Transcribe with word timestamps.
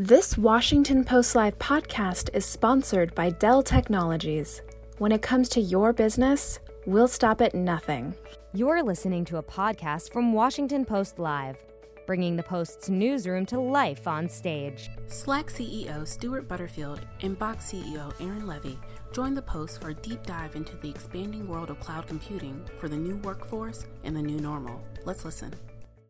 This 0.00 0.38
Washington 0.38 1.02
Post 1.02 1.34
Live 1.34 1.58
podcast 1.58 2.30
is 2.32 2.46
sponsored 2.46 3.12
by 3.16 3.30
Dell 3.30 3.64
Technologies. 3.64 4.62
When 4.98 5.10
it 5.10 5.22
comes 5.22 5.48
to 5.48 5.60
your 5.60 5.92
business, 5.92 6.60
we'll 6.86 7.08
stop 7.08 7.40
at 7.40 7.52
nothing. 7.52 8.14
You're 8.54 8.80
listening 8.80 9.24
to 9.24 9.38
a 9.38 9.42
podcast 9.42 10.12
from 10.12 10.32
Washington 10.32 10.84
Post 10.84 11.18
Live, 11.18 11.56
bringing 12.06 12.36
the 12.36 12.44
Post's 12.44 12.88
newsroom 12.88 13.44
to 13.46 13.58
life 13.58 14.06
on 14.06 14.28
stage. 14.28 14.88
Slack 15.08 15.46
CEO 15.46 16.06
Stuart 16.06 16.46
Butterfield 16.46 17.00
and 17.22 17.36
Box 17.36 17.72
CEO 17.72 18.14
Aaron 18.20 18.46
Levie 18.46 18.78
join 19.10 19.34
the 19.34 19.42
Post 19.42 19.80
for 19.80 19.88
a 19.88 19.94
deep 19.94 20.22
dive 20.24 20.54
into 20.54 20.76
the 20.76 20.90
expanding 20.90 21.48
world 21.48 21.70
of 21.70 21.80
cloud 21.80 22.06
computing 22.06 22.64
for 22.78 22.88
the 22.88 22.96
new 22.96 23.16
workforce 23.16 23.84
and 24.04 24.14
the 24.14 24.22
new 24.22 24.38
normal. 24.38 24.80
Let's 25.04 25.24
listen. 25.24 25.56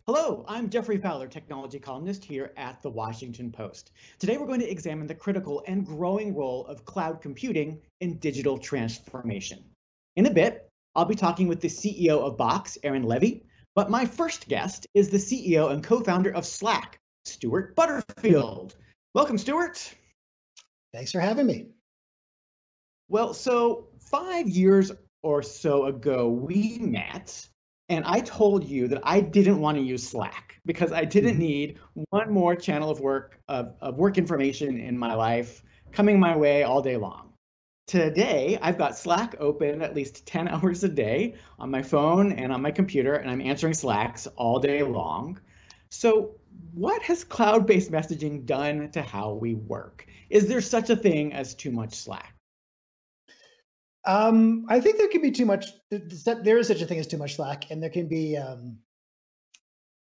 Hello, 0.08 0.42
I'm 0.48 0.70
Geoffrey 0.70 0.96
Fowler, 0.96 1.28
technology 1.28 1.78
columnist 1.78 2.24
here 2.24 2.54
at 2.56 2.80
The 2.80 2.88
Washington 2.88 3.52
Post. 3.52 3.92
Today 4.18 4.38
we're 4.38 4.46
going 4.46 4.60
to 4.60 4.70
examine 4.70 5.06
the 5.06 5.14
critical 5.14 5.62
and 5.66 5.84
growing 5.84 6.34
role 6.34 6.64
of 6.64 6.86
cloud 6.86 7.20
computing 7.20 7.78
in 8.00 8.16
digital 8.16 8.56
transformation. 8.56 9.62
In 10.16 10.24
a 10.24 10.32
bit, 10.32 10.66
I'll 10.94 11.04
be 11.04 11.14
talking 11.14 11.46
with 11.46 11.60
the 11.60 11.68
CEO 11.68 12.20
of 12.20 12.38
Box, 12.38 12.78
Aaron 12.84 13.02
Levie, 13.02 13.42
but 13.74 13.90
my 13.90 14.06
first 14.06 14.48
guest 14.48 14.86
is 14.94 15.10
the 15.10 15.18
CEO 15.18 15.72
and 15.72 15.84
co-founder 15.84 16.34
of 16.34 16.46
Slack, 16.46 16.98
Stuart 17.26 17.76
Butterfield. 17.76 18.76
Welcome, 19.12 19.36
Stuart. 19.36 19.94
Thanks 20.94 21.12
for 21.12 21.20
having 21.20 21.44
me. 21.44 21.66
Well, 23.10 23.34
so 23.34 23.88
five 24.00 24.48
years 24.48 24.90
or 25.22 25.42
so 25.42 25.84
ago, 25.84 26.30
we 26.30 26.78
met 26.78 27.46
and 27.88 28.04
I 28.04 28.20
told 28.20 28.64
you 28.64 28.88
that 28.88 29.00
I 29.02 29.20
didn't 29.20 29.60
want 29.60 29.78
to 29.78 29.82
use 29.82 30.06
Slack 30.06 30.60
because 30.66 30.92
I 30.92 31.04
didn't 31.04 31.32
mm-hmm. 31.32 31.40
need 31.40 31.78
one 32.10 32.30
more 32.30 32.54
channel 32.54 32.90
of 32.90 33.00
work 33.00 33.40
of, 33.48 33.74
of 33.80 33.96
work 33.96 34.18
information 34.18 34.78
in 34.78 34.98
my 34.98 35.14
life 35.14 35.62
coming 35.92 36.20
my 36.20 36.36
way 36.36 36.62
all 36.62 36.82
day 36.82 36.96
long. 36.96 37.32
Today, 37.86 38.58
I've 38.60 38.76
got 38.76 38.98
Slack 38.98 39.36
open 39.40 39.80
at 39.80 39.94
least 39.94 40.26
10 40.26 40.48
hours 40.48 40.84
a 40.84 40.88
day 40.88 41.36
on 41.58 41.70
my 41.70 41.82
phone 41.82 42.32
and 42.32 42.52
on 42.52 42.60
my 42.60 42.70
computer, 42.70 43.14
and 43.14 43.30
I'm 43.30 43.40
answering 43.40 43.74
Slacks 43.74 44.26
all 44.36 44.58
day 44.60 44.82
long. 44.82 45.40
So, 45.90 46.34
what 46.74 47.00
has 47.02 47.24
cloud 47.24 47.66
based 47.66 47.90
messaging 47.90 48.44
done 48.44 48.90
to 48.90 49.00
how 49.00 49.32
we 49.32 49.54
work? 49.54 50.06
Is 50.28 50.48
there 50.48 50.60
such 50.60 50.90
a 50.90 50.96
thing 50.96 51.32
as 51.32 51.54
too 51.54 51.70
much 51.70 51.94
Slack? 51.94 52.34
Um, 54.08 54.64
I 54.70 54.80
think 54.80 54.96
there 54.96 55.08
can 55.08 55.20
be 55.20 55.32
too 55.32 55.44
much. 55.44 55.66
There 55.90 56.56
is 56.56 56.66
such 56.66 56.80
a 56.80 56.86
thing 56.86 56.98
as 56.98 57.06
too 57.06 57.18
much 57.18 57.36
slack, 57.36 57.70
and 57.70 57.82
there 57.82 57.90
can 57.90 58.08
be, 58.08 58.38
um, 58.38 58.78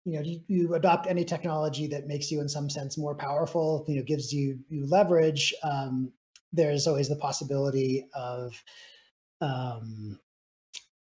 you 0.04 0.12
know, 0.12 0.20
you, 0.20 0.40
you, 0.46 0.74
adopt 0.74 1.06
any 1.06 1.24
technology 1.24 1.86
that 1.86 2.06
makes 2.06 2.30
you, 2.30 2.42
in 2.42 2.50
some 2.50 2.68
sense, 2.68 2.98
more 2.98 3.14
powerful. 3.14 3.86
You 3.88 3.96
know, 3.96 4.02
gives 4.02 4.30
you 4.30 4.58
you 4.68 4.86
leverage. 4.86 5.54
Um, 5.62 6.12
there's 6.52 6.86
always 6.86 7.08
the 7.08 7.16
possibility 7.16 8.06
of 8.12 8.62
um, 9.40 10.20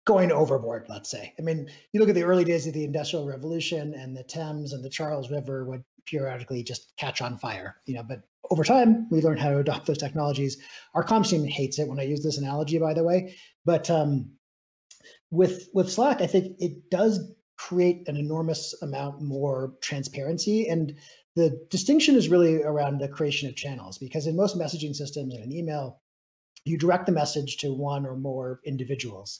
going 0.07 0.31
overboard. 0.31 0.87
Let's 0.89 1.11
say. 1.11 1.31
I 1.37 1.43
mean, 1.43 1.69
you 1.91 1.99
look 1.99 2.09
at 2.09 2.15
the 2.15 2.23
early 2.23 2.43
days 2.43 2.65
of 2.65 2.73
the 2.73 2.85
Industrial 2.85 3.27
Revolution, 3.27 3.93
and 3.93 4.17
the 4.17 4.23
Thames 4.23 4.73
and 4.73 4.83
the 4.83 4.89
Charles 4.89 5.29
River 5.29 5.63
would 5.63 5.83
periodically 6.05 6.63
just 6.63 6.95
catch 6.97 7.21
on 7.21 7.37
fire. 7.37 7.77
You 7.85 7.95
know, 7.95 8.03
but 8.03 8.21
over 8.49 8.63
time, 8.63 9.07
we 9.09 9.21
learned 9.21 9.39
how 9.39 9.49
to 9.49 9.59
adopt 9.59 9.87
those 9.87 9.97
technologies. 9.97 10.57
Our 10.93 11.03
comms 11.03 11.29
team 11.29 11.45
hates 11.45 11.79
it 11.79 11.87
when 11.87 11.99
I 11.99 12.03
use 12.03 12.23
this 12.23 12.37
analogy, 12.37 12.77
by 12.77 12.93
the 12.93 13.03
way. 13.03 13.35
But 13.65 13.89
um, 13.89 14.31
with 15.31 15.69
with 15.73 15.91
Slack, 15.91 16.21
I 16.21 16.27
think 16.27 16.57
it 16.59 16.89
does 16.89 17.31
create 17.57 18.07
an 18.07 18.17
enormous 18.17 18.75
amount 18.81 19.21
more 19.21 19.75
transparency. 19.81 20.67
And 20.67 20.95
the 21.35 21.65
distinction 21.69 22.15
is 22.15 22.29
really 22.29 22.61
around 22.61 22.99
the 22.99 23.07
creation 23.07 23.49
of 23.49 23.55
channels, 23.55 23.97
because 23.97 24.27
in 24.27 24.35
most 24.35 24.57
messaging 24.57 24.93
systems 24.93 25.33
and 25.33 25.43
an 25.43 25.51
email, 25.51 26.01
you 26.65 26.77
direct 26.77 27.05
the 27.05 27.11
message 27.11 27.57
to 27.57 27.73
one 27.73 28.05
or 28.05 28.15
more 28.15 28.59
individuals 28.65 29.39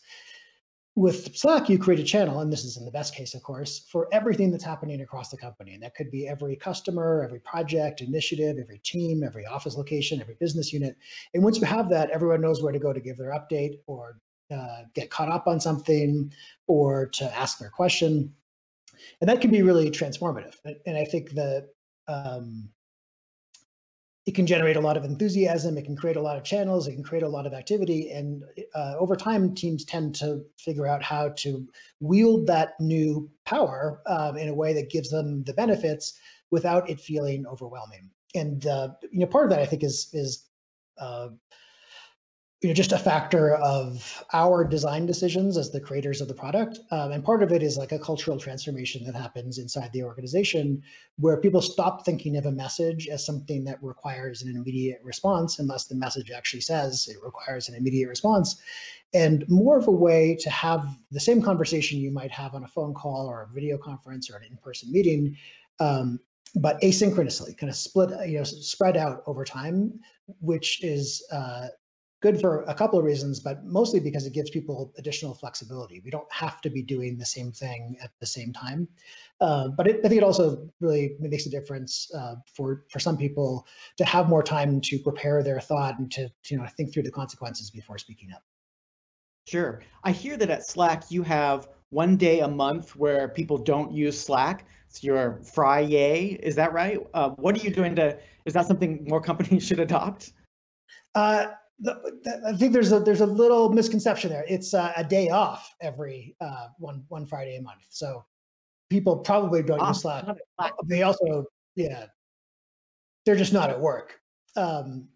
with 0.95 1.35
Slack, 1.35 1.69
you 1.69 1.79
create 1.79 1.99
a 1.99 2.03
channel, 2.03 2.41
and 2.41 2.53
this 2.53 2.63
is 2.63 2.77
in 2.77 2.85
the 2.85 2.91
best 2.91 3.15
case, 3.15 3.33
of 3.33 3.41
course, 3.41 3.79
for 3.91 4.07
everything 4.11 4.51
that's 4.51 4.63
happening 4.63 5.01
across 5.01 5.29
the 5.29 5.37
company. 5.37 5.73
And 5.73 5.81
that 5.81 5.95
could 5.95 6.11
be 6.11 6.27
every 6.27 6.55
customer, 6.55 7.23
every 7.23 7.39
project, 7.39 8.01
initiative, 8.01 8.57
every 8.61 8.77
team, 8.79 9.23
every 9.23 9.45
office 9.45 9.75
location, 9.75 10.21
every 10.21 10.35
business 10.39 10.71
unit. 10.71 10.95
And 11.33 11.43
once 11.43 11.57
you 11.57 11.65
have 11.65 11.89
that, 11.89 12.11
everyone 12.11 12.41
knows 12.41 12.61
where 12.61 12.71
to 12.71 12.79
go 12.79 12.93
to 12.93 12.99
give 12.99 13.17
their 13.17 13.31
update 13.31 13.79
or 13.87 14.19
uh, 14.51 14.83
get 14.93 15.09
caught 15.09 15.29
up 15.29 15.47
on 15.47 15.59
something 15.59 16.31
or 16.67 17.07
to 17.07 17.25
ask 17.35 17.57
their 17.57 17.71
question. 17.71 18.31
And 19.19 19.29
that 19.29 19.41
can 19.41 19.49
be 19.49 19.63
really 19.63 19.89
transformative. 19.89 20.55
And 20.85 20.95
I 20.95 21.05
think 21.05 21.31
that 21.31 21.69
um, 22.07 22.69
it 24.25 24.35
can 24.35 24.47
generate 24.47 24.77
a 24.77 24.81
lot 24.81 24.95
of 24.95 25.03
enthusiasm. 25.03 25.77
It 25.77 25.83
can 25.83 25.97
create 25.97 26.15
a 26.15 26.21
lot 26.21 26.37
of 26.37 26.43
channels. 26.43 26.87
It 26.87 26.93
can 26.93 27.03
create 27.03 27.23
a 27.23 27.29
lot 27.29 27.45
of 27.45 27.53
activity. 27.53 28.11
And 28.11 28.43
uh, 28.73 28.95
over 28.97 29.15
time, 29.15 29.53
teams 29.53 29.83
tend 29.83 30.15
to 30.15 30.43
figure 30.57 30.87
out 30.87 31.03
how 31.03 31.29
to 31.37 31.67
wield 31.99 32.47
that 32.47 32.79
new 32.79 33.29
power 33.45 34.01
um, 34.07 34.37
in 34.37 34.47
a 34.47 34.53
way 34.53 34.73
that 34.73 34.89
gives 34.89 35.09
them 35.09 35.43
the 35.43 35.53
benefits 35.53 36.17
without 36.51 36.89
it 36.89 37.01
feeling 37.01 37.45
overwhelming. 37.47 38.09
And 38.33 38.65
uh, 38.65 38.89
you 39.11 39.19
know, 39.19 39.27
part 39.27 39.45
of 39.45 39.49
that 39.51 39.59
I 39.59 39.65
think 39.65 39.83
is 39.83 40.09
is 40.13 40.47
uh, 40.97 41.29
you 42.63 42.69
know, 42.69 42.73
just 42.73 42.93
a 42.93 42.97
factor 42.97 43.55
of 43.55 44.23
our 44.31 44.63
design 44.63 45.05
decisions 45.05 45.57
as 45.57 45.69
the 45.69 45.81
creators 45.81 46.21
of 46.21 46.29
the 46.29 46.33
product. 46.33 46.79
Um, 46.91 47.11
and 47.11 47.21
part 47.21 47.43
of 47.43 47.51
it 47.51 47.61
is 47.61 47.77
like 47.77 47.91
a 47.91 47.99
cultural 47.99 48.39
transformation 48.39 49.03
that 49.05 49.15
happens 49.15 49.57
inside 49.57 49.91
the 49.91 50.03
organization 50.03 50.81
where 51.17 51.35
people 51.35 51.61
stop 51.61 52.05
thinking 52.05 52.37
of 52.37 52.45
a 52.45 52.51
message 52.51 53.09
as 53.09 53.25
something 53.25 53.65
that 53.65 53.83
requires 53.83 54.41
an 54.41 54.55
immediate 54.55 55.01
response, 55.03 55.59
unless 55.59 55.85
the 55.87 55.95
message 55.95 56.31
actually 56.31 56.61
says 56.61 57.09
it 57.11 57.17
requires 57.21 57.67
an 57.67 57.75
immediate 57.75 58.07
response, 58.07 58.61
and 59.13 59.43
more 59.49 59.77
of 59.77 59.87
a 59.89 59.91
way 59.91 60.37
to 60.39 60.49
have 60.49 60.87
the 61.11 61.19
same 61.19 61.41
conversation 61.41 61.99
you 61.99 62.11
might 62.11 62.31
have 62.31 62.55
on 62.55 62.63
a 62.63 62.67
phone 62.67 62.93
call 62.93 63.27
or 63.27 63.41
a 63.41 63.53
video 63.53 63.77
conference 63.77 64.31
or 64.31 64.37
an 64.37 64.43
in-person 64.49 64.89
meeting, 64.89 65.35
um, 65.81 66.17
but 66.55 66.79
asynchronously, 66.81 67.57
kind 67.57 67.69
of 67.69 67.75
split, 67.75 68.09
you 68.29 68.37
know, 68.37 68.43
spread 68.45 68.95
out 68.95 69.21
over 69.27 69.43
time, 69.43 69.99
which 70.39 70.81
is 70.81 71.25
uh, 71.31 71.67
good 72.23 72.39
for 72.39 72.63
a 72.63 72.73
couple 72.73 72.97
of 72.97 73.03
reasons, 73.03 73.41
but 73.41 73.65
mostly 73.65 73.99
because 73.99 74.25
it 74.25 74.31
gives 74.31 74.49
people 74.49 74.93
additional 74.97 75.35
flexibility. 75.35 76.01
We 76.05 76.09
don't 76.09 76.31
have 76.31 76.61
to 76.61 76.69
be 76.69 76.81
doing 76.81 77.17
the 77.17 77.25
same 77.25 77.51
thing 77.51 77.97
at 78.01 78.11
the 78.21 78.25
same 78.25 78.53
time. 78.53 78.87
Uh, 79.41 79.67
but 79.67 79.87
it, 79.87 79.99
I 80.05 80.07
think 80.07 80.21
it 80.21 80.23
also 80.23 80.69
really 80.79 81.17
makes 81.19 81.45
a 81.45 81.49
difference 81.49 82.09
uh, 82.15 82.35
for 82.55 82.85
for 82.89 82.99
some 82.99 83.17
people 83.17 83.67
to 83.97 84.05
have 84.05 84.29
more 84.29 84.41
time 84.41 84.79
to 84.81 84.97
prepare 84.99 85.43
their 85.43 85.59
thought 85.59 85.99
and 85.99 86.09
to, 86.13 86.29
to 86.29 86.55
you 86.55 86.57
know 86.57 86.65
think 86.77 86.93
through 86.93 87.03
the 87.03 87.11
consequences 87.11 87.69
before 87.69 87.97
speaking 87.97 88.31
up. 88.33 88.41
Sure. 89.45 89.81
I 90.05 90.11
hear 90.11 90.37
that 90.37 90.49
at 90.49 90.65
Slack 90.65 91.11
you 91.11 91.23
have 91.23 91.67
one 91.89 92.15
day 92.15 92.39
a 92.39 92.47
month 92.47 92.95
where 92.95 93.27
people 93.27 93.57
don't 93.57 93.91
use 93.91 94.17
Slack. 94.17 94.65
It's 94.89 95.03
your 95.03 95.41
Friday. 95.43 96.39
Is 96.41 96.55
that 96.55 96.71
right? 96.71 96.99
Uh, 97.13 97.31
what 97.31 97.57
are 97.57 97.63
you 97.65 97.69
doing 97.69 97.95
to? 97.97 98.17
Is 98.45 98.53
that 98.53 98.65
something 98.65 99.03
more 99.09 99.21
companies 99.21 99.63
should 99.67 99.81
adopt? 99.81 100.31
The, 101.79 102.41
I 102.47 102.53
think 102.53 102.71
there's 102.71 102.91
a 102.91 102.99
there's 102.99 103.21
a 103.21 103.25
little 103.25 103.69
misconception 103.69 104.29
there. 104.29 104.45
It's 104.47 104.73
uh, 104.73 104.93
a 104.95 105.03
day 105.03 105.29
off 105.29 105.73
every 105.81 106.35
uh, 106.39 106.67
one 106.77 107.03
one 107.09 107.25
Friday 107.25 107.57
a 107.57 107.61
month. 107.61 107.85
So 107.89 108.23
people 108.89 109.17
probably 109.17 109.63
don't 109.63 109.85
use 109.87 110.01
Slack. 110.01 110.25
They 110.85 111.03
also 111.03 111.45
yeah, 111.75 112.05
they're 113.25 113.35
just 113.35 113.53
not 113.53 113.69
at 113.69 113.79
work. 113.79 114.19
Um, 114.55 115.07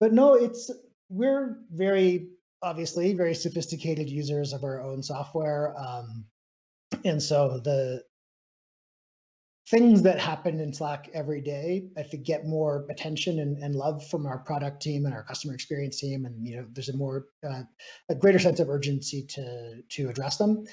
but 0.00 0.12
no, 0.12 0.34
it's 0.34 0.70
we're 1.08 1.58
very 1.72 2.28
obviously 2.62 3.14
very 3.14 3.34
sophisticated 3.34 4.08
users 4.08 4.52
of 4.52 4.64
our 4.64 4.80
own 4.80 5.02
software, 5.02 5.74
um, 5.78 6.24
and 7.04 7.22
so 7.22 7.60
the 7.64 8.02
things 9.68 10.02
that 10.02 10.18
happen 10.18 10.60
in 10.60 10.72
Slack 10.72 11.08
every 11.14 11.40
day, 11.40 11.88
I 11.96 12.02
think 12.02 12.24
get 12.24 12.46
more 12.46 12.86
attention 12.90 13.38
and, 13.38 13.56
and 13.58 13.74
love 13.74 14.06
from 14.08 14.26
our 14.26 14.38
product 14.38 14.82
team 14.82 15.06
and 15.06 15.14
our 15.14 15.22
customer 15.22 15.54
experience 15.54 15.98
team. 15.98 16.26
And, 16.26 16.46
you 16.46 16.56
know, 16.56 16.66
there's 16.72 16.90
a 16.90 16.96
more, 16.96 17.26
uh, 17.48 17.62
a 18.10 18.14
greater 18.14 18.38
sense 18.38 18.60
of 18.60 18.68
urgency 18.68 19.24
to, 19.30 19.80
to 19.88 20.08
address 20.10 20.36
them. 20.36 20.64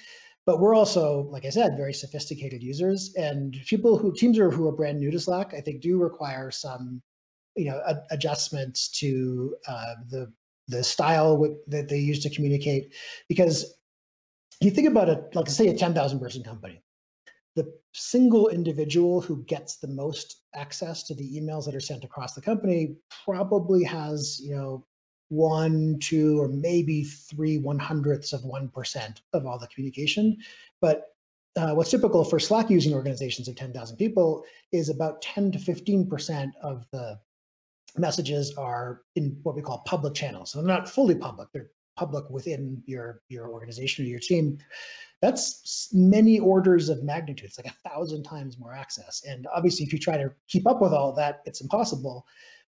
But 0.46 0.60
we're 0.60 0.76
also, 0.76 1.30
like 1.32 1.46
I 1.46 1.50
said, 1.50 1.78
very 1.78 1.94
sophisticated 1.94 2.62
users 2.62 3.14
and 3.16 3.56
people 3.68 3.98
who 3.98 4.14
teams 4.14 4.38
are, 4.40 4.50
who 4.50 4.68
are 4.68 4.74
brand 4.74 5.00
new 5.00 5.12
to 5.12 5.20
Slack, 5.20 5.54
I 5.54 5.62
think 5.62 5.82
do 5.82 5.98
require 5.98 6.52
some, 6.52 7.02
you 7.56 7.66
know, 7.66 7.82
a, 7.86 7.96
adjustments 8.10 8.90
to 9.00 9.56
uh, 9.68 9.96
the, 10.10 10.34
the 10.68 10.84
style 10.84 11.58
that 11.68 11.88
they 11.88 12.00
use 12.00 12.22
to 12.24 12.30
communicate. 12.30 12.94
Because 13.30 13.74
you 14.60 14.72
think 14.72 14.88
about 14.88 15.10
it, 15.10 15.34
like 15.34 15.48
say 15.48 15.68
a 15.70 15.78
10,000 15.78 16.20
person 16.20 16.44
company, 16.44 16.82
the 17.56 17.74
single 17.94 18.48
individual 18.50 19.21
who 19.21 19.44
gets 19.44 19.77
the 19.77 19.88
most 19.88 20.42
access 20.56 21.03
to 21.03 21.15
the 21.15 21.38
emails 21.38 21.65
that 21.65 21.75
are 21.75 21.81
sent 21.81 22.03
across 22.03 22.33
the 22.33 22.42
company 22.42 22.95
probably 23.25 23.83
has, 23.83 24.39
you 24.42 24.56
know, 24.56 24.86
one, 25.30 25.98
two, 26.00 26.42
or 26.42 26.50
maybe 26.50 27.03
three 27.03 27.57
one 27.57 27.80
hundredths 27.80 28.33
of 28.33 28.42
1% 28.42 29.21
of 29.33 29.45
all 29.45 29.57
the 29.57 29.68
communication. 29.68 30.38
But 30.81 31.07
uh, 31.56 31.74
what's 31.74 31.92
typical 31.92 32.24
for 32.24 32.39
Slack 32.39 32.69
using 32.69 32.94
organizations 32.94 33.48
of 33.48 33.56
10,000 33.56 33.98
people 33.98 34.44
is 34.71 34.89
about 34.89 35.21
10 35.21 35.51
to 35.53 35.57
15% 35.57 36.51
of 36.62 36.86
the 36.92 37.19
messages 37.98 38.53
are 38.56 39.01
in 39.15 39.38
what 39.44 39.56
we 39.56 39.62
call 39.62 39.83
public 39.86 40.13
channels. 40.13 40.51
So 40.51 40.59
they're 40.59 40.68
not 40.68 40.89
fully 40.89 41.15
public, 41.15 41.50
they're 41.53 41.71
public 42.01 42.25
within 42.30 42.81
your, 42.94 43.21
your 43.30 43.45
organization 43.50 44.03
or 44.03 44.07
your 44.07 44.25
team. 44.31 44.57
That's 45.21 45.89
many 45.94 46.39
orders 46.39 46.89
of 46.89 47.03
magnitude. 47.03 47.50
It's 47.50 47.59
like 47.59 47.74
a 47.75 47.89
thousand 47.89 48.24
times 48.24 48.57
more 48.57 48.74
access. 48.74 49.21
And 49.30 49.45
obviously, 49.56 49.86
if 49.86 49.94
you 49.94 50.00
try 50.00 50.18
to 50.18 50.31
keep 50.48 50.65
up 50.71 50.81
with 50.81 50.94
all 50.94 51.13
that, 51.13 51.42
it's 51.45 51.62
impossible. 51.62 52.25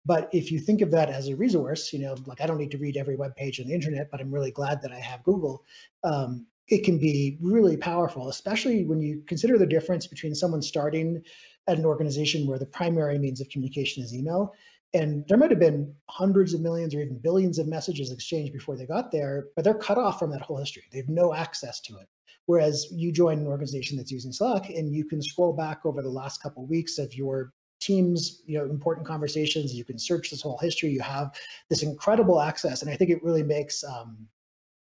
But 0.04 0.30
if 0.32 0.52
you 0.52 0.60
think 0.60 0.82
of 0.82 0.90
that 0.92 1.10
as 1.10 1.28
a 1.28 1.36
resource, 1.36 1.94
you 1.94 2.00
know, 2.00 2.16
like 2.26 2.42
I 2.42 2.48
don't 2.48 2.58
need 2.58 2.72
to 2.72 2.80
read 2.86 2.98
every 2.98 3.18
web 3.18 3.36
page 3.36 3.60
on 3.60 3.68
the 3.68 3.78
internet, 3.80 4.10
but 4.12 4.20
I'm 4.20 4.34
really 4.38 4.56
glad 4.60 4.82
that 4.82 4.92
I 4.92 5.00
have 5.00 5.24
Google. 5.24 5.64
Um, 6.04 6.48
it 6.70 6.84
can 6.84 6.98
be 6.98 7.38
really 7.40 7.78
powerful, 7.78 8.30
especially 8.30 8.86
when 8.86 9.00
you 9.02 9.22
consider 9.28 9.60
the 9.60 9.74
difference 9.76 10.08
between 10.08 10.34
someone 10.34 10.64
starting 10.64 11.22
at 11.68 11.78
an 11.78 11.86
organization 11.86 12.48
where 12.48 12.60
the 12.60 12.66
primary 12.66 13.20
means 13.20 13.42
of 13.42 13.50
communication 13.50 14.04
is 14.04 14.16
email. 14.16 14.54
And 14.94 15.24
there 15.28 15.38
might 15.38 15.52
have 15.52 15.60
been 15.60 15.94
hundreds 16.10 16.54
of 16.54 16.62
millions 16.62 16.96
or 16.96 17.02
even 17.02 17.20
billions 17.20 17.60
of 17.60 17.68
messages 17.68 18.12
exchanged 18.12 18.54
before 18.54 18.76
they 18.76 18.88
got 18.88 19.12
there, 19.12 19.48
but 19.56 19.64
they're 19.64 19.76
cut 19.76 20.00
off 20.00 20.18
from 20.18 20.32
that 20.32 20.42
whole 20.42 20.58
history. 20.58 20.84
They 20.92 20.98
have 20.98 21.10
no 21.10 21.34
access 21.34 21.80
to 21.82 21.98
it. 21.98 22.08
Whereas 22.48 22.88
you 22.92 23.12
join 23.12 23.38
an 23.38 23.48
organization 23.48 23.98
that's 23.98 24.12
using 24.12 24.32
Slack 24.32 24.70
and 24.72 24.92
you 24.92 25.06
can 25.06 25.22
scroll 25.22 25.54
back 25.54 25.86
over 25.86 26.02
the 26.02 26.10
last 26.10 26.42
couple 26.42 26.64
of 26.64 26.70
weeks 26.70 26.98
of 26.98 27.14
your 27.14 27.54
teams, 27.80 28.42
you 28.48 28.58
know, 28.58 28.66
important 28.66 29.06
conversations. 29.06 29.76
You 29.76 29.86
can 29.86 30.00
search 30.00 30.32
this 30.32 30.42
whole 30.42 30.58
history. 30.58 30.90
You 30.90 31.02
have 31.02 31.36
this 31.70 31.84
incredible 31.84 32.42
access, 32.42 32.82
and 32.82 32.90
I 32.90 32.96
think 32.96 33.12
it 33.12 33.24
really 33.24 33.44
makes 33.44 33.84
um, 33.84 34.28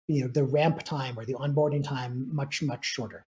you 0.07 0.21
know 0.21 0.27
the 0.27 0.43
ramp 0.43 0.81
time 0.83 1.17
or 1.19 1.25
the 1.25 1.33
onboarding 1.33 1.83
time 1.83 2.27
much 2.33 2.61
much 2.61 2.85
shorter 2.85 3.25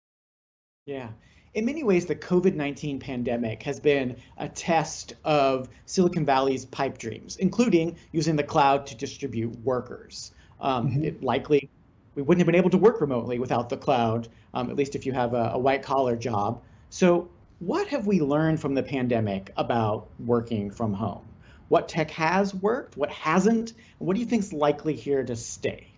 yeah 0.86 1.10
in 1.54 1.66
many 1.66 1.84
ways 1.84 2.06
the 2.06 2.16
covid-19 2.16 3.00
pandemic 3.00 3.64
has 3.64 3.80
been 3.80 4.16
a 4.38 4.50
test 4.50 5.14
of 5.24 5.70
silicon 5.86 6.26
valley's 6.26 6.66
pipe 6.66 6.98
dreams 6.98 7.38
including 7.38 7.96
using 8.12 8.36
the 8.36 8.44
cloud 8.44 8.86
to 8.88 8.96
distribute 8.96 9.56
workers. 9.64 10.32
Um, 10.60 10.90
mm-hmm. 10.90 11.04
it 11.04 11.24
likely 11.24 11.70
we 12.16 12.22
wouldn't 12.22 12.40
have 12.42 12.46
been 12.46 12.56
able 12.56 12.70
to 12.70 12.78
work 12.78 13.02
remotely 13.02 13.40
without 13.40 13.70
the 13.70 13.78
cloud 13.78 14.28
um, 14.54 14.70
at 14.70 14.76
least 14.76 14.96
if 14.96 15.06
you 15.06 15.14
have 15.14 15.34
a, 15.34 15.52
a 15.54 15.58
white 15.58 15.84
collar 15.84 16.16
job. 16.16 16.62
So 16.90 17.30
what 17.60 17.88
have 17.88 18.08
we 18.08 18.20
learned 18.20 18.60
from 18.60 18.74
the 18.76 18.84
pandemic 18.84 19.52
about 19.58 20.08
working 20.20 20.70
from 20.70 20.94
home? 20.94 21.26
What 21.70 21.88
tech 21.88 22.12
has 22.12 22.54
worked 22.54 22.98
what 22.98 23.10
hasn't? 23.10 23.74
What 24.00 24.16
do 24.16 24.20
you 24.20 24.26
think 24.26 24.44
is 24.44 24.54
likely 24.54 24.96
here 24.96 25.24
to 25.24 25.36
stay 25.36 25.93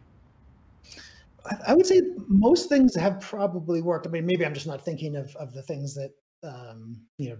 I 1.67 1.73
would 1.73 1.85
say 1.85 2.01
most 2.27 2.69
things 2.69 2.95
have 2.95 3.19
probably 3.21 3.81
worked. 3.81 4.07
I 4.07 4.09
mean, 4.09 4.25
maybe 4.25 4.45
I'm 4.45 4.53
just 4.53 4.67
not 4.67 4.83
thinking 4.83 5.15
of, 5.15 5.35
of 5.35 5.53
the 5.53 5.61
things 5.61 5.95
that, 5.95 6.11
um, 6.43 7.01
you 7.17 7.29
know, 7.29 7.37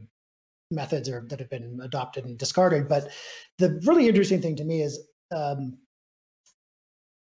methods 0.71 1.09
are, 1.09 1.25
that 1.29 1.39
have 1.39 1.49
been 1.49 1.79
adopted 1.83 2.25
and 2.25 2.37
discarded. 2.37 2.87
But 2.87 3.09
the 3.57 3.79
really 3.85 4.07
interesting 4.07 4.41
thing 4.41 4.55
to 4.57 4.63
me 4.63 4.81
is 4.81 4.99
um, 5.35 5.77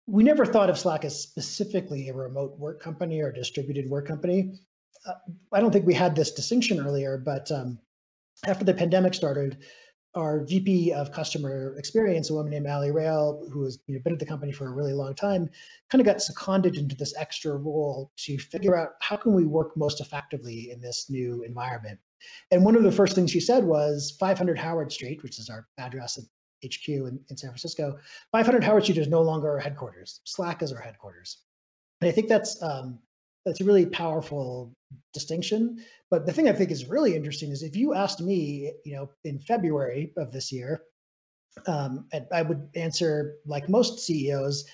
we 0.07 0.23
never 0.23 0.45
thought 0.45 0.71
of 0.71 0.79
Slack 0.79 1.05
as 1.05 1.21
specifically 1.21 2.09
a 2.09 2.15
remote 2.15 2.59
work 2.59 2.81
company 2.81 3.21
or 3.21 3.33
distributed 3.33 3.89
work 3.89 4.07
company. 4.07 4.55
Uh, 5.07 5.15
I 5.53 5.61
don't 5.61 5.73
think 5.73 5.87
we 5.87 5.95
had 5.95 6.15
this 6.15 6.33
distinction 6.33 6.81
earlier, 6.81 7.19
but 7.19 7.51
um, 7.51 7.79
after 8.47 8.65
the 8.65 8.75
pandemic 8.75 9.15
started, 9.15 9.59
our 10.15 10.45
VP 10.45 10.93
of 10.93 11.11
customer 11.11 11.75
experience, 11.79 12.29
a 12.29 12.35
woman 12.35 12.53
named 12.53 12.67
Ali 12.67 12.91
Rayl, 12.91 13.51
who 13.51 13.65
has 13.65 13.79
you 13.87 13.95
know, 13.95 14.01
been 14.03 14.13
at 14.13 14.19
the 14.19 14.27
company 14.27 14.53
for 14.53 14.67
a 14.67 14.73
really 14.73 14.93
long 14.93 15.15
time, 15.15 15.49
kind 15.91 16.01
of 16.01 16.07
got 16.07 16.21
seconded 16.21 16.77
into 16.77 16.95
this 16.95 17.15
extra 17.17 17.57
role 17.57 18.13
to 18.19 18.39
figure 18.39 18.77
out 18.77 18.91
how 19.01 19.17
can 19.17 19.33
we 19.33 19.45
work 19.45 19.77
most 19.77 20.01
effectively 20.01 20.71
in 20.71 20.81
this 20.81 21.09
new 21.09 21.43
environment. 21.45 21.99
And 22.51 22.65
one 22.65 22.77
of 22.77 22.83
the 22.83 22.93
first 22.93 23.15
things 23.15 23.31
she 23.31 23.41
said 23.41 23.65
was 23.65 24.15
500 24.21 24.59
Howard 24.59 24.93
Street, 24.93 25.23
which 25.23 25.39
is 25.39 25.49
our 25.49 25.67
address 25.79 26.19
at 26.19 26.25
HQ 26.65 26.89
in, 26.89 27.19
in 27.31 27.37
San 27.37 27.51
Francisco. 27.51 27.99
500 28.31 28.63
Howard 28.63 28.85
Street 28.85 28.99
is 28.99 29.09
no 29.09 29.23
longer 29.23 29.51
our 29.51 29.59
headquarters. 29.59 30.21
Slack 30.25 30.63
is 30.63 30.73
our 30.73 30.81
headquarters. 30.81 31.39
And 32.01 32.09
I 32.09 32.13
think 32.13 32.29
that's 32.29 32.63
um, 32.63 32.99
that's 33.45 33.61
a 33.61 33.65
really 33.65 33.87
powerful 33.87 34.73
distinction. 35.13 35.85
But 36.11 36.27
the 36.27 36.33
thing 36.33 36.49
I 36.49 36.53
think 36.53 36.71
is 36.71 36.89
really 36.89 37.15
interesting 37.15 37.51
is 37.51 37.63
if 37.63 37.77
you 37.77 37.95
asked 37.95 38.21
me, 38.21 38.73
you 38.85 38.95
know, 38.95 39.11
in 39.25 39.39
February 39.39 40.13
of 40.17 40.33
this 40.33 40.53
year, 40.53 40.83
um, 41.67 42.09
I 42.33 42.43
would 42.43 42.69
answer 42.75 43.37
like 43.47 43.69
most 43.69 44.01
CEOs, 44.01 44.65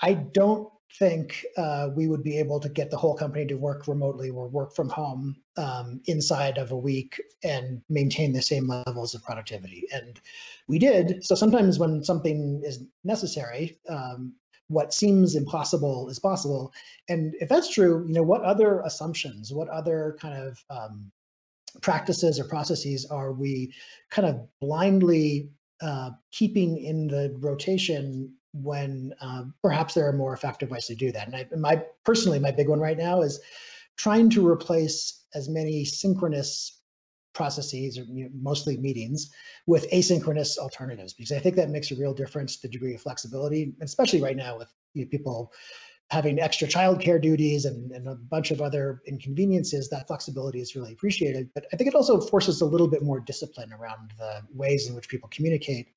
I 0.00 0.14
don't 0.14 0.68
think 0.98 1.44
uh, 1.56 1.88
we 1.94 2.08
would 2.08 2.22
be 2.22 2.38
able 2.38 2.60
to 2.60 2.68
get 2.68 2.90
the 2.90 2.96
whole 2.96 3.14
company 3.14 3.46
to 3.46 3.54
work 3.54 3.88
remotely 3.88 4.30
or 4.30 4.48
work 4.48 4.74
from 4.74 4.88
home 4.88 5.36
um, 5.56 6.00
inside 6.06 6.58
of 6.58 6.70
a 6.70 6.76
week 6.76 7.20
and 7.42 7.82
maintain 7.88 8.32
the 8.32 8.42
same 8.42 8.68
levels 8.68 9.14
of 9.14 9.22
productivity. 9.24 9.86
And 9.92 10.20
we 10.68 10.78
did. 10.78 11.24
So 11.24 11.34
sometimes 11.34 11.78
when 11.78 12.04
something 12.04 12.62
is 12.64 12.84
necessary, 13.02 13.78
um, 13.88 14.34
what 14.68 14.94
seems 14.94 15.34
impossible 15.34 16.08
is 16.08 16.18
possible. 16.18 16.72
And 17.08 17.34
if 17.40 17.48
that's 17.48 17.72
true, 17.72 18.04
you 18.06 18.14
know, 18.14 18.22
what 18.22 18.42
other 18.42 18.80
assumptions, 18.80 19.52
what 19.52 19.68
other 19.68 20.16
kind 20.20 20.42
of 20.42 20.64
um, 20.70 21.12
practices 21.82 22.40
or 22.40 22.44
processes 22.44 23.06
are 23.06 23.32
we 23.32 23.72
kind 24.10 24.28
of 24.28 24.46
blindly 24.60 25.50
uh, 25.80 26.10
keeping 26.32 26.78
in 26.78 27.06
the 27.08 27.34
rotation 27.40 28.32
when 28.52 29.12
uh, 29.20 29.44
perhaps 29.62 29.94
there 29.94 30.08
are 30.08 30.12
more 30.12 30.32
effective 30.32 30.70
ways 30.70 30.86
to 30.86 30.94
do 30.94 31.12
that? 31.12 31.26
And 31.26 31.36
I, 31.36 31.46
my 31.56 31.82
personally, 32.04 32.38
my 32.38 32.50
big 32.50 32.68
one 32.68 32.80
right 32.80 32.98
now 32.98 33.22
is 33.22 33.40
trying 33.96 34.30
to 34.30 34.46
replace 34.46 35.24
as 35.34 35.48
many 35.48 35.84
synchronous 35.84 36.80
processes 37.34 37.98
or 37.98 38.02
you 38.04 38.24
know, 38.24 38.30
mostly 38.40 38.76
meetings 38.76 39.30
with 39.66 39.90
asynchronous 39.90 40.56
alternatives 40.58 41.12
because 41.12 41.32
I 41.32 41.38
think 41.38 41.56
that 41.56 41.70
makes 41.70 41.90
a 41.90 41.96
real 41.96 42.14
difference 42.14 42.58
the 42.58 42.68
degree 42.68 42.94
of 42.94 43.02
flexibility, 43.02 43.74
especially 43.82 44.22
right 44.22 44.36
now 44.36 44.56
with 44.58 44.68
you 44.94 45.04
know, 45.04 45.08
people 45.10 45.52
having 46.10 46.38
extra 46.38 46.68
childcare 46.68 47.20
duties 47.20 47.64
and, 47.64 47.90
and 47.92 48.08
a 48.08 48.14
bunch 48.14 48.50
of 48.50 48.60
other 48.60 49.02
inconveniences, 49.06 49.88
that 49.88 50.06
flexibility 50.06 50.60
is 50.60 50.76
really 50.76 50.92
appreciated. 50.92 51.48
But 51.54 51.66
I 51.72 51.76
think 51.76 51.88
it 51.88 51.94
also 51.94 52.20
forces 52.20 52.60
a 52.60 52.66
little 52.66 52.88
bit 52.88 53.02
more 53.02 53.20
discipline 53.20 53.72
around 53.72 54.12
the 54.18 54.42
ways 54.52 54.88
in 54.88 54.94
which 54.94 55.08
people 55.08 55.28
communicate 55.30 55.88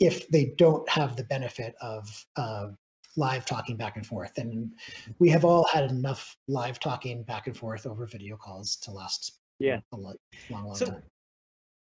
if 0.00 0.28
they 0.28 0.52
don't 0.58 0.86
have 0.88 1.16
the 1.16 1.24
benefit 1.24 1.74
of 1.80 2.26
uh, 2.36 2.68
live 3.16 3.46
talking 3.46 3.76
back 3.76 3.96
and 3.96 4.04
forth. 4.04 4.36
And 4.38 4.72
we 5.20 5.28
have 5.30 5.44
all 5.44 5.66
had 5.72 5.90
enough 5.90 6.36
live 6.48 6.80
talking 6.80 7.22
back 7.22 7.46
and 7.46 7.56
forth 7.56 7.86
over 7.86 8.06
video 8.06 8.36
calls 8.36 8.76
to 8.76 8.90
last 8.90 9.40
yeah. 9.58 9.80
A 9.92 9.96
long, 9.96 10.74
so, 10.74 10.86
time. 10.86 11.02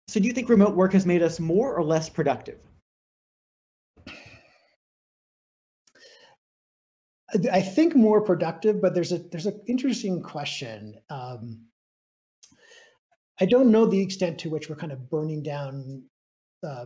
So 0.07 0.19
do 0.19 0.27
you 0.27 0.33
think 0.33 0.49
remote 0.49 0.75
work 0.75 0.93
has 0.93 1.05
made 1.05 1.21
us 1.21 1.39
more 1.39 1.75
or 1.75 1.83
less 1.83 2.09
productive? 2.09 2.59
I 7.51 7.61
think 7.61 7.95
more 7.95 8.21
productive, 8.21 8.81
but 8.81 8.93
there's 8.93 9.11
a 9.11 9.17
there's 9.17 9.47
an 9.47 9.59
interesting 9.67 10.21
question. 10.21 10.95
Um, 11.09 11.65
I 13.41 13.45
don't 13.45 13.71
know 13.71 13.85
the 13.85 14.01
extent 14.01 14.39
to 14.39 14.49
which 14.49 14.69
we're 14.69 14.77
kind 14.77 14.93
of 14.93 15.09
burning 15.09 15.43
down 15.43 16.03
uh, 16.65 16.85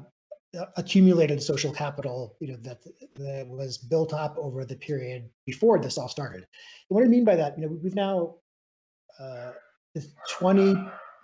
accumulated 0.78 1.44
social 1.44 1.72
capital, 1.72 2.36
you 2.40 2.48
know, 2.48 2.58
that 2.62 2.82
that 3.16 3.48
was 3.48 3.78
built 3.78 4.14
up 4.14 4.36
over 4.38 4.66
the 4.66 4.76
period 4.76 5.30
before 5.46 5.80
this 5.80 5.98
all 5.98 6.08
started. 6.08 6.42
And 6.42 6.48
what 6.96 7.04
I 7.04 7.08
mean 7.08 7.26
by 7.26 7.36
that, 7.36 7.58
you 7.58 7.66
know, 7.66 7.78
we've 7.84 7.96
now 7.96 8.36
uh, 9.20 9.52
20, 10.30 10.76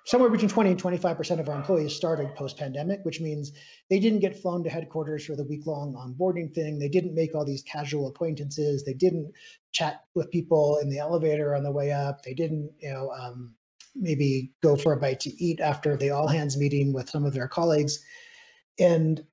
somewhere 0.05 0.29
between 0.29 0.49
20 0.49 0.71
and 0.71 0.81
25% 0.81 1.39
of 1.39 1.49
our 1.49 1.55
employees 1.55 1.95
started 1.95 2.33
post 2.35 2.57
pandemic, 2.57 2.99
which 3.03 3.21
means 3.21 3.51
they 3.89 3.99
didn't 3.99 4.19
get 4.19 4.39
flown 4.39 4.63
to 4.63 4.69
headquarters 4.69 5.25
for 5.25 5.35
the 5.35 5.43
week 5.43 5.65
long 5.65 5.93
onboarding 5.93 6.53
thing. 6.53 6.79
They 6.79 6.89
didn't 6.89 7.15
make 7.15 7.35
all 7.35 7.45
these 7.45 7.63
casual 7.63 8.07
acquaintances. 8.07 8.83
They 8.83 8.93
didn't 8.93 9.31
chat 9.71 10.01
with 10.13 10.31
people 10.31 10.77
in 10.81 10.89
the 10.89 10.99
elevator 10.99 11.55
on 11.55 11.63
the 11.63 11.71
way 11.71 11.91
up. 11.91 12.23
They 12.23 12.33
didn't, 12.33 12.71
you 12.79 12.93
know, 12.93 13.11
um, 13.11 13.55
maybe 13.95 14.51
go 14.61 14.75
for 14.75 14.93
a 14.93 14.97
bite 14.97 15.21
to 15.21 15.43
eat 15.43 15.59
after 15.59 15.95
the 15.95 16.11
all 16.11 16.27
hands 16.27 16.57
meeting 16.57 16.93
with 16.93 17.09
some 17.09 17.25
of 17.25 17.33
their 17.33 17.47
colleagues. 17.47 18.03
And 18.77 19.23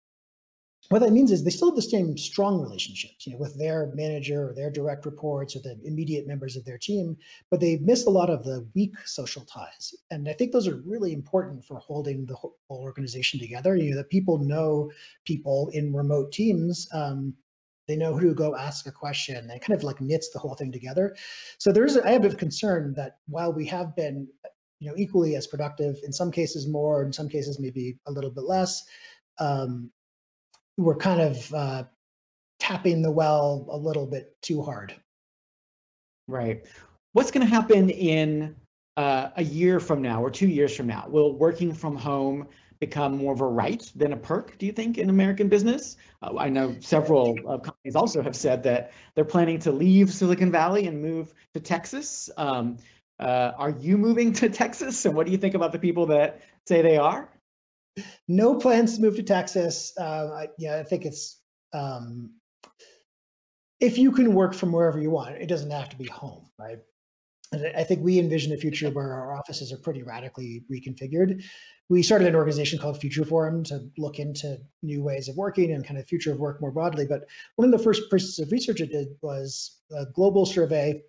what 0.92 1.00
that 1.02 1.12
means 1.12 1.32
is 1.32 1.42
they 1.42 1.50
still 1.50 1.70
have 1.70 1.76
the 1.76 1.82
same 1.82 2.18
strong 2.18 2.60
relationships, 2.60 3.26
you 3.26 3.32
know, 3.32 3.38
with 3.38 3.58
their 3.58 3.90
manager 3.94 4.48
or 4.48 4.54
their 4.54 4.70
direct 4.70 5.06
reports 5.06 5.56
or 5.56 5.60
the 5.60 5.78
immediate 5.84 6.26
members 6.26 6.54
of 6.54 6.64
their 6.64 6.78
team, 6.78 7.16
but 7.50 7.60
they 7.60 7.78
miss 7.78 8.06
a 8.06 8.10
lot 8.10 8.28
of 8.30 8.44
the 8.44 8.66
weak 8.74 8.94
social 9.06 9.44
ties. 9.44 9.94
And 10.10 10.28
I 10.28 10.34
think 10.34 10.52
those 10.52 10.68
are 10.68 10.82
really 10.84 11.12
important 11.12 11.64
for 11.64 11.78
holding 11.78 12.26
the 12.26 12.34
whole 12.34 12.56
organization 12.70 13.40
together. 13.40 13.74
You 13.74 13.90
know, 13.90 13.96
that 13.96 14.10
people 14.10 14.38
know 14.38 14.90
people 15.24 15.70
in 15.72 15.94
remote 15.94 16.30
teams. 16.32 16.86
Um, 16.92 17.34
they 17.88 17.96
know 17.96 18.14
who 18.14 18.28
to 18.28 18.34
go 18.34 18.54
ask 18.54 18.86
a 18.86 18.92
question 18.92 19.50
and 19.50 19.60
kind 19.60 19.76
of 19.76 19.82
like 19.82 20.00
knits 20.00 20.30
the 20.30 20.38
whole 20.38 20.54
thing 20.54 20.70
together. 20.70 21.16
So 21.58 21.72
there's, 21.72 21.96
a, 21.96 22.06
I 22.06 22.12
have 22.12 22.24
a 22.24 22.34
concern 22.34 22.94
that 22.96 23.16
while 23.26 23.52
we 23.52 23.66
have 23.66 23.96
been, 23.96 24.28
you 24.78 24.88
know, 24.88 24.94
equally 24.96 25.34
as 25.36 25.48
productive, 25.48 25.96
in 26.04 26.12
some 26.12 26.30
cases 26.30 26.68
more, 26.68 27.02
in 27.02 27.12
some 27.12 27.28
cases 27.28 27.58
maybe 27.58 27.98
a 28.06 28.12
little 28.12 28.30
bit 28.30 28.44
less, 28.44 28.84
um, 29.40 29.90
we're 30.82 30.96
kind 30.96 31.20
of 31.20 31.54
uh, 31.54 31.84
tapping 32.58 33.02
the 33.02 33.10
well 33.10 33.66
a 33.70 33.76
little 33.76 34.06
bit 34.06 34.36
too 34.42 34.62
hard. 34.62 34.94
Right. 36.28 36.64
what's 37.12 37.30
going 37.30 37.46
to 37.46 37.52
happen 37.52 37.90
in 37.90 38.54
uh, 38.96 39.30
a 39.36 39.42
year 39.42 39.80
from 39.80 40.00
now 40.00 40.22
or 40.22 40.30
two 40.30 40.46
years 40.46 40.74
from 40.76 40.86
now? 40.86 41.06
Will 41.08 41.36
working 41.36 41.74
from 41.74 41.96
home 41.96 42.46
become 42.78 43.16
more 43.16 43.32
of 43.32 43.40
a 43.40 43.46
right 43.46 43.90
than 43.94 44.12
a 44.12 44.16
perk, 44.16 44.58
do 44.58 44.66
you 44.66 44.72
think, 44.72 44.98
in 44.98 45.08
American 45.08 45.48
business? 45.48 45.96
Uh, 46.20 46.36
I 46.38 46.48
know 46.48 46.74
several 46.80 47.38
uh, 47.46 47.58
companies 47.58 47.94
also 47.94 48.22
have 48.22 48.34
said 48.34 48.62
that 48.64 48.92
they're 49.14 49.24
planning 49.24 49.58
to 49.60 49.72
leave 49.72 50.12
Silicon 50.12 50.50
Valley 50.50 50.86
and 50.86 51.00
move 51.00 51.32
to 51.54 51.60
Texas. 51.60 52.28
Um, 52.36 52.78
uh, 53.20 53.52
are 53.56 53.70
you 53.70 53.96
moving 53.96 54.32
to 54.34 54.48
Texas? 54.62 55.04
And 55.04 55.14
what 55.14 55.26
do 55.26 55.32
you 55.32 55.38
think 55.38 55.54
about 55.54 55.72
the 55.72 55.78
people 55.78 56.06
that 56.06 56.42
say 56.66 56.82
they 56.82 56.96
are? 56.96 57.28
No 58.28 58.54
plans 58.56 58.96
to 58.96 59.02
move 59.02 59.16
to 59.16 59.22
Texas. 59.22 59.92
Uh, 59.98 60.30
I, 60.32 60.48
yeah, 60.58 60.76
I 60.76 60.82
think 60.82 61.04
it's 61.04 61.40
um, 61.72 62.30
if 63.80 63.98
you 63.98 64.12
can 64.12 64.34
work 64.34 64.54
from 64.54 64.72
wherever 64.72 65.00
you 65.00 65.10
want, 65.10 65.36
it 65.36 65.48
doesn't 65.48 65.70
have 65.70 65.88
to 65.90 65.96
be 65.96 66.06
home, 66.06 66.48
right? 66.58 66.78
I 67.76 67.84
think 67.84 68.02
we 68.02 68.18
envision 68.18 68.52
a 68.52 68.56
future 68.56 68.90
where 68.90 69.12
our 69.12 69.34
offices 69.34 69.72
are 69.72 69.76
pretty 69.76 70.02
radically 70.02 70.64
reconfigured. 70.72 71.44
We 71.90 72.02
started 72.02 72.28
an 72.28 72.34
organization 72.34 72.78
called 72.78 72.98
Future 72.98 73.24
Forum 73.26 73.62
to 73.64 73.90
look 73.98 74.18
into 74.18 74.56
new 74.82 75.02
ways 75.02 75.28
of 75.28 75.36
working 75.36 75.72
and 75.72 75.86
kind 75.86 75.98
of 75.98 76.06
future 76.06 76.32
of 76.32 76.38
work 76.38 76.60
more 76.60 76.70
broadly. 76.70 77.06
But 77.06 77.28
one 77.56 77.66
of 77.66 77.78
the 77.78 77.84
first 77.84 78.10
pieces 78.10 78.38
of 78.38 78.50
research 78.52 78.80
I 78.80 78.86
did 78.86 79.08
was 79.20 79.80
a 79.94 80.06
global 80.06 80.46
survey. 80.46 81.02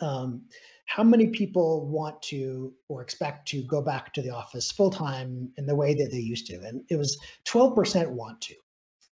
Um, 0.00 0.42
how 0.88 1.04
many 1.04 1.28
people 1.28 1.86
want 1.86 2.20
to 2.22 2.72
or 2.88 3.02
expect 3.02 3.46
to 3.48 3.62
go 3.62 3.80
back 3.80 4.12
to 4.14 4.22
the 4.22 4.30
office 4.30 4.72
full 4.72 4.90
time 4.90 5.50
in 5.56 5.66
the 5.66 5.76
way 5.76 5.94
that 5.94 6.10
they 6.10 6.18
used 6.18 6.46
to? 6.46 6.60
And 6.60 6.82
it 6.90 6.96
was 6.96 7.16
12% 7.46 8.08
want 8.10 8.40
to. 8.42 8.54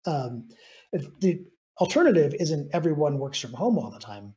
Um, 0.07 0.49
the 1.21 1.45
alternative 1.81 2.35
isn't 2.41 2.71
everyone 2.75 3.19
works 3.19 3.39
from 3.39 3.53
home 3.53 3.79
all 3.79 3.91
the 3.91 3.99
time 3.99 4.35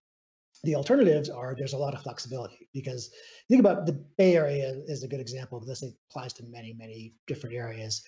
the 0.63 0.75
alternatives 0.75 1.29
are 1.29 1.55
there's 1.57 1.73
a 1.73 1.77
lot 1.77 1.93
of 1.93 2.01
flexibility 2.01 2.67
because 2.73 3.11
think 3.47 3.59
about 3.59 3.85
the 3.85 3.93
Bay 4.17 4.35
Area 4.35 4.73
is 4.87 5.03
a 5.03 5.07
good 5.07 5.19
example 5.19 5.57
of 5.57 5.65
this. 5.65 5.83
It 5.83 5.93
applies 6.09 6.33
to 6.33 6.43
many, 6.43 6.73
many 6.77 7.13
different 7.27 7.55
areas. 7.55 8.03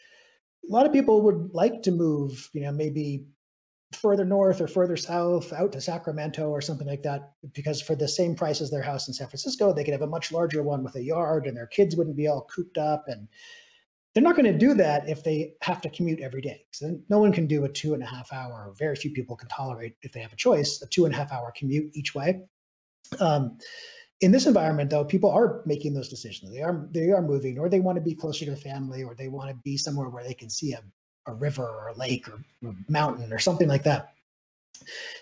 A 0.69 0.71
lot 0.71 0.85
of 0.85 0.91
people 0.91 1.21
would 1.21 1.51
like 1.53 1.81
to 1.83 1.91
move, 1.91 2.50
you 2.53 2.61
know, 2.61 2.71
maybe 2.71 3.25
further 3.93 4.25
north 4.25 4.62
or 4.62 4.67
further 4.67 4.98
south 4.98 5.51
out 5.53 5.71
to 5.74 5.81
Sacramento 5.81 6.50
or 6.50 6.62
something 6.62 6.88
like 6.88 7.03
that, 7.03 7.33
because 7.53 7.81
for 7.81 7.95
the 7.95 8.07
same 8.07 8.36
price 8.36 8.62
as 8.62 8.71
their 8.71 8.81
house 8.81 9.07
in 9.07 9.13
San 9.13 9.27
Francisco, 9.27 9.74
they 9.74 9.83
could 9.83 9.93
have 9.93 10.01
a 10.01 10.07
much 10.07 10.31
larger 10.31 10.63
one 10.63 10.83
with 10.83 10.95
a 10.95 11.03
yard 11.03 11.45
and 11.45 11.55
their 11.55 11.67
kids 11.67 11.95
wouldn't 11.95 12.15
be 12.15 12.27
all 12.27 12.48
cooped 12.53 12.77
up. 12.77 13.05
And 13.07 13.27
they're 14.13 14.24
not 14.24 14.36
going 14.36 14.51
to 14.51 14.57
do 14.57 14.74
that 14.75 15.07
if 15.10 15.24
they 15.24 15.53
have 15.62 15.81
to 15.81 15.89
commute 15.89 16.19
every 16.19 16.41
day. 16.41 16.65
So 16.71 17.00
no 17.10 17.19
one 17.19 17.31
can 17.31 17.48
do 17.48 17.63
a 17.65 17.69
two 17.69 17.93
and 17.93 18.03
a 18.03 18.05
half 18.05 18.31
hour, 18.33 18.74
very 18.77 18.95
few 18.95 19.12
people 19.12 19.36
can 19.36 19.50
tolerate, 19.50 19.95
if 20.01 20.12
they 20.12 20.21
have 20.21 20.33
a 20.33 20.38
choice, 20.38 20.81
a 20.81 20.88
two 20.88 21.05
and 21.05 21.13
a 21.13 21.17
half 21.17 21.31
hour 21.31 21.53
commute 21.55 21.91
each 21.93 22.15
way. 22.15 22.41
Um, 23.19 23.57
in 24.21 24.31
this 24.31 24.45
environment, 24.45 24.89
though, 24.89 25.03
people 25.03 25.31
are 25.31 25.63
making 25.65 25.93
those 25.93 26.07
decisions. 26.07 26.53
They 26.53 26.62
are 26.62 26.88
they 26.91 27.10
are 27.10 27.24
moving, 27.24 27.57
or 27.57 27.69
they 27.69 27.79
want 27.79 27.98
to 27.98 28.01
be 28.01 28.13
closer 28.13 28.45
to 28.45 28.55
family, 28.55 29.03
or 29.03 29.15
they 29.15 29.27
want 29.27 29.50
to 29.50 29.55
be 29.63 29.77
somewhere 29.77 30.10
where 30.10 30.24
they 30.24 30.36
can 30.36 30.50
see 30.50 30.74
a, 30.74 30.81
a 31.27 31.33
river 31.33 31.63
or 31.63 31.89
a 31.89 31.97
lake 31.97 32.27
or 32.27 32.43
a 32.67 32.73
mountain 32.89 33.31
or 33.31 33.39
something 33.39 33.67
like 33.67 33.83
that. 33.83 34.13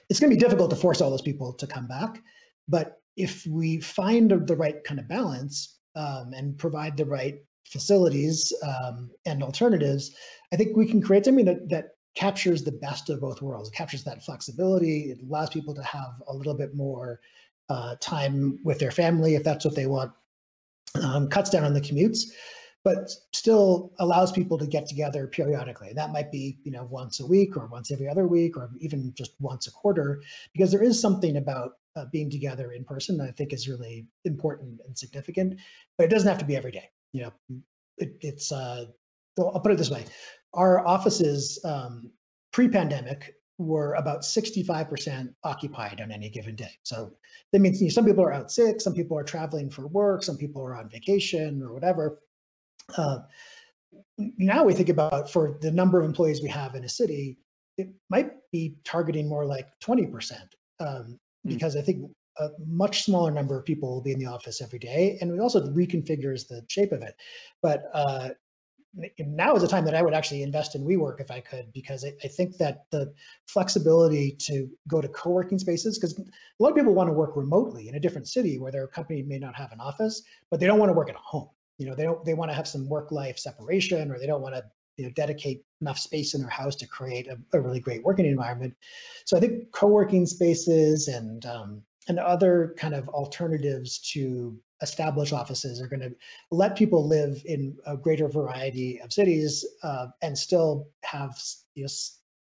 It's 0.09 0.19
going 0.19 0.29
to 0.29 0.35
be 0.35 0.39
difficult 0.39 0.69
to 0.69 0.75
force 0.75 1.01
all 1.01 1.09
those 1.09 1.21
people 1.21 1.53
to 1.53 1.67
come 1.67 1.87
back, 1.87 2.21
but 2.67 3.01
if 3.17 3.45
we 3.45 3.81
find 3.81 4.31
the 4.31 4.55
right 4.55 4.81
kind 4.85 4.99
of 4.99 5.07
balance 5.07 5.79
um, 5.95 6.31
and 6.33 6.57
provide 6.57 6.95
the 6.95 7.05
right 7.05 7.43
facilities 7.65 8.53
um, 8.63 9.11
and 9.25 9.43
alternatives, 9.43 10.15
I 10.53 10.55
think 10.55 10.77
we 10.77 10.87
can 10.87 11.01
create 11.01 11.25
something 11.25 11.45
that, 11.45 11.67
that 11.69 11.89
captures 12.15 12.63
the 12.63 12.71
best 12.71 13.09
of 13.09 13.21
both 13.21 13.41
worlds. 13.41 13.69
It 13.69 13.75
captures 13.75 14.03
that 14.05 14.23
flexibility. 14.23 15.11
It 15.11 15.19
allows 15.21 15.49
people 15.49 15.75
to 15.75 15.83
have 15.83 16.21
a 16.27 16.33
little 16.33 16.53
bit 16.53 16.73
more 16.75 17.19
uh, 17.69 17.95
time 17.99 18.59
with 18.63 18.79
their 18.79 18.91
family 18.91 19.35
if 19.35 19.43
that's 19.43 19.65
what 19.65 19.75
they 19.75 19.85
want. 19.85 20.11
Um, 21.03 21.27
cuts 21.27 21.51
down 21.51 21.65
on 21.65 21.73
the 21.73 21.81
commutes, 21.81 22.31
but 22.83 23.11
still 23.33 23.91
allows 23.99 24.31
people 24.31 24.57
to 24.57 24.65
get 24.65 24.87
together 24.87 25.27
periodically. 25.27 25.91
That 25.93 26.11
might 26.11 26.31
be, 26.31 26.59
you 26.63 26.71
know, 26.71 26.87
once 26.89 27.19
a 27.19 27.25
week 27.25 27.57
or 27.57 27.67
once 27.67 27.91
every 27.91 28.07
other 28.07 28.27
week 28.27 28.57
or 28.57 28.69
even 28.79 29.13
just 29.15 29.31
once 29.39 29.67
a 29.67 29.71
quarter, 29.71 30.21
because 30.53 30.71
there 30.71 30.83
is 30.83 30.99
something 30.99 31.37
about 31.37 31.73
uh, 31.95 32.05
being 32.11 32.29
together 32.29 32.71
in 32.71 32.85
person 32.85 33.17
that 33.17 33.27
I 33.27 33.31
think 33.31 33.51
is 33.51 33.67
really 33.67 34.07
important 34.23 34.79
and 34.85 34.97
significant. 34.97 35.59
But 35.97 36.05
it 36.05 36.09
doesn't 36.09 36.29
have 36.29 36.37
to 36.37 36.45
be 36.45 36.55
every 36.55 36.71
day 36.71 36.89
you 37.11 37.23
know, 37.23 37.33
it, 37.97 38.17
it's, 38.21 38.51
uh, 38.51 38.85
I'll 39.37 39.59
put 39.59 39.71
it 39.71 39.77
this 39.77 39.89
way. 39.89 40.05
Our 40.53 40.85
offices 40.85 41.59
um, 41.63 42.11
pre-pandemic 42.51 43.35
were 43.57 43.93
about 43.95 44.21
65% 44.21 45.33
occupied 45.43 46.01
on 46.01 46.11
any 46.11 46.29
given 46.29 46.55
day. 46.55 46.71
So 46.83 47.11
that 47.51 47.59
means 47.59 47.81
you 47.81 47.87
know, 47.87 47.91
some 47.91 48.05
people 48.05 48.23
are 48.23 48.33
out 48.33 48.51
sick, 48.51 48.81
some 48.81 48.93
people 48.93 49.17
are 49.17 49.23
traveling 49.23 49.69
for 49.69 49.87
work, 49.87 50.23
some 50.23 50.37
people 50.37 50.61
are 50.61 50.75
on 50.75 50.89
vacation 50.89 51.61
or 51.61 51.73
whatever. 51.73 52.19
Uh, 52.97 53.19
now 54.17 54.63
we 54.63 54.73
think 54.73 54.89
about 54.89 55.31
for 55.31 55.57
the 55.61 55.71
number 55.71 55.99
of 55.99 56.05
employees 56.05 56.41
we 56.41 56.49
have 56.49 56.75
in 56.75 56.83
a 56.83 56.89
city, 56.89 57.37
it 57.77 57.89
might 58.09 58.31
be 58.51 58.75
targeting 58.83 59.27
more 59.27 59.45
like 59.45 59.67
20%. 59.83 60.33
Um, 60.81 61.19
hmm. 61.43 61.53
because 61.53 61.75
I 61.75 61.81
think 61.81 62.09
a 62.39 62.49
much 62.65 63.03
smaller 63.03 63.31
number 63.31 63.57
of 63.57 63.65
people 63.65 63.89
will 63.89 64.01
be 64.01 64.11
in 64.11 64.19
the 64.19 64.25
office 64.25 64.61
every 64.61 64.79
day, 64.79 65.17
and 65.19 65.31
it 65.31 65.39
also 65.39 65.61
reconfigures 65.71 66.47
the 66.47 66.63
shape 66.69 66.91
of 66.91 67.01
it. 67.01 67.15
But 67.61 67.83
uh, 67.93 68.29
now 69.19 69.55
is 69.55 69.61
the 69.61 69.67
time 69.67 69.85
that 69.85 69.93
I 69.93 70.01
would 70.01 70.13
actually 70.13 70.41
invest 70.41 70.75
in 70.75 70.85
WeWork 70.85 71.19
if 71.19 71.29
I 71.29 71.41
could, 71.41 71.71
because 71.73 72.05
I, 72.05 72.13
I 72.23 72.27
think 72.27 72.57
that 72.57 72.85
the 72.91 73.13
flexibility 73.47 74.35
to 74.39 74.69
go 74.87 75.01
to 75.01 75.07
co-working 75.09 75.59
spaces, 75.59 75.99
because 75.99 76.17
a 76.17 76.63
lot 76.63 76.69
of 76.69 76.75
people 76.75 76.93
want 76.93 77.09
to 77.09 77.13
work 77.13 77.35
remotely 77.35 77.87
in 77.87 77.95
a 77.95 77.99
different 77.99 78.27
city 78.27 78.57
where 78.57 78.71
their 78.71 78.87
company 78.87 79.21
may 79.21 79.37
not 79.37 79.55
have 79.55 79.71
an 79.71 79.79
office, 79.79 80.23
but 80.49 80.59
they 80.59 80.65
don't 80.65 80.79
want 80.79 80.89
to 80.89 80.93
work 80.93 81.09
at 81.09 81.15
home. 81.15 81.49
You 81.79 81.87
know, 81.87 81.95
they 81.95 82.03
don't 82.03 82.23
they 82.23 82.35
want 82.35 82.51
to 82.51 82.55
have 82.55 82.67
some 82.67 82.87
work-life 82.87 83.39
separation, 83.39 84.11
or 84.11 84.19
they 84.19 84.27
don't 84.27 84.41
want 84.41 84.55
to 84.55 84.63
you 84.97 85.05
know 85.05 85.11
dedicate 85.11 85.63
enough 85.81 85.97
space 85.97 86.35
in 86.35 86.41
their 86.41 86.49
house 86.49 86.75
to 86.75 86.87
create 86.87 87.27
a, 87.27 87.37
a 87.53 87.61
really 87.61 87.79
great 87.79 88.03
working 88.03 88.25
environment. 88.25 88.75
So 89.25 89.37
I 89.37 89.39
think 89.39 89.71
co-working 89.71 90.25
spaces 90.27 91.07
and 91.07 91.45
um, 91.45 91.81
and 92.07 92.19
other 92.19 92.75
kind 92.77 92.93
of 92.93 93.07
alternatives 93.09 93.99
to 94.13 94.59
established 94.81 95.33
offices 95.33 95.81
are 95.81 95.87
going 95.87 95.99
to 95.99 96.15
let 96.51 96.77
people 96.77 97.05
live 97.05 97.41
in 97.45 97.77
a 97.85 97.97
greater 97.97 98.27
variety 98.27 98.99
of 99.01 99.11
cities 99.11 99.65
uh, 99.83 100.07
and 100.21 100.37
still 100.37 100.87
have 101.03 101.37
you 101.75 101.83
know, 101.83 101.89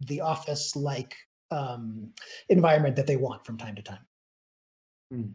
the 0.06 0.20
office-like 0.20 1.14
um, 1.50 2.10
environment 2.48 2.96
that 2.96 3.06
they 3.06 3.16
want 3.16 3.46
from 3.46 3.56
time 3.56 3.76
to 3.76 3.82
time. 3.82 4.06
Mm. 5.12 5.32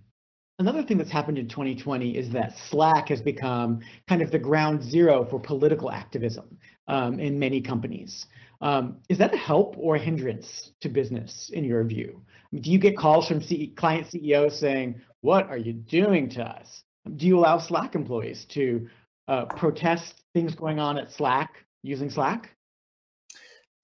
Another 0.59 0.83
thing 0.83 0.97
that's 0.97 1.09
happened 1.09 1.37
in 1.37 1.47
2020 1.47 2.17
is 2.17 2.29
that 2.31 2.57
Slack 2.57 3.07
has 3.07 3.21
become 3.21 3.79
kind 4.09 4.21
of 4.21 4.29
the 4.29 4.37
ground 4.37 4.83
zero 4.83 5.23
for 5.23 5.39
political 5.39 5.89
activism 5.89 6.57
um, 6.89 7.17
in 7.17 7.39
many 7.39 7.61
companies. 7.61 8.25
Um, 8.59 8.97
is 9.07 9.17
that 9.19 9.33
a 9.33 9.37
help 9.37 9.75
or 9.77 9.95
a 9.95 9.99
hindrance 9.99 10.73
to 10.81 10.89
business 10.89 11.49
in 11.53 11.63
your 11.63 11.81
view? 11.85 12.21
Do 12.53 12.69
you 12.69 12.77
get 12.77 12.97
calls 12.97 13.25
from 13.25 13.41
C- 13.41 13.67
client 13.77 14.07
CEOs 14.11 14.59
saying, 14.59 14.99
"What 15.21 15.47
are 15.47 15.57
you 15.57 15.71
doing 15.71 16.27
to 16.31 16.43
us?" 16.43 16.83
Do 17.15 17.25
you 17.25 17.39
allow 17.39 17.59
Slack 17.59 17.95
employees 17.95 18.43
to 18.49 18.89
uh, 19.29 19.45
protest 19.45 20.23
things 20.33 20.55
going 20.55 20.77
on 20.77 20.97
at 20.97 21.09
Slack 21.09 21.63
using 21.83 22.09
Slack? 22.09 22.53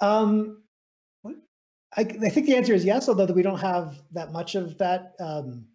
Um, 0.01 0.63
I, 1.25 2.01
I, 2.01 2.29
think 2.29 2.47
the 2.47 2.57
answer 2.57 2.73
is 2.73 2.83
yes, 2.83 3.07
although 3.07 3.27
we 3.27 3.43
don't 3.43 3.59
have 3.59 3.95
that 4.11 4.33
much 4.33 4.55
of 4.55 4.77
that. 4.79 5.13
Um, 5.21 5.67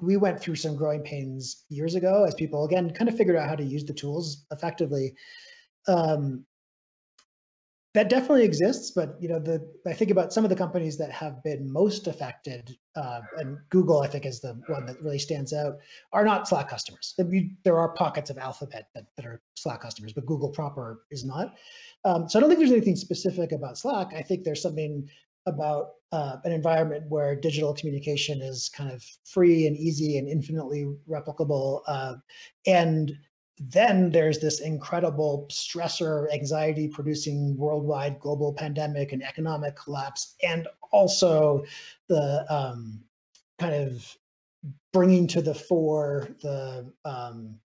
we 0.00 0.16
went 0.16 0.40
through 0.40 0.56
some 0.56 0.76
growing 0.76 1.02
pains 1.02 1.64
years 1.68 1.94
ago 1.94 2.24
as 2.24 2.34
people 2.34 2.64
again 2.64 2.90
kind 2.90 3.08
of 3.08 3.16
figured 3.16 3.36
out 3.36 3.48
how 3.48 3.56
to 3.56 3.64
use 3.64 3.84
the 3.84 3.92
tools 3.94 4.44
effectively. 4.50 5.14
Um, 5.86 6.44
that 7.94 8.10
definitely 8.10 8.44
exists, 8.44 8.90
but 8.90 9.16
you 9.18 9.28
know, 9.28 9.38
the 9.38 9.66
I 9.86 9.94
think 9.94 10.10
about 10.10 10.32
some 10.32 10.44
of 10.44 10.50
the 10.50 10.56
companies 10.56 10.98
that 10.98 11.10
have 11.10 11.42
been 11.42 11.72
most 11.72 12.06
affected, 12.06 12.76
uh, 12.94 13.20
and 13.38 13.56
Google 13.70 14.02
I 14.02 14.06
think 14.06 14.26
is 14.26 14.40
the 14.40 14.60
one 14.66 14.84
that 14.86 15.00
really 15.02 15.18
stands 15.18 15.52
out, 15.52 15.78
are 16.12 16.24
not 16.24 16.46
Slack 16.46 16.68
customers. 16.68 17.18
There 17.64 17.78
are 17.78 17.88
pockets 17.94 18.28
of 18.30 18.38
Alphabet 18.38 18.88
that, 18.94 19.06
that 19.16 19.24
are 19.24 19.40
Slack 19.56 19.80
customers, 19.80 20.12
but 20.12 20.26
Google 20.26 20.50
proper 20.50 21.02
is 21.10 21.24
not. 21.24 21.54
Um, 22.04 22.28
so 22.28 22.38
I 22.38 22.40
don't 22.40 22.50
think 22.50 22.60
there's 22.60 22.72
anything 22.72 22.94
specific 22.94 23.52
about 23.52 23.78
Slack. 23.78 24.08
I 24.14 24.22
think 24.22 24.44
there's 24.44 24.62
something 24.62 25.08
about 25.48 25.90
uh, 26.12 26.36
an 26.44 26.52
environment 26.52 27.04
where 27.08 27.34
digital 27.36 27.74
communication 27.74 28.40
is 28.40 28.70
kind 28.74 28.90
of 28.90 29.04
free 29.24 29.66
and 29.66 29.76
easy 29.76 30.16
and 30.18 30.28
infinitely 30.28 30.86
replicable, 31.08 31.82
uh, 31.86 32.14
and 32.66 33.12
then 33.60 34.10
there's 34.10 34.38
this 34.38 34.60
incredible 34.60 35.46
stressor, 35.50 36.32
anxiety 36.32 36.88
producing 36.88 37.56
worldwide 37.56 38.20
global 38.20 38.52
pandemic 38.52 39.12
and 39.12 39.22
economic 39.22 39.76
collapse, 39.76 40.36
and 40.42 40.68
also 40.92 41.64
the 42.08 42.46
um, 42.48 43.02
kind 43.58 43.74
of 43.74 44.16
bringing 44.92 45.26
to 45.26 45.42
the 45.42 45.54
fore 45.54 46.28
the 46.42 46.90
um, 47.04 47.58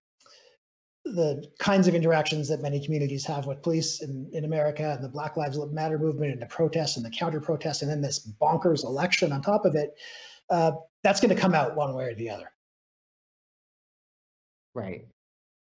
the 1.04 1.46
kinds 1.58 1.86
of 1.86 1.94
interactions 1.94 2.48
that 2.48 2.62
many 2.62 2.82
communities 2.82 3.26
have 3.26 3.46
with 3.46 3.62
police 3.62 4.02
in, 4.02 4.28
in 4.32 4.44
America 4.44 4.92
and 4.94 5.04
the 5.04 5.08
Black 5.08 5.36
Lives 5.36 5.58
Matter 5.72 5.98
movement 5.98 6.32
and 6.32 6.40
the 6.40 6.46
protests 6.46 6.96
and 6.96 7.04
the 7.04 7.10
counter 7.10 7.40
protests, 7.40 7.82
and 7.82 7.90
then 7.90 8.00
this 8.00 8.26
bonkers 8.40 8.84
election 8.84 9.32
on 9.32 9.42
top 9.42 9.64
of 9.64 9.74
it. 9.74 9.94
uh, 10.50 10.72
that's 11.02 11.20
going 11.20 11.34
to 11.34 11.40
come 11.40 11.54
out 11.54 11.76
one 11.76 11.94
way 11.94 12.04
or 12.04 12.14
the 12.14 12.30
other. 12.30 12.50
Right. 14.74 15.06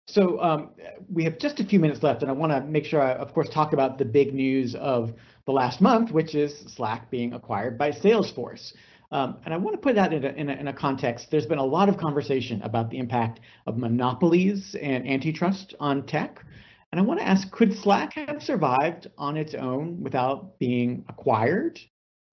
So 0.07 0.41
um, 0.43 0.71
we 1.13 1.25
have 1.25 1.39
just 1.39 1.61
a 1.61 1.65
few 1.65 1.81
minutes 1.81 2.03
left, 2.03 2.23
and 2.23 2.31
I 2.31 2.35
want 2.35 2.53
to 2.53 2.61
make 2.61 2.85
sure 2.85 3.01
I, 3.01 3.13
of 3.13 3.33
course, 3.33 3.49
talk 3.49 3.73
about 3.73 3.99
the 3.99 4.05
big 4.05 4.35
news 4.35 4.75
of 4.75 5.15
the 5.47 5.53
last 5.53 5.81
month, 5.81 6.11
which 6.11 6.35
is 6.35 6.59
Slack 6.59 7.11
being 7.11 7.33
acquired 7.33 7.79
by 7.79 7.91
Salesforce. 7.91 8.75
Um, 9.15 9.39
and 9.45 9.55
I 9.55 9.57
want 9.57 9.75
to 9.75 9.81
put 9.81 9.95
that 9.95 10.13
in 10.13 10.25
a, 10.25 10.29
in, 10.31 10.51
a, 10.51 10.55
in 10.55 10.67
a 10.67 10.73
context. 10.73 11.31
There's 11.31 11.47
been 11.47 11.59
a 11.59 11.65
lot 11.65 11.89
of 11.89 11.97
conversation 11.97 12.61
about 12.63 12.91
the 12.91 12.99
impact 12.99 13.39
of 13.65 13.79
monopolies 13.79 14.75
and 14.75 15.09
antitrust 15.09 15.73
on 15.79 16.05
tech. 16.05 16.45
And 16.91 17.01
I 17.01 17.05
want 17.05 17.21
to 17.21 17.27
ask, 17.27 17.49
could 17.53 17.79
Slack 17.79 18.15
have 18.15 18.43
survived 18.43 19.07
on 19.17 19.37
its 19.37 19.55
own 19.55 20.03
without 20.03 20.59
being 20.59 21.05
acquired? 21.09 21.79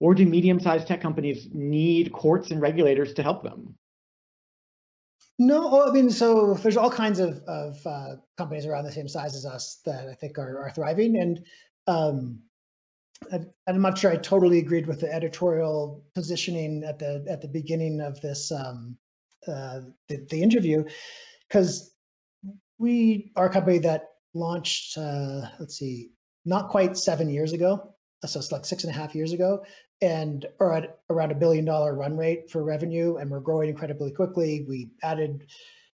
Or 0.00 0.12
do 0.12 0.26
medium-sized 0.26 0.88
tech 0.88 1.00
companies 1.00 1.48
need 1.52 2.10
courts 2.10 2.50
and 2.50 2.60
regulators 2.60 3.14
to 3.14 3.22
help 3.22 3.44
them? 3.44 3.76
No, 5.38 5.88
I 5.88 5.92
mean, 5.92 6.10
so 6.10 6.54
there's 6.54 6.76
all 6.76 6.90
kinds 6.90 7.20
of, 7.20 7.44
of 7.46 7.86
uh, 7.86 8.16
companies 8.36 8.66
around 8.66 8.86
the 8.86 8.92
same 8.92 9.06
size 9.06 9.36
as 9.36 9.46
us 9.46 9.80
that 9.84 10.08
I 10.08 10.14
think 10.14 10.36
are, 10.36 10.58
are 10.64 10.70
thriving. 10.70 11.16
And 11.16 11.46
um, 11.86 12.40
I, 13.32 13.70
am 13.70 13.82
not 13.82 13.98
sure 13.98 14.10
I 14.10 14.16
totally 14.16 14.58
agreed 14.58 14.86
with 14.86 15.00
the 15.00 15.12
editorial 15.12 16.04
positioning 16.14 16.84
at 16.84 16.98
the 16.98 17.24
at 17.28 17.40
the 17.40 17.48
beginning 17.48 18.00
of 18.00 18.20
this 18.20 18.50
um, 18.52 18.96
uh, 19.46 19.80
the, 20.08 20.26
the 20.30 20.42
interview, 20.42 20.84
because 21.48 21.94
we 22.78 23.32
are 23.36 23.46
a 23.46 23.52
company 23.52 23.78
that 23.78 24.08
launched, 24.34 24.96
uh, 24.98 25.42
let's 25.58 25.78
see, 25.78 26.10
not 26.44 26.68
quite 26.68 26.96
seven 26.96 27.28
years 27.28 27.52
ago, 27.52 27.94
so 28.24 28.38
it's 28.38 28.52
like 28.52 28.64
six 28.64 28.84
and 28.84 28.94
a 28.94 28.96
half 28.96 29.14
years 29.14 29.32
ago, 29.32 29.64
and 30.00 30.46
are 30.60 30.74
at 30.74 30.98
around 31.10 31.32
a 31.32 31.36
billion 31.36 31.64
dollar 31.64 31.94
run 31.94 32.16
rate 32.16 32.50
for 32.50 32.64
revenue, 32.64 33.16
and 33.16 33.30
we're 33.30 33.40
growing 33.40 33.68
incredibly 33.68 34.10
quickly. 34.10 34.64
We 34.68 34.90
added 35.02 35.46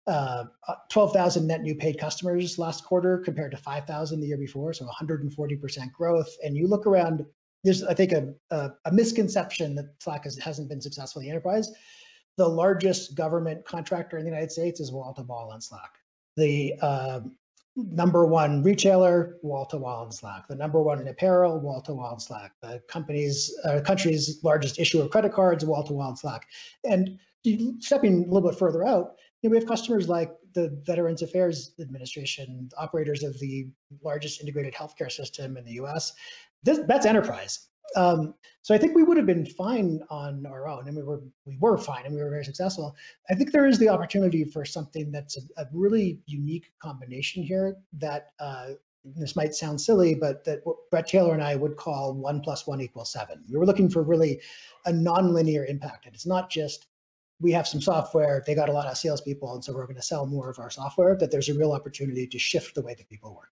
uh, 0.07 0.45
12,000 0.89 1.47
net 1.47 1.61
new 1.61 1.75
paid 1.75 1.97
customers 1.97 2.57
last 2.57 2.83
quarter 2.83 3.19
compared 3.19 3.51
to 3.51 3.57
5,000 3.57 4.19
the 4.19 4.27
year 4.27 4.37
before, 4.37 4.73
so 4.73 4.85
140% 4.85 5.91
growth. 5.91 6.35
And 6.43 6.57
you 6.57 6.67
look 6.67 6.85
around, 6.85 7.25
there's 7.63 7.83
I 7.83 7.93
think 7.93 8.11
a, 8.11 8.33
a, 8.51 8.71
a 8.85 8.91
misconception 8.91 9.75
that 9.75 9.93
Slack 9.99 10.25
has, 10.25 10.37
hasn't 10.37 10.69
been 10.69 10.81
successful 10.81 11.21
in 11.21 11.27
the 11.27 11.31
enterprise. 11.31 11.71
The 12.37 12.47
largest 12.47 13.15
government 13.15 13.65
contractor 13.65 14.17
in 14.17 14.25
the 14.25 14.29
United 14.29 14.51
States 14.51 14.79
is 14.79 14.91
wall 14.91 15.13
to 15.13 15.21
wall 15.21 15.51
on 15.53 15.61
Slack. 15.61 15.91
The 16.35 16.73
uh, 16.81 17.21
number 17.75 18.25
one 18.25 18.63
retailer, 18.63 19.37
wall 19.41 19.65
to 19.67 19.77
wall 19.77 20.05
on 20.05 20.11
Slack. 20.11 20.47
The 20.47 20.55
number 20.55 20.81
one 20.81 20.99
in 20.99 21.07
apparel, 21.07 21.59
wall 21.59 21.81
to 21.83 21.93
wall 21.93 22.13
on 22.13 22.19
Slack. 22.19 22.53
The 22.61 22.81
company's 22.89 23.55
uh, 23.63 23.81
country's 23.81 24.43
largest 24.43 24.79
issuer 24.79 25.03
of 25.03 25.11
credit 25.11 25.31
cards, 25.31 25.63
wall 25.63 25.83
to 25.83 25.93
wall 25.93 26.09
on 26.09 26.17
Slack. 26.17 26.47
And 26.83 27.19
stepping 27.79 28.23
a 28.23 28.33
little 28.33 28.49
bit 28.49 28.57
further 28.57 28.85
out, 28.85 29.15
you 29.43 29.49
know, 29.49 29.51
we 29.51 29.57
have 29.57 29.67
customers 29.67 30.07
like 30.07 30.31
the 30.53 30.69
Veterans 30.85 31.21
Affairs 31.21 31.73
Administration, 31.79 32.69
operators 32.77 33.23
of 33.23 33.37
the 33.39 33.67
largest 34.01 34.41
integrated 34.41 34.73
healthcare 34.73 35.11
system 35.11 35.57
in 35.57 35.65
the 35.65 35.73
U.S. 35.73 36.13
This, 36.63 36.79
that's 36.87 37.05
enterprise. 37.05 37.67
Um, 37.97 38.33
so 38.61 38.73
I 38.73 38.77
think 38.77 38.95
we 38.95 39.03
would 39.03 39.17
have 39.17 39.25
been 39.25 39.45
fine 39.45 39.99
on 40.09 40.45
our 40.45 40.69
own, 40.69 40.87
and 40.87 40.95
we 40.95 41.03
were 41.03 41.21
we 41.45 41.57
were 41.59 41.77
fine, 41.77 42.05
and 42.05 42.15
we 42.15 42.21
were 42.21 42.29
very 42.29 42.45
successful. 42.45 42.95
I 43.29 43.35
think 43.35 43.51
there 43.51 43.67
is 43.67 43.77
the 43.77 43.89
opportunity 43.89 44.45
for 44.45 44.63
something 44.63 45.11
that's 45.11 45.37
a, 45.37 45.41
a 45.61 45.65
really 45.73 46.21
unique 46.25 46.71
combination 46.81 47.43
here. 47.43 47.75
That 47.99 48.29
uh, 48.39 48.69
this 49.03 49.35
might 49.35 49.53
sound 49.53 49.81
silly, 49.81 50.15
but 50.15 50.45
that 50.45 50.61
what 50.63 50.77
Bret 50.89 51.07
Taylor 51.07 51.33
and 51.33 51.43
I 51.43 51.55
would 51.55 51.75
call 51.75 52.13
one 52.13 52.39
plus 52.39 52.65
one 52.65 52.79
equals 52.79 53.11
seven. 53.11 53.43
We 53.49 53.57
were 53.57 53.65
looking 53.65 53.89
for 53.89 54.01
really 54.01 54.39
a 54.85 54.91
nonlinear 54.91 55.69
impact, 55.69 56.05
and 56.05 56.15
it's 56.15 56.25
not 56.25 56.49
just 56.49 56.87
we 57.43 57.51
have 57.51 57.67
some 57.67 57.81
software. 57.81 58.41
They 58.47 58.55
got 58.55 58.69
a 58.69 58.71
lot 58.71 58.87
of 58.87 58.97
salespeople, 58.97 59.53
and 59.53 59.63
so 59.63 59.73
we're 59.73 59.85
going 59.85 59.97
to 59.97 60.01
sell 60.01 60.25
more 60.25 60.49
of 60.49 60.57
our 60.57 60.69
software. 60.69 61.15
That 61.17 61.29
there's 61.29 61.49
a 61.49 61.53
real 61.53 61.73
opportunity 61.73 62.25
to 62.25 62.39
shift 62.39 62.73
the 62.73 62.81
way 62.81 62.95
that 62.95 63.07
people 63.09 63.35
work. 63.35 63.51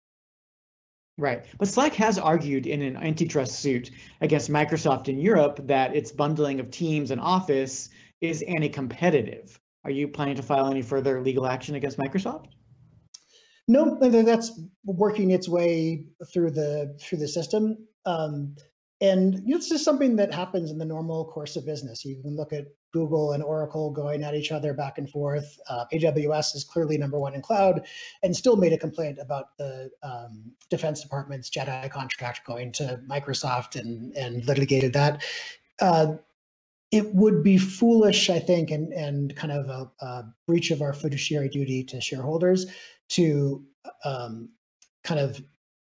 Right. 1.17 1.45
But 1.59 1.67
Slack 1.67 1.93
has 1.95 2.17
argued 2.17 2.65
in 2.65 2.81
an 2.81 2.95
antitrust 2.97 3.59
suit 3.59 3.91
against 4.21 4.49
Microsoft 4.49 5.09
in 5.09 5.19
Europe 5.19 5.59
that 5.67 5.95
its 5.95 6.11
bundling 6.11 6.59
of 6.59 6.71
Teams 6.71 7.11
and 7.11 7.19
Office 7.21 7.89
is 8.21 8.41
anti-competitive. 8.43 9.59
Are 9.83 9.91
you 9.91 10.07
planning 10.07 10.35
to 10.35 10.41
file 10.41 10.71
any 10.71 10.81
further 10.81 11.21
legal 11.21 11.45
action 11.45 11.75
against 11.75 11.97
Microsoft? 11.97 12.45
No, 13.67 13.97
that's 13.99 14.59
working 14.85 15.31
its 15.31 15.47
way 15.49 16.05
through 16.33 16.51
the 16.51 16.97
through 16.99 17.19
the 17.19 17.27
system. 17.27 17.77
Um, 18.05 18.55
and 19.01 19.41
it's 19.47 19.67
just 19.67 19.83
something 19.83 20.15
that 20.17 20.31
happens 20.31 20.69
in 20.69 20.77
the 20.77 20.85
normal 20.85 21.25
course 21.25 21.55
of 21.55 21.65
business. 21.65 22.05
You 22.05 22.21
can 22.21 22.35
look 22.35 22.53
at 22.53 22.67
Google 22.93 23.31
and 23.31 23.43
Oracle 23.43 23.89
going 23.89 24.23
at 24.23 24.35
each 24.35 24.51
other 24.51 24.73
back 24.73 24.99
and 24.99 25.09
forth. 25.09 25.59
Uh, 25.67 25.85
AWS 25.91 26.55
is 26.55 26.63
clearly 26.63 26.99
number 26.99 27.19
one 27.19 27.33
in 27.33 27.41
cloud 27.41 27.87
and 28.21 28.35
still 28.35 28.55
made 28.55 28.73
a 28.73 28.77
complaint 28.77 29.17
about 29.19 29.57
the 29.57 29.89
um, 30.03 30.51
Defense 30.69 31.01
Department's 31.01 31.49
JEDI 31.49 31.89
contract 31.89 32.45
going 32.45 32.71
to 32.73 32.99
Microsoft 33.09 33.79
and, 33.79 34.15
and 34.15 34.45
litigated 34.45 34.93
that. 34.93 35.23
Uh, 35.79 36.13
it 36.91 37.15
would 37.15 37.41
be 37.41 37.57
foolish, 37.57 38.29
I 38.29 38.37
think, 38.37 38.69
and, 38.69 38.93
and 38.93 39.35
kind 39.35 39.53
of 39.53 39.67
a, 39.69 40.05
a 40.05 40.23
breach 40.45 40.69
of 40.69 40.81
our 40.81 40.93
fiduciary 40.93 41.49
duty 41.49 41.83
to 41.85 42.01
shareholders 42.01 42.67
to 43.09 43.65
um, 44.05 44.49
kind 45.03 45.19
of 45.19 45.41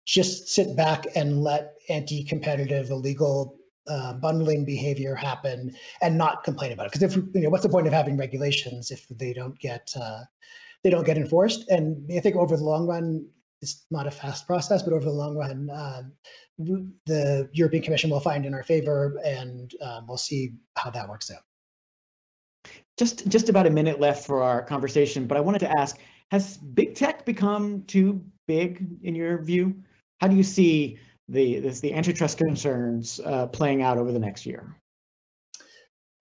just 0.07 0.47
sit 0.47 0.75
back 0.75 1.05
and 1.15 1.43
let 1.43 1.73
anti-competitive 1.89 2.89
illegal 2.89 3.59
uh, 3.87 4.13
bundling 4.13 4.63
behavior 4.65 5.13
happen 5.13 5.75
and 6.01 6.17
not 6.17 6.43
complain 6.43 6.71
about 6.71 6.85
it. 6.87 6.93
Because 6.93 7.03
if 7.03 7.15
you 7.35 7.41
know 7.41 7.49
what's 7.49 7.63
the 7.63 7.69
point 7.69 7.87
of 7.87 7.93
having 7.93 8.17
regulations 8.17 8.89
if 8.89 9.05
they 9.09 9.33
don't 9.33 9.59
get 9.59 9.93
uh, 9.99 10.23
they 10.83 10.89
don't 10.89 11.05
get 11.05 11.17
enforced? 11.17 11.69
And 11.69 12.09
i 12.15 12.19
think 12.19 12.35
over 12.35 12.55
the 12.55 12.63
long 12.63 12.87
run 12.87 13.27
it's 13.61 13.85
not 13.91 14.07
a 14.07 14.11
fast 14.11 14.47
process 14.47 14.81
but 14.81 14.93
over 14.93 15.03
the 15.03 15.11
long 15.11 15.35
run 15.35 15.69
uh, 15.69 16.03
the 17.05 17.49
european 17.53 17.83
commission 17.83 18.09
will 18.09 18.19
find 18.19 18.45
in 18.45 18.53
our 18.53 18.63
favor 18.63 19.19
and 19.25 19.73
um, 19.81 20.05
we'll 20.07 20.17
see 20.17 20.53
how 20.75 20.89
that 20.89 21.07
works 21.09 21.29
out. 21.31 21.41
Just 22.97 23.27
just 23.27 23.49
about 23.49 23.67
a 23.67 23.69
minute 23.69 23.99
left 23.99 24.25
for 24.25 24.41
our 24.41 24.63
conversation 24.63 25.27
but 25.27 25.37
i 25.37 25.41
wanted 25.41 25.59
to 25.59 25.79
ask 25.79 25.97
has 26.31 26.57
big 26.57 26.95
tech 26.95 27.25
become 27.25 27.83
too 27.87 28.21
big 28.47 28.85
in 29.03 29.15
your 29.15 29.41
view 29.41 29.75
how 30.19 30.27
do 30.27 30.35
you 30.35 30.43
see 30.43 30.99
the 31.29 31.59
this, 31.59 31.79
the 31.79 31.93
antitrust 31.93 32.37
concerns 32.37 33.19
uh, 33.25 33.47
playing 33.47 33.81
out 33.81 33.97
over 33.97 34.11
the 34.11 34.19
next 34.19 34.45
year? 34.45 34.75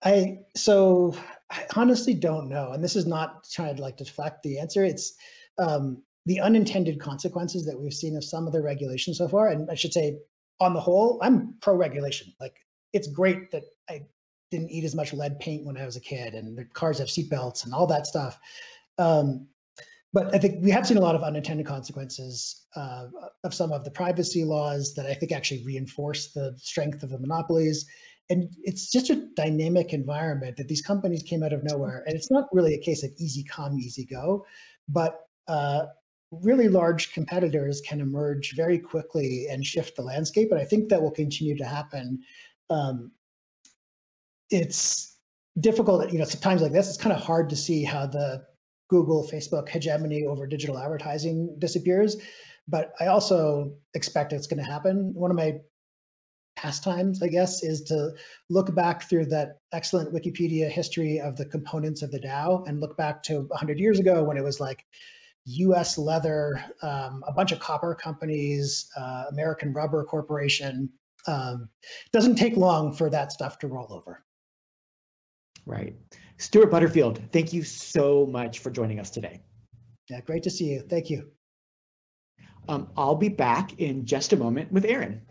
I 0.04 0.38
so 0.56 1.14
I 1.50 1.64
honestly 1.74 2.14
don't 2.14 2.48
know, 2.48 2.72
and 2.72 2.82
this 2.82 2.96
is 2.96 3.06
not 3.06 3.48
trying 3.50 3.76
to 3.76 3.82
like 3.82 3.96
deflect 3.96 4.42
the 4.42 4.58
answer. 4.58 4.84
It's 4.84 5.14
um, 5.58 6.02
the 6.26 6.40
unintended 6.40 7.00
consequences 7.00 7.64
that 7.66 7.78
we've 7.78 7.94
seen 7.94 8.16
of 8.16 8.24
some 8.24 8.46
of 8.46 8.52
the 8.52 8.60
regulations 8.60 9.18
so 9.18 9.28
far. 9.28 9.48
And 9.48 9.70
I 9.70 9.74
should 9.74 9.92
say, 9.92 10.18
on 10.60 10.74
the 10.74 10.80
whole, 10.80 11.20
I'm 11.22 11.54
pro-regulation. 11.60 12.34
Like 12.40 12.56
it's 12.92 13.08
great 13.08 13.50
that 13.52 13.62
I 13.88 14.06
didn't 14.50 14.70
eat 14.70 14.84
as 14.84 14.94
much 14.94 15.12
lead 15.12 15.38
paint 15.38 15.64
when 15.64 15.76
I 15.76 15.84
was 15.84 15.96
a 15.96 16.00
kid, 16.00 16.34
and 16.34 16.56
the 16.56 16.64
cars 16.64 16.98
have 16.98 17.08
seatbelts 17.08 17.64
and 17.64 17.72
all 17.72 17.86
that 17.86 18.06
stuff. 18.06 18.38
Um, 18.98 19.48
but 20.12 20.34
I 20.34 20.38
think 20.38 20.62
we 20.62 20.70
have 20.70 20.86
seen 20.86 20.96
a 20.96 21.00
lot 21.00 21.14
of 21.14 21.22
unintended 21.22 21.66
consequences 21.66 22.66
uh, 22.74 23.06
of 23.44 23.52
some 23.52 23.72
of 23.72 23.84
the 23.84 23.90
privacy 23.90 24.44
laws 24.44 24.94
that 24.94 25.06
I 25.06 25.14
think 25.14 25.32
actually 25.32 25.64
reinforce 25.64 26.32
the 26.32 26.54
strength 26.58 27.02
of 27.02 27.10
the 27.10 27.18
monopolies. 27.18 27.86
And 28.30 28.48
it's 28.62 28.90
just 28.90 29.10
a 29.10 29.26
dynamic 29.36 29.92
environment 29.92 30.56
that 30.56 30.68
these 30.68 30.82
companies 30.82 31.22
came 31.22 31.42
out 31.42 31.52
of 31.52 31.62
nowhere. 31.64 32.02
And 32.06 32.16
it's 32.16 32.30
not 32.30 32.48
really 32.52 32.74
a 32.74 32.80
case 32.80 33.04
of 33.04 33.10
easy 33.18 33.44
come, 33.44 33.78
easy 33.78 34.04
go, 34.04 34.44
but 34.88 35.26
uh, 35.48 35.86
really 36.30 36.68
large 36.68 37.12
competitors 37.12 37.80
can 37.80 38.00
emerge 38.00 38.54
very 38.56 38.78
quickly 38.78 39.46
and 39.50 39.64
shift 39.64 39.96
the 39.96 40.02
landscape. 40.02 40.50
And 40.50 40.60
I 40.60 40.64
think 40.64 40.88
that 40.88 41.00
will 41.00 41.10
continue 41.10 41.56
to 41.56 41.64
happen. 41.64 42.20
Um, 42.70 43.12
it's 44.50 45.18
difficult, 45.60 46.12
you 46.12 46.18
know, 46.18 46.24
sometimes 46.24 46.62
like 46.62 46.72
this, 46.72 46.88
it's 46.88 46.98
kind 46.98 47.14
of 47.14 47.22
hard 47.22 47.48
to 47.50 47.56
see 47.56 47.84
how 47.84 48.06
the 48.06 48.44
Google, 48.88 49.28
Facebook 49.30 49.68
hegemony 49.68 50.24
over 50.24 50.46
digital 50.46 50.78
advertising 50.78 51.56
disappears. 51.58 52.16
But 52.68 52.92
I 53.00 53.06
also 53.06 53.74
expect 53.94 54.32
it's 54.32 54.46
going 54.46 54.64
to 54.64 54.70
happen. 54.70 55.12
One 55.14 55.30
of 55.30 55.36
my 55.36 55.60
pastimes, 56.56 57.22
I 57.22 57.28
guess, 57.28 57.62
is 57.62 57.82
to 57.82 58.12
look 58.50 58.74
back 58.74 59.08
through 59.08 59.26
that 59.26 59.58
excellent 59.72 60.12
Wikipedia 60.12 60.68
history 60.68 61.20
of 61.20 61.36
the 61.36 61.46
components 61.46 62.02
of 62.02 62.10
the 62.10 62.18
Dow 62.18 62.64
and 62.66 62.80
look 62.80 62.96
back 62.96 63.22
to 63.24 63.42
100 63.42 63.78
years 63.78 64.00
ago 64.00 64.24
when 64.24 64.36
it 64.36 64.44
was 64.44 64.58
like 64.58 64.84
US 65.44 65.96
leather, 65.96 66.64
um, 66.82 67.22
a 67.26 67.32
bunch 67.32 67.52
of 67.52 67.60
copper 67.60 67.94
companies, 67.94 68.90
uh, 68.96 69.24
American 69.30 69.72
Rubber 69.72 70.04
Corporation. 70.04 70.90
Um, 71.28 71.68
doesn't 72.12 72.36
take 72.36 72.56
long 72.56 72.92
for 72.92 73.10
that 73.10 73.32
stuff 73.32 73.58
to 73.60 73.68
roll 73.68 73.92
over. 73.92 74.24
Right. 75.66 75.94
Stuart 76.38 76.70
Butterfield, 76.70 77.20
thank 77.32 77.52
you 77.52 77.62
so 77.62 78.26
much 78.26 78.58
for 78.58 78.70
joining 78.70 79.00
us 79.00 79.10
today. 79.10 79.40
Yeah, 80.10 80.20
great 80.20 80.42
to 80.44 80.50
see 80.50 80.66
you. 80.66 80.80
Thank 80.80 81.10
you. 81.10 81.30
Um, 82.68 82.88
I'll 82.96 83.16
be 83.16 83.28
back 83.28 83.78
in 83.80 84.04
just 84.04 84.32
a 84.32 84.36
moment 84.36 84.70
with 84.72 84.84
Aaron. 84.84 85.22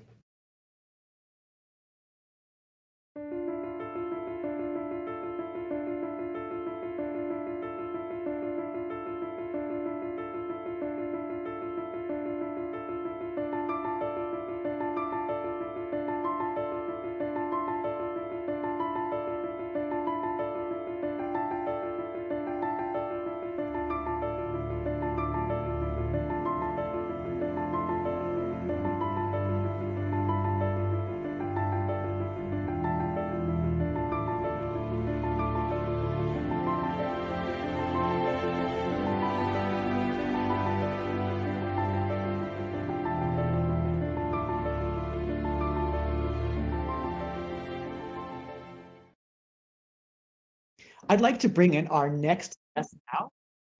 I'd 51.09 51.21
like 51.21 51.39
to 51.39 51.49
bring 51.49 51.75
in 51.75 51.87
our 51.87 52.09
next 52.09 52.57
guest 52.75 52.95
now. 53.13 53.29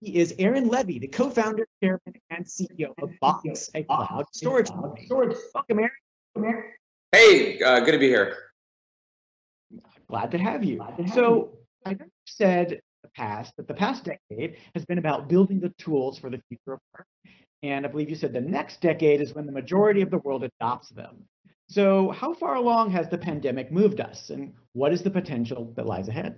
He 0.02 0.18
is 0.18 0.36
Aaron 0.38 0.70
Levie, 0.70 1.00
the 1.00 1.08
co-founder, 1.08 1.68
chairman, 1.82 2.14
and 2.30 2.46
CEO 2.46 2.94
of 3.02 3.10
Box, 3.20 3.70
a 3.74 3.84
cloud 3.84 4.26
storage 4.32 4.68
company. 4.68 5.08
Welcome, 5.10 5.80
Aaron. 6.38 6.64
Hey, 7.12 7.60
uh, 7.62 7.80
good 7.80 7.94
to 7.94 7.98
be 7.98 8.08
here. 8.08 8.38
Glad 10.08 10.32
to 10.32 10.38
have 10.38 10.64
you. 10.64 10.86
so 11.14 11.58
I 11.86 11.94
know 11.94 12.06
you 12.06 12.12
said 12.26 12.74
in 12.74 12.80
the 13.02 13.10
past 13.16 13.56
that 13.58 13.68
the 13.68 13.74
past 13.74 14.04
decade 14.04 14.58
has 14.76 14.86
been 14.86 15.00
about 15.00 15.28
building 15.28 15.60
the 15.60 15.70
tools 15.80 16.20
for 16.20 16.30
the 16.30 16.40
future 16.48 16.74
of 16.74 16.80
work. 16.94 17.08
And 17.64 17.86
I 17.86 17.90
believe 17.90 18.10
you 18.10 18.16
said 18.16 18.34
the 18.34 18.42
next 18.42 18.82
decade 18.82 19.22
is 19.22 19.34
when 19.34 19.48
the 19.48 19.52
majority 19.52 20.02
of 20.02 20.12
the 20.12 20.20
world 20.20 20.44
adopts 20.44 20.90
them. 20.90 21.24
So 21.70 22.12
how 22.12 22.34
far 22.34 22.56
along 22.56 22.92
has 22.92 23.10
the 23.10 23.18
pandemic 23.18 23.72
moved 23.72 24.00
us 24.00 24.30
and 24.30 24.54
what 24.74 24.94
is 24.94 25.02
the 25.02 25.10
potential 25.10 25.74
that 25.76 25.88
lies 25.88 26.08
ahead? 26.08 26.36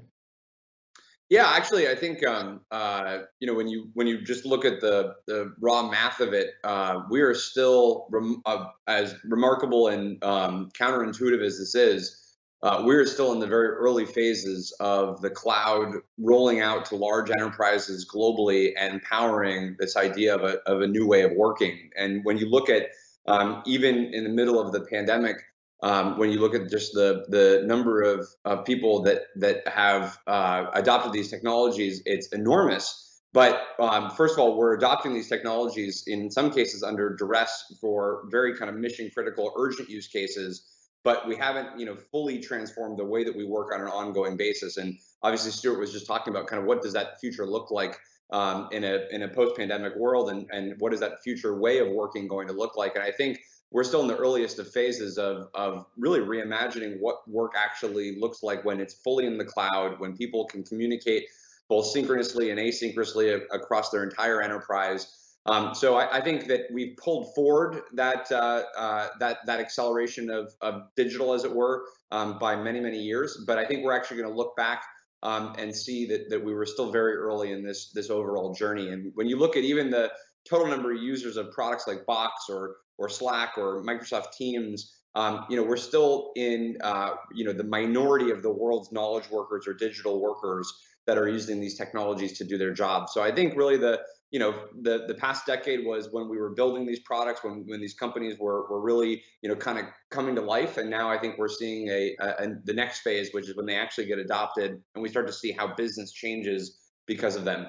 Yeah, 1.29 1.47
actually, 1.47 1.89
I 1.89 1.95
think 1.95 2.25
um, 2.25 2.61
uh, 2.71 3.19
you 3.39 3.47
know 3.47 3.53
when 3.53 3.67
you 3.67 3.89
when 3.93 4.07
you 4.07 4.21
just 4.21 4.45
look 4.45 4.63
at 4.63 4.79
the 4.79 5.15
the 5.27 5.53
raw 5.59 5.89
math 5.89 6.21
of 6.21 6.33
it, 6.33 6.51
uh, 6.63 7.01
we 7.09 7.19
are 7.21 7.33
still 7.33 8.07
rem- 8.11 8.41
uh, 8.45 8.67
as 8.87 9.13
remarkable 9.25 9.89
and 9.89 10.23
um, 10.23 10.69
counterintuitive 10.79 11.43
as 11.43 11.57
this 11.57 11.75
is. 11.75 12.23
Uh, 12.63 12.81
we're 12.85 13.05
still 13.05 13.33
in 13.33 13.39
the 13.39 13.45
very 13.45 13.67
early 13.67 14.05
phases 14.05 14.75
of 14.79 15.21
the 15.21 15.29
cloud 15.29 15.93
rolling 16.17 16.61
out 16.61 16.85
to 16.85 16.95
large 16.95 17.29
enterprises 17.29 18.07
globally 18.11 18.71
and 18.79 19.01
powering 19.03 19.75
this 19.79 19.95
idea 19.95 20.33
of 20.33 20.41
a, 20.41 20.57
of 20.65 20.81
a 20.81 20.87
new 20.87 21.05
way 21.05 21.21
of 21.21 21.31
working. 21.33 21.91
And 21.95 22.25
when 22.25 22.37
you 22.37 22.49
look 22.49 22.67
at 22.67 22.87
um, 23.27 23.61
even 23.67 24.11
in 24.13 24.23
the 24.23 24.29
middle 24.29 24.59
of 24.59 24.71
the 24.71 24.81
pandemic, 24.81 25.37
um, 25.83 26.17
when 26.17 26.31
you 26.31 26.39
look 26.39 26.55
at 26.55 26.69
just 26.69 26.93
the 26.93 27.25
the 27.29 27.63
number 27.65 28.01
of, 28.01 28.27
people 28.65 29.03
that 29.03 29.23
that 29.35 29.67
have 29.67 30.17
uh, 30.27 30.65
adopted 30.73 31.13
these 31.13 31.29
technologies, 31.29 32.01
it's 32.05 32.29
enormous. 32.29 33.21
But 33.33 33.61
um, 33.79 34.09
first 34.09 34.33
of 34.33 34.39
all, 34.39 34.57
we're 34.57 34.75
adopting 34.75 35.13
these 35.13 35.29
technologies 35.29 36.05
in 36.07 36.31
some 36.31 36.51
cases 36.51 36.81
under 36.81 37.15
duress 37.15 37.75
for 37.79 38.23
very 38.31 38.57
kind 38.57 38.69
of 38.69 38.77
mission 38.77 39.11
critical, 39.13 39.53
urgent 39.57 39.89
use 39.89 40.07
cases. 40.07 40.65
But 41.03 41.27
we 41.27 41.35
haven't, 41.35 41.79
you 41.79 41.85
know, 41.85 41.95
fully 41.95 42.39
transformed 42.39 42.97
the 42.97 43.05
way 43.05 43.23
that 43.23 43.35
we 43.35 43.45
work 43.45 43.73
on 43.73 43.81
an 43.81 43.87
ongoing 43.87 44.37
basis. 44.37 44.77
And 44.77 44.97
obviously, 45.21 45.51
Stuart 45.51 45.79
was 45.79 45.91
just 45.91 46.07
talking 46.07 46.33
about 46.33 46.47
kind 46.47 46.59
of 46.59 46.67
what 46.67 46.81
does 46.81 46.93
that 46.93 47.19
future 47.19 47.45
look 47.45 47.69
like 47.69 47.97
um, 48.31 48.67
in 48.71 48.83
a 48.83 49.05
in 49.11 49.21
a 49.23 49.27
post 49.27 49.55
pandemic 49.55 49.95
world, 49.95 50.29
and 50.29 50.47
and 50.51 50.79
what 50.79 50.93
is 50.93 50.99
that 51.01 51.21
future 51.23 51.59
way 51.59 51.79
of 51.79 51.89
working 51.89 52.27
going 52.27 52.47
to 52.47 52.53
look 52.53 52.75
like? 52.75 52.95
And 52.95 53.03
I 53.03 53.11
think 53.11 53.39
we're 53.71 53.83
still 53.83 54.01
in 54.01 54.07
the 54.07 54.15
earliest 54.15 54.59
of 54.59 54.71
phases 54.71 55.17
of, 55.17 55.49
of 55.53 55.85
really 55.97 56.19
reimagining 56.19 56.99
what 56.99 57.27
work 57.27 57.53
actually 57.55 58.17
looks 58.19 58.41
like 58.43 58.63
when 58.63 58.79
it's 58.79 58.93
fully 58.93 59.25
in 59.25 59.37
the 59.37 59.45
cloud, 59.45 59.99
when 59.99 60.15
people 60.15 60.45
can 60.45 60.63
communicate 60.63 61.25
both 61.69 61.85
synchronously 61.85 62.49
and 62.49 62.59
asynchronously 62.59 63.41
across 63.51 63.89
their 63.89 64.03
entire 64.03 64.41
enterprise. 64.41 65.13
Um, 65.45 65.73
so 65.73 65.95
I, 65.95 66.17
I, 66.17 66.21
think 66.21 66.47
that 66.47 66.63
we've 66.73 66.97
pulled 66.97 67.33
forward 67.33 67.81
that 67.93 68.29
uh, 68.31 68.63
uh, 68.77 69.07
that 69.19 69.39
that 69.45 69.61
acceleration 69.61 70.29
of, 70.29 70.53
of 70.61 70.83
digital, 70.97 71.33
as 71.33 71.45
it 71.45 71.53
were, 71.53 71.85
um, 72.11 72.37
by 72.37 72.55
many 72.55 72.81
many 72.81 72.99
years. 72.99 73.45
But 73.47 73.57
I 73.57 73.65
think 73.65 73.85
we're 73.85 73.95
actually 73.95 74.17
going 74.17 74.29
to 74.29 74.35
look 74.35 74.57
back 74.57 74.83
um, 75.23 75.55
and 75.57 75.73
see 75.73 76.05
that 76.07 76.29
that 76.29 76.43
we 76.43 76.53
were 76.53 76.65
still 76.65 76.91
very 76.91 77.15
early 77.15 77.53
in 77.53 77.63
this 77.63 77.91
this 77.91 78.09
overall 78.09 78.53
journey. 78.53 78.89
And 78.89 79.13
when 79.15 79.27
you 79.27 79.37
look 79.37 79.55
at 79.55 79.63
even 79.63 79.89
the 79.89 80.11
total 80.49 80.67
number 80.67 80.91
of 80.91 81.01
users 81.01 81.37
of 81.37 81.51
products 81.51 81.87
like 81.87 82.05
Box 82.05 82.49
or 82.49 82.75
or 82.97 83.09
Slack 83.09 83.57
or 83.57 83.83
Microsoft 83.83 84.33
Teams, 84.37 84.93
um, 85.15 85.45
you 85.49 85.57
know, 85.57 85.63
we're 85.63 85.77
still 85.77 86.31
in, 86.35 86.77
uh, 86.81 87.11
you 87.33 87.43
know, 87.43 87.53
the 87.53 87.63
minority 87.63 88.29
of 88.29 88.43
the 88.43 88.51
world's 88.51 88.91
knowledge 88.91 89.29
workers 89.31 89.67
or 89.67 89.73
digital 89.73 90.21
workers 90.21 90.71
that 91.07 91.17
are 91.17 91.27
using 91.27 91.59
these 91.59 91.75
technologies 91.75 92.37
to 92.37 92.43
do 92.43 92.57
their 92.57 92.73
job. 92.73 93.09
So 93.09 93.21
I 93.21 93.31
think 93.31 93.55
really 93.55 93.77
the, 93.77 93.99
you 94.29 94.39
know, 94.39 94.65
the 94.81 95.05
the 95.07 95.13
past 95.13 95.45
decade 95.45 95.85
was 95.85 96.09
when 96.11 96.27
we 96.27 96.37
were 96.37 96.53
building 96.53 96.85
these 96.85 96.99
products, 96.99 97.43
when 97.43 97.63
when 97.65 97.79
these 97.79 97.93
companies 97.93 98.37
were 98.37 98.69
were 98.69 98.81
really, 98.81 99.23
you 99.41 99.49
know, 99.49 99.55
kind 99.55 99.79
of 99.79 99.85
coming 100.11 100.35
to 100.35 100.41
life. 100.41 100.77
And 100.77 100.89
now 100.89 101.09
I 101.09 101.17
think 101.17 101.37
we're 101.37 101.47
seeing 101.47 101.87
a, 101.87 102.15
a, 102.19 102.27
a 102.43 102.47
the 102.65 102.73
next 102.73 102.99
phase, 102.99 103.29
which 103.31 103.47
is 103.47 103.55
when 103.55 103.65
they 103.65 103.75
actually 103.75 104.05
get 104.05 104.19
adopted, 104.19 104.71
and 104.93 105.01
we 105.01 105.07
start 105.07 105.27
to 105.27 105.33
see 105.33 105.53
how 105.53 105.73
business 105.75 106.11
changes 106.11 106.77
because 107.05 107.37
of 107.37 107.45
them. 107.45 107.67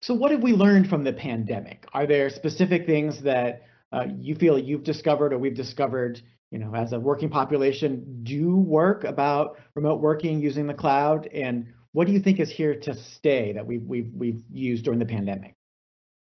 So, 0.00 0.14
what 0.14 0.30
have 0.30 0.42
we 0.42 0.52
learned 0.52 0.88
from 0.88 1.02
the 1.02 1.12
pandemic? 1.12 1.86
Are 1.92 2.06
there 2.06 2.30
specific 2.30 2.86
things 2.86 3.20
that 3.22 3.62
uh, 3.92 4.06
you 4.16 4.36
feel 4.36 4.58
you've 4.58 4.84
discovered 4.84 5.32
or 5.32 5.38
we've 5.38 5.56
discovered, 5.56 6.20
you 6.50 6.58
know, 6.58 6.72
as 6.74 6.92
a 6.92 7.00
working 7.00 7.28
population, 7.28 8.20
do 8.22 8.56
work 8.56 9.02
about 9.04 9.58
remote 9.74 10.00
working 10.00 10.40
using 10.40 10.68
the 10.68 10.74
cloud? 10.74 11.26
And 11.34 11.72
what 11.92 12.06
do 12.06 12.12
you 12.12 12.20
think 12.20 12.38
is 12.38 12.48
here 12.48 12.76
to 12.76 12.94
stay 12.94 13.52
that 13.54 13.66
we've 13.66 13.82
we've 13.82 14.10
we've 14.14 14.42
used 14.52 14.84
during 14.84 15.00
the 15.00 15.06
pandemic? 15.06 15.56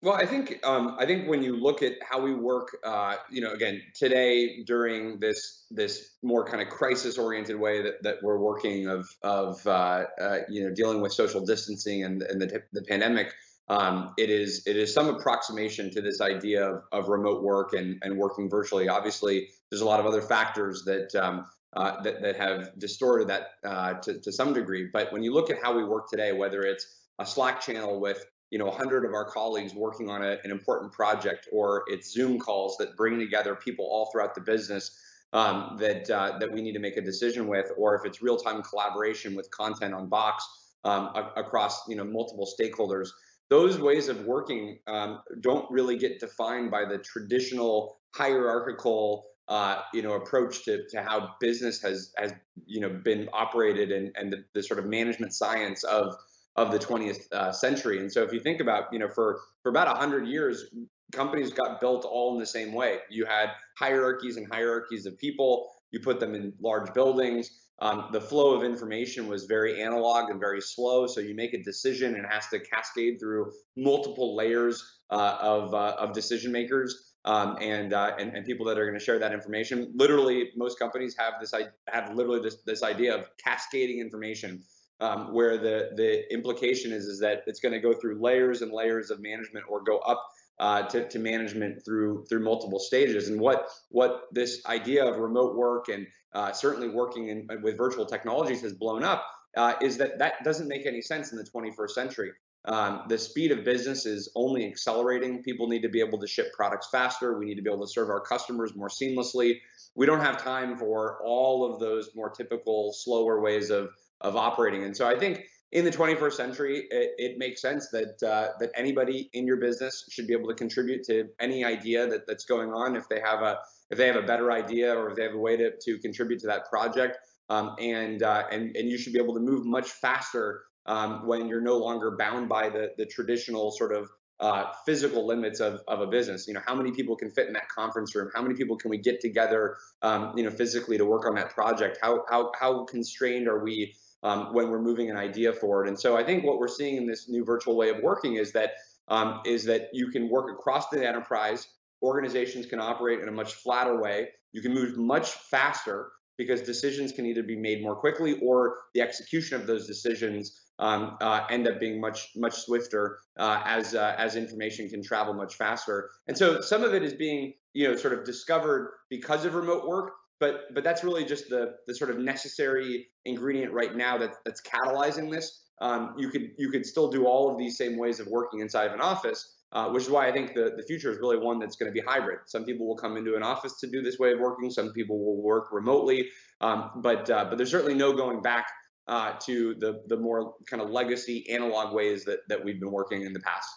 Well, 0.02 0.12
I 0.12 0.26
think 0.26 0.60
um, 0.62 0.96
I 0.98 1.06
think 1.06 1.26
when 1.26 1.42
you 1.42 1.56
look 1.56 1.82
at 1.82 1.94
how 2.06 2.20
we 2.20 2.34
work, 2.34 2.76
uh, 2.84 3.16
you 3.30 3.40
know, 3.40 3.52
again 3.52 3.80
today 3.94 4.62
during 4.64 5.18
this 5.18 5.64
this 5.70 6.16
more 6.22 6.44
kind 6.44 6.60
of 6.60 6.68
crisis 6.68 7.16
oriented 7.16 7.58
way 7.58 7.80
that, 7.80 8.02
that 8.02 8.16
we're 8.22 8.36
working 8.36 8.88
of 8.88 9.08
of 9.22 9.66
uh, 9.66 10.04
uh, 10.20 10.38
you 10.50 10.62
know 10.62 10.74
dealing 10.74 11.00
with 11.00 11.14
social 11.14 11.40
distancing 11.40 12.04
and 12.04 12.22
and 12.24 12.42
the 12.42 12.62
the 12.74 12.82
pandemic 12.82 13.32
um, 13.68 14.12
it 14.18 14.28
is 14.28 14.62
it 14.66 14.76
is 14.76 14.92
some 14.92 15.08
approximation 15.08 15.90
to 15.90 16.02
this 16.02 16.20
idea 16.20 16.68
of, 16.68 16.82
of 16.92 17.08
remote 17.08 17.42
work 17.42 17.72
and, 17.72 17.98
and 18.02 18.16
working 18.16 18.50
virtually. 18.50 18.88
Obviously, 18.88 19.48
there's 19.70 19.80
a 19.80 19.86
lot 19.86 20.00
of 20.00 20.06
other 20.06 20.20
factors 20.20 20.84
that 20.84 21.14
um, 21.14 21.46
uh, 21.74 22.02
that, 22.02 22.20
that 22.20 22.36
have 22.36 22.78
distorted 22.78 23.28
that 23.28 23.52
uh, 23.64 23.94
to, 23.94 24.20
to 24.20 24.30
some 24.30 24.52
degree. 24.52 24.88
But 24.92 25.12
when 25.12 25.22
you 25.22 25.32
look 25.32 25.50
at 25.50 25.56
how 25.62 25.74
we 25.74 25.84
work 25.84 26.08
today, 26.08 26.32
whether 26.32 26.62
it's 26.62 26.86
a 27.18 27.26
Slack 27.26 27.60
channel 27.60 28.00
with 28.00 28.24
you 28.50 28.58
know 28.58 28.66
100 28.66 29.06
of 29.06 29.14
our 29.14 29.24
colleagues 29.30 29.74
working 29.74 30.10
on 30.10 30.22
a, 30.22 30.36
an 30.44 30.50
important 30.50 30.92
project, 30.92 31.48
or 31.50 31.84
it's 31.86 32.12
Zoom 32.12 32.38
calls 32.38 32.76
that 32.78 32.96
bring 32.96 33.18
together 33.18 33.54
people 33.54 33.86
all 33.86 34.10
throughout 34.12 34.34
the 34.34 34.42
business 34.42 35.00
um, 35.32 35.76
that 35.80 36.10
uh, 36.10 36.36
that 36.38 36.52
we 36.52 36.60
need 36.60 36.74
to 36.74 36.80
make 36.80 36.98
a 36.98 37.02
decision 37.02 37.48
with, 37.48 37.72
or 37.78 37.94
if 37.94 38.04
it's 38.04 38.22
real-time 38.22 38.62
collaboration 38.62 39.34
with 39.34 39.50
content 39.50 39.94
on 39.94 40.08
Box 40.08 40.46
um, 40.84 41.10
across 41.36 41.88
you 41.88 41.96
know 41.96 42.04
multiple 42.04 42.46
stakeholders 42.60 43.08
those 43.50 43.78
ways 43.78 44.08
of 44.08 44.24
working 44.24 44.78
um, 44.86 45.20
don't 45.40 45.70
really 45.70 45.96
get 45.96 46.20
defined 46.20 46.70
by 46.70 46.84
the 46.84 46.98
traditional 46.98 47.98
hierarchical 48.14 49.26
uh, 49.48 49.82
you 49.92 50.02
know 50.02 50.14
approach 50.14 50.64
to, 50.64 50.86
to 50.88 51.02
how 51.02 51.30
business 51.40 51.80
has 51.82 52.12
has 52.16 52.32
you 52.66 52.80
know 52.80 52.88
been 52.88 53.28
operated 53.32 53.92
and 53.92 54.12
and 54.16 54.32
the, 54.32 54.44
the 54.54 54.62
sort 54.62 54.78
of 54.78 54.86
management 54.86 55.32
science 55.32 55.84
of 55.84 56.14
of 56.56 56.70
the 56.70 56.78
20th 56.78 57.32
uh, 57.32 57.50
century. 57.50 57.98
And 57.98 58.12
so 58.12 58.22
if 58.22 58.32
you 58.32 58.38
think 58.40 58.60
about 58.60 58.84
you 58.92 58.98
know 58.98 59.08
for 59.08 59.40
for 59.62 59.70
about 59.70 59.88
100 59.88 60.26
years 60.26 60.64
companies 61.12 61.52
got 61.52 61.80
built 61.80 62.04
all 62.04 62.34
in 62.34 62.40
the 62.40 62.46
same 62.46 62.72
way. 62.72 62.98
You 63.08 63.24
had 63.24 63.50
hierarchies 63.78 64.36
and 64.36 64.46
hierarchies 64.52 65.06
of 65.06 65.16
people. 65.18 65.70
You 65.92 66.00
put 66.00 66.18
them 66.18 66.34
in 66.34 66.52
large 66.60 66.92
buildings 66.92 67.50
um, 67.80 68.08
the 68.12 68.20
flow 68.20 68.54
of 68.54 68.62
information 68.62 69.26
was 69.26 69.44
very 69.44 69.82
analog 69.82 70.30
and 70.30 70.38
very 70.38 70.60
slow. 70.60 71.06
So 71.06 71.20
you 71.20 71.34
make 71.34 71.54
a 71.54 71.62
decision 71.62 72.14
and 72.14 72.24
it 72.24 72.30
has 72.30 72.46
to 72.48 72.60
cascade 72.60 73.18
through 73.18 73.52
multiple 73.76 74.36
layers 74.36 75.00
uh, 75.10 75.38
of, 75.40 75.74
uh, 75.74 75.96
of 75.98 76.12
decision 76.12 76.52
makers. 76.52 77.10
Um, 77.26 77.56
and, 77.58 77.94
uh, 77.94 78.12
and 78.18 78.36
and 78.36 78.44
people 78.44 78.66
that 78.66 78.76
are 78.76 78.84
going 78.84 78.98
to 78.98 79.02
share 79.02 79.18
that 79.18 79.32
information. 79.32 79.90
Literally, 79.94 80.50
most 80.56 80.78
companies 80.78 81.16
have 81.18 81.40
this 81.40 81.54
have 81.88 82.14
literally 82.14 82.42
this 82.42 82.56
this 82.66 82.82
idea 82.82 83.16
of 83.16 83.30
cascading 83.42 83.98
information, 83.98 84.62
um, 85.00 85.32
where 85.32 85.56
the 85.56 85.92
the 85.96 86.30
implication 86.30 86.92
is 86.92 87.06
is 87.06 87.18
that 87.20 87.44
it's 87.46 87.60
going 87.60 87.72
to 87.72 87.80
go 87.80 87.94
through 87.94 88.20
layers 88.20 88.60
and 88.60 88.70
layers 88.72 89.10
of 89.10 89.22
management 89.22 89.64
or 89.70 89.82
go 89.82 90.00
up 90.00 90.22
uh, 90.58 90.82
to, 90.82 91.08
to 91.08 91.18
management 91.18 91.84
through 91.84 92.24
through 92.28 92.44
multiple 92.44 92.78
stages. 92.78 93.28
And 93.28 93.40
what 93.40 93.68
what 93.90 94.22
this 94.32 94.64
idea 94.66 95.04
of 95.04 95.18
remote 95.18 95.56
work 95.56 95.88
and 95.88 96.06
uh, 96.32 96.52
certainly 96.52 96.88
working 96.88 97.28
in, 97.28 97.48
with 97.62 97.76
virtual 97.76 98.06
technologies 98.06 98.62
has 98.62 98.72
blown 98.72 99.04
up 99.04 99.24
uh, 99.56 99.74
is 99.80 99.96
that 99.98 100.18
that 100.18 100.44
doesn't 100.44 100.68
make 100.68 100.86
any 100.86 101.00
sense 101.00 101.32
in 101.32 101.38
the 101.38 101.44
21st 101.44 101.90
century. 101.90 102.32
Um, 102.66 103.02
the 103.08 103.18
speed 103.18 103.52
of 103.52 103.62
business 103.62 104.06
is 104.06 104.30
only 104.34 104.66
accelerating. 104.66 105.42
People 105.42 105.68
need 105.68 105.82
to 105.82 105.88
be 105.88 106.00
able 106.00 106.18
to 106.18 106.26
ship 106.26 106.52
products 106.54 106.88
faster. 106.90 107.38
We 107.38 107.44
need 107.44 107.56
to 107.56 107.62
be 107.62 107.70
able 107.70 107.84
to 107.84 107.92
serve 107.92 108.08
our 108.08 108.20
customers 108.20 108.74
more 108.74 108.88
seamlessly. 108.88 109.60
We 109.94 110.06
don't 110.06 110.20
have 110.20 110.42
time 110.42 110.78
for 110.78 111.20
all 111.22 111.70
of 111.70 111.78
those 111.78 112.10
more 112.14 112.30
typical, 112.30 112.92
slower 112.92 113.40
ways 113.40 113.70
of 113.70 113.90
of 114.20 114.36
operating. 114.36 114.84
And 114.84 114.96
so 114.96 115.06
I 115.06 115.18
think 115.18 115.44
in 115.74 115.84
the 115.84 115.90
21st 115.90 116.32
century, 116.32 116.86
it, 116.90 117.10
it 117.18 117.38
makes 117.38 117.60
sense 117.60 117.88
that 117.90 118.22
uh, 118.22 118.52
that 118.60 118.70
anybody 118.76 119.28
in 119.32 119.46
your 119.46 119.56
business 119.56 120.04
should 120.08 120.26
be 120.26 120.32
able 120.32 120.48
to 120.48 120.54
contribute 120.54 121.04
to 121.04 121.28
any 121.40 121.64
idea 121.64 122.06
that, 122.06 122.26
that's 122.26 122.44
going 122.44 122.72
on 122.72 122.96
if 122.96 123.08
they 123.08 123.20
have 123.20 123.42
a 123.42 123.58
if 123.90 123.98
they 123.98 124.06
have 124.06 124.16
a 124.16 124.22
better 124.22 124.52
idea 124.52 124.94
or 124.94 125.10
if 125.10 125.16
they 125.16 125.24
have 125.24 125.34
a 125.34 125.38
way 125.38 125.56
to, 125.56 125.72
to 125.82 125.98
contribute 125.98 126.40
to 126.40 126.46
that 126.46 126.68
project. 126.70 127.18
Um, 127.50 127.74
and, 127.78 128.22
uh, 128.22 128.44
and, 128.50 128.74
and 128.74 128.88
you 128.88 128.96
should 128.96 129.12
be 129.12 129.18
able 129.18 129.34
to 129.34 129.40
move 129.40 129.66
much 129.66 129.90
faster 129.90 130.62
um, 130.86 131.26
when 131.26 131.46
you're 131.46 131.60
no 131.60 131.76
longer 131.76 132.16
bound 132.16 132.48
by 132.48 132.70
the, 132.70 132.92
the 132.96 133.04
traditional 133.04 133.70
sort 133.70 133.94
of 133.94 134.08
uh, 134.40 134.72
physical 134.84 135.26
limits 135.26 135.60
of, 135.60 135.80
of 135.86 136.00
a 136.00 136.06
business. 136.06 136.48
You 136.48 136.54
know, 136.54 136.60
how 136.66 136.74
many 136.74 136.92
people 136.92 137.14
can 137.16 137.30
fit 137.30 137.46
in 137.46 137.52
that 137.52 137.68
conference 137.68 138.14
room? 138.14 138.30
How 138.34 138.42
many 138.42 138.54
people 138.54 138.76
can 138.76 138.90
we 138.90 138.98
get 138.98 139.20
together, 139.20 139.76
um, 140.02 140.32
you 140.36 140.42
know, 140.44 140.50
physically 140.50 140.98
to 140.98 141.04
work 141.04 141.26
on 141.26 141.34
that 141.34 141.50
project? 141.50 141.98
How, 142.02 142.24
how, 142.28 142.50
how 142.58 142.84
constrained 142.84 143.46
are 143.46 143.62
we 143.62 143.94
um, 144.24 144.52
when 144.52 144.70
we're 144.70 144.82
moving 144.82 145.10
an 145.10 145.16
idea 145.16 145.52
forward. 145.52 145.86
And 145.86 145.98
so 145.98 146.16
I 146.16 146.24
think 146.24 146.44
what 146.44 146.58
we're 146.58 146.66
seeing 146.66 146.96
in 146.96 147.06
this 147.06 147.28
new 147.28 147.44
virtual 147.44 147.76
way 147.76 147.90
of 147.90 147.98
working 148.02 148.36
is 148.36 148.50
that 148.52 148.72
um, 149.08 149.42
is 149.44 149.64
that 149.64 149.90
you 149.92 150.08
can 150.08 150.30
work 150.30 150.50
across 150.50 150.88
the 150.88 151.06
enterprise. 151.06 151.68
Organizations 152.02 152.64
can 152.64 152.80
operate 152.80 153.20
in 153.20 153.28
a 153.28 153.32
much 153.32 153.54
flatter 153.54 154.00
way. 154.00 154.30
You 154.52 154.62
can 154.62 154.72
move 154.72 154.96
much 154.96 155.32
faster 155.32 156.10
because 156.38 156.62
decisions 156.62 157.12
can 157.12 157.26
either 157.26 157.42
be 157.42 157.54
made 157.54 157.82
more 157.82 157.94
quickly 157.94 158.38
or 158.40 158.76
the 158.94 159.02
execution 159.02 159.60
of 159.60 159.66
those 159.66 159.86
decisions 159.86 160.62
um, 160.78 161.16
uh, 161.20 161.46
end 161.50 161.68
up 161.68 161.78
being 161.78 162.00
much 162.00 162.30
much 162.34 162.54
swifter 162.54 163.18
uh, 163.38 163.62
as 163.64 163.94
uh, 163.94 164.14
as 164.18 164.36
information 164.36 164.88
can 164.88 165.02
travel 165.02 165.34
much 165.34 165.54
faster. 165.54 166.10
And 166.26 166.36
so 166.36 166.60
some 166.60 166.82
of 166.82 166.94
it 166.94 167.02
is 167.02 167.12
being 167.12 167.54
you 167.74 167.88
know 167.88 167.96
sort 167.96 168.14
of 168.14 168.24
discovered 168.24 168.92
because 169.10 169.44
of 169.44 169.54
remote 169.54 169.86
work, 169.86 170.12
but 170.44 170.74
but 170.74 170.84
that's 170.84 171.02
really 171.02 171.24
just 171.24 171.48
the 171.48 171.74
the 171.86 171.94
sort 171.94 172.10
of 172.10 172.18
necessary 172.18 173.06
ingredient 173.24 173.72
right 173.72 173.96
now 173.96 174.18
that 174.18 174.34
that's 174.44 174.60
catalyzing 174.60 175.30
this. 175.30 175.62
Um, 175.80 176.14
you 176.18 176.28
could 176.28 176.50
you 176.58 176.70
could 176.70 176.84
still 176.84 177.10
do 177.10 177.26
all 177.26 177.50
of 177.50 177.58
these 177.58 177.78
same 177.78 177.96
ways 177.96 178.20
of 178.20 178.26
working 178.26 178.60
inside 178.60 178.86
of 178.88 178.92
an 178.92 179.00
office, 179.00 179.56
uh, 179.72 179.88
which 179.88 180.02
is 180.04 180.10
why 180.10 180.28
I 180.28 180.32
think 180.32 180.54
the, 180.54 180.74
the 180.76 180.82
future 180.82 181.10
is 181.10 181.18
really 181.18 181.38
one 181.38 181.58
that's 181.58 181.76
going 181.76 181.90
to 181.90 181.94
be 181.98 182.04
hybrid. 182.06 182.40
Some 182.46 182.64
people 182.64 182.86
will 182.86 182.96
come 182.96 183.16
into 183.16 183.36
an 183.36 183.42
office 183.42 183.80
to 183.80 183.86
do 183.86 184.02
this 184.02 184.18
way 184.18 184.32
of 184.32 184.38
working. 184.38 184.70
Some 184.70 184.92
people 184.92 185.18
will 185.24 185.42
work 185.42 185.72
remotely, 185.72 186.28
um, 186.60 186.90
but 186.96 187.30
uh, 187.30 187.46
but 187.46 187.56
there's 187.56 187.70
certainly 187.70 187.94
no 187.94 188.12
going 188.12 188.42
back 188.42 188.66
uh, 189.08 189.32
to 189.46 189.74
the 189.76 190.02
the 190.08 190.18
more 190.18 190.54
kind 190.68 190.82
of 190.82 190.90
legacy 190.90 191.48
analog 191.50 191.94
ways 191.94 192.24
that 192.26 192.40
that 192.50 192.62
we've 192.62 192.80
been 192.80 192.92
working 192.92 193.22
in 193.22 193.32
the 193.32 193.40
past. 193.40 193.68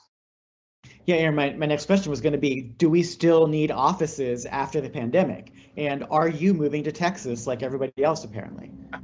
Yeah, 1.07 1.15
Aaron, 1.15 1.35
my, 1.35 1.53
my 1.53 1.65
next 1.65 1.85
question 1.85 2.09
was 2.09 2.19
going 2.19 2.33
to 2.33 2.37
be 2.37 2.61
Do 2.61 2.89
we 2.89 3.01
still 3.01 3.47
need 3.47 3.71
offices 3.71 4.45
after 4.45 4.81
the 4.81 4.89
pandemic? 4.89 5.53
And 5.77 6.05
are 6.11 6.27
you 6.27 6.53
moving 6.53 6.83
to 6.83 6.91
Texas 6.91 7.47
like 7.47 7.63
everybody 7.63 8.03
else, 8.03 8.23
apparently? 8.25 8.71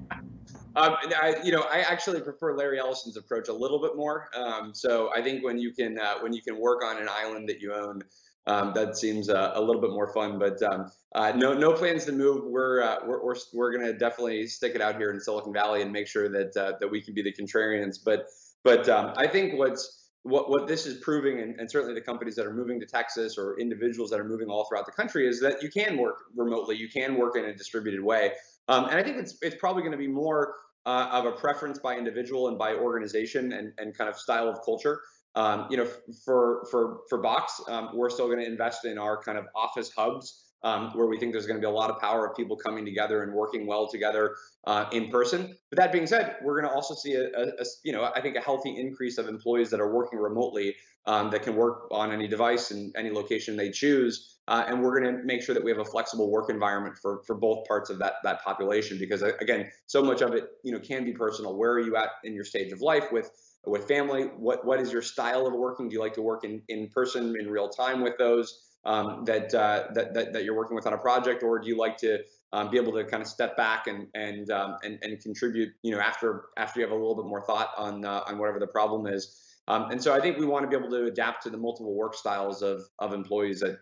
Um, 0.76 0.96
I, 1.22 1.36
you 1.44 1.52
know, 1.52 1.68
I 1.72 1.82
actually 1.82 2.20
prefer 2.22 2.58
Larry 2.58 2.80
Ellison's 2.80 3.16
approach 3.16 3.48
a 3.48 3.54
little 3.54 3.80
bit 3.80 3.96
more. 3.96 4.30
Um, 4.36 4.74
so 4.74 5.12
I 5.16 5.22
think 5.22 5.44
when 5.44 5.60
you 5.60 5.72
can 5.72 6.00
uh, 6.00 6.16
when 6.22 6.34
you 6.34 6.42
can 6.42 6.60
work 6.60 6.84
on 6.84 6.98
an 6.98 7.08
island 7.08 7.48
that 7.50 7.62
you 7.62 7.76
own, 7.76 8.02
um, 8.48 8.74
that 8.74 8.98
seems 8.98 9.30
uh, 9.30 9.52
a 9.54 9.62
little 9.62 9.80
bit 9.80 9.92
more 9.92 10.12
fun. 10.12 10.40
But 10.40 10.64
um, 10.64 10.92
uh, 11.14 11.32
no 11.36 11.54
no 11.54 11.74
plans 11.74 12.06
to 12.06 12.12
move. 12.12 12.46
We're 12.46 12.82
uh, 12.82 12.96
we're 13.06 13.24
we're, 13.24 13.36
we're 13.54 13.72
going 13.72 13.86
to 13.86 13.94
definitely 13.94 14.48
stick 14.48 14.74
it 14.74 14.82
out 14.82 14.96
here 14.96 15.12
in 15.12 15.20
Silicon 15.20 15.54
Valley 15.54 15.84
and 15.84 15.92
make 15.92 16.08
sure 16.08 16.28
that 16.30 16.58
uh, 16.58 16.74
that 16.80 16.90
we 16.90 17.02
can 17.02 17.14
be 17.14 17.22
the 17.22 17.32
contrarians. 17.32 18.00
But 18.04 18.30
but 18.64 18.90
um, 18.90 19.14
I 19.16 19.28
think 19.28 19.60
what's 19.60 20.03
what, 20.24 20.50
what 20.50 20.68
this 20.68 20.86
is 20.86 20.98
proving, 21.00 21.40
and, 21.42 21.60
and, 21.60 21.70
certainly 21.70 21.94
the 21.94 22.02
companies 22.02 22.36
that 22.36 22.46
are 22.46 22.54
moving 22.54 22.80
to 22.80 22.86
Texas 22.86 23.38
or 23.38 23.60
individuals 23.60 24.10
that 24.10 24.20
are 24.20 24.26
moving 24.26 24.48
all 24.48 24.66
throughout 24.66 24.86
the 24.86 24.92
country, 24.92 25.28
is 25.28 25.40
that 25.42 25.62
you 25.62 25.70
can 25.70 25.98
work 25.98 26.16
remotely, 26.36 26.76
you 26.78 26.90
can 26.90 27.16
work 27.18 27.38
in 27.38 27.46
a 27.46 27.54
distributed 27.54 28.02
way. 28.02 28.32
Um, 28.70 28.86
and 28.86 28.96
I 28.96 29.04
think 29.04 29.18
it's 29.18 29.38
it's 29.42 29.56
probably 29.56 29.82
going 29.82 29.92
to 29.92 29.98
be 29.98 30.08
more 30.08 30.56
uh, 30.86 31.10
of 31.12 31.26
a 31.26 31.32
preference 31.32 31.80
by 31.80 31.98
individual 31.98 32.48
and 32.48 32.58
by 32.58 32.74
organization 32.74 33.52
and, 33.52 33.74
and 33.78 33.98
kind 33.98 34.10
of 34.10 34.18
style 34.18 34.50
of 34.50 34.64
culture. 34.64 35.02
Um, 35.36 35.68
you 35.70 35.78
know, 35.78 35.88
for 36.24 36.66
for 36.72 37.00
for 37.10 37.22
Box, 37.22 37.62
um, 37.68 37.90
we're 37.94 38.10
still 38.10 38.28
going 38.28 38.40
to 38.40 38.46
invest 38.46 38.86
in 38.86 38.98
our 38.98 39.22
kind 39.22 39.38
of 39.38 39.46
office 39.56 39.92
hubs 39.96 40.42
um, 40.63 40.91
where 40.93 41.08
we 41.08 41.17
think 41.17 41.34
there's 41.34 41.45
going 41.45 41.60
to 41.60 41.65
be 41.65 41.69
a 41.69 41.76
lot 41.76 41.89
of 41.89 41.99
power 41.99 42.26
of 42.26 42.36
people 42.36 42.56
coming 42.56 42.86
together 42.86 43.23
and 43.23 43.34
working 43.34 43.67
well 43.67 43.88
together 43.88 44.36
uh, 44.65 44.86
in 44.91 45.10
person. 45.10 45.56
But 45.69 45.78
that 45.78 45.91
being 45.91 46.08
said, 46.08 46.38
we're 46.41 46.60
going 46.60 46.69
to 46.69 46.76
also 46.76 46.95
see 46.95 47.13
a, 47.13 47.26
a, 47.26 47.43
a, 47.60 47.65
you 47.84 47.91
know 47.91 48.12
I 48.15 48.21
think 48.21 48.36
a 48.36 48.41
healthy 48.41 48.78
increase 48.78 49.17
of 49.17 49.28
employees 49.28 49.69
that 49.71 49.80
are 49.80 49.93
working 49.93 50.19
remotely 50.19 50.76
um, 51.06 51.30
that 51.32 51.43
can 51.43 51.56
work 51.56 51.88
on 51.91 52.12
any 52.12 52.28
device 52.28 52.71
and 52.71 52.95
any 52.95 53.12
location 53.12 53.58
they 53.58 53.71
choose. 53.71 54.39
Uh, 54.47 54.63
and 54.67 54.82
we're 54.82 54.99
going 54.99 55.15
to 55.15 55.23
make 55.23 55.41
sure 55.41 55.54
that 55.56 55.63
we 55.63 55.71
have 55.71 55.80
a 55.80 55.86
flexible 55.86 56.30
work 56.32 56.49
environment 56.49 56.97
for 57.02 57.21
for 57.26 57.36
both 57.36 57.67
parts 57.67 57.89
of 57.89 57.99
that 57.99 58.15
that 58.23 58.43
population 58.43 58.97
because 58.97 59.23
uh, 59.23 59.32
again, 59.41 59.69
so 59.88 60.02
much 60.02 60.21
of 60.21 60.34
it 60.34 60.49
you 60.63 60.71
know 60.71 60.80
can 60.80 61.04
be 61.04 61.13
personal. 61.13 61.56
Where 61.58 61.71
are 61.71 61.80
you 61.80 61.95
at 61.95 62.10
in 62.23 62.34
your 62.34 62.45
stage 62.45 62.71
of 62.71 62.82
life 62.82 63.12
with 63.12 63.30
with 63.65 63.88
family? 63.88 64.23
What 64.38 64.65
what 64.65 64.80
is 64.80 64.91
your 64.91 65.02
style 65.02 65.45
of 65.45 65.54
working? 65.54 65.89
Do 65.89 65.93
you 65.93 66.02
like 66.02 66.13
to 66.13 66.21
work 66.21 66.43
in 66.43 66.62
in 66.69 66.89
person 66.89 67.36
in 67.39 67.49
real 67.49 67.69
time 67.69 68.02
with 68.02 68.17
those? 68.17 68.73
Um, 68.86 69.24
that, 69.26 69.54
uh, 69.54 69.88
that, 69.93 70.13
that 70.13 70.34
that 70.34 70.43
you're 70.43 70.56
working 70.56 70.76
with 70.76 70.86
on 70.86 70.93
a 70.93 70.98
project, 70.98 71.43
or 71.43 71.60
do 71.60 71.67
you 71.67 71.78
like 71.78 71.98
to 71.98 72.19
um, 72.52 72.69
be 72.69 72.78
able 72.78 72.91
to 72.93 73.04
kind 73.06 73.22
of 73.22 73.28
step 73.28 73.56
back 73.56 73.88
and 73.88 74.08
and, 74.13 74.52
um, 74.52 74.78
and 74.84 75.00
and 75.02 75.19
contribute? 75.22 75.74
You 75.84 75.91
know, 75.91 76.00
after 76.00 76.46
after 76.58 76.80
you 76.80 76.86
have 76.86 76.91
a 76.91 77.00
little 77.00 77.15
bit 77.15 77.26
more 77.26 77.46
thought 77.46 77.72
on 77.78 78.04
uh, 78.06 78.24
on 78.28 78.38
whatever 78.38 78.60
the 78.60 78.67
problem 78.67 79.08
is. 79.08 79.39
Um, 79.69 79.91
and 79.91 80.04
so 80.04 80.13
I 80.13 80.19
think 80.19 80.38
we 80.38 80.46
want 80.46 80.63
to 80.63 80.69
be 80.69 80.76
able 80.76 80.89
to 80.89 81.06
adapt 81.06 81.43
to 81.43 81.50
the 81.50 81.58
multiple 81.58 81.96
work 81.96 82.15
styles 82.15 82.62
of 82.62 82.82
of 83.00 83.13
employees 83.13 83.62
that 83.62 83.80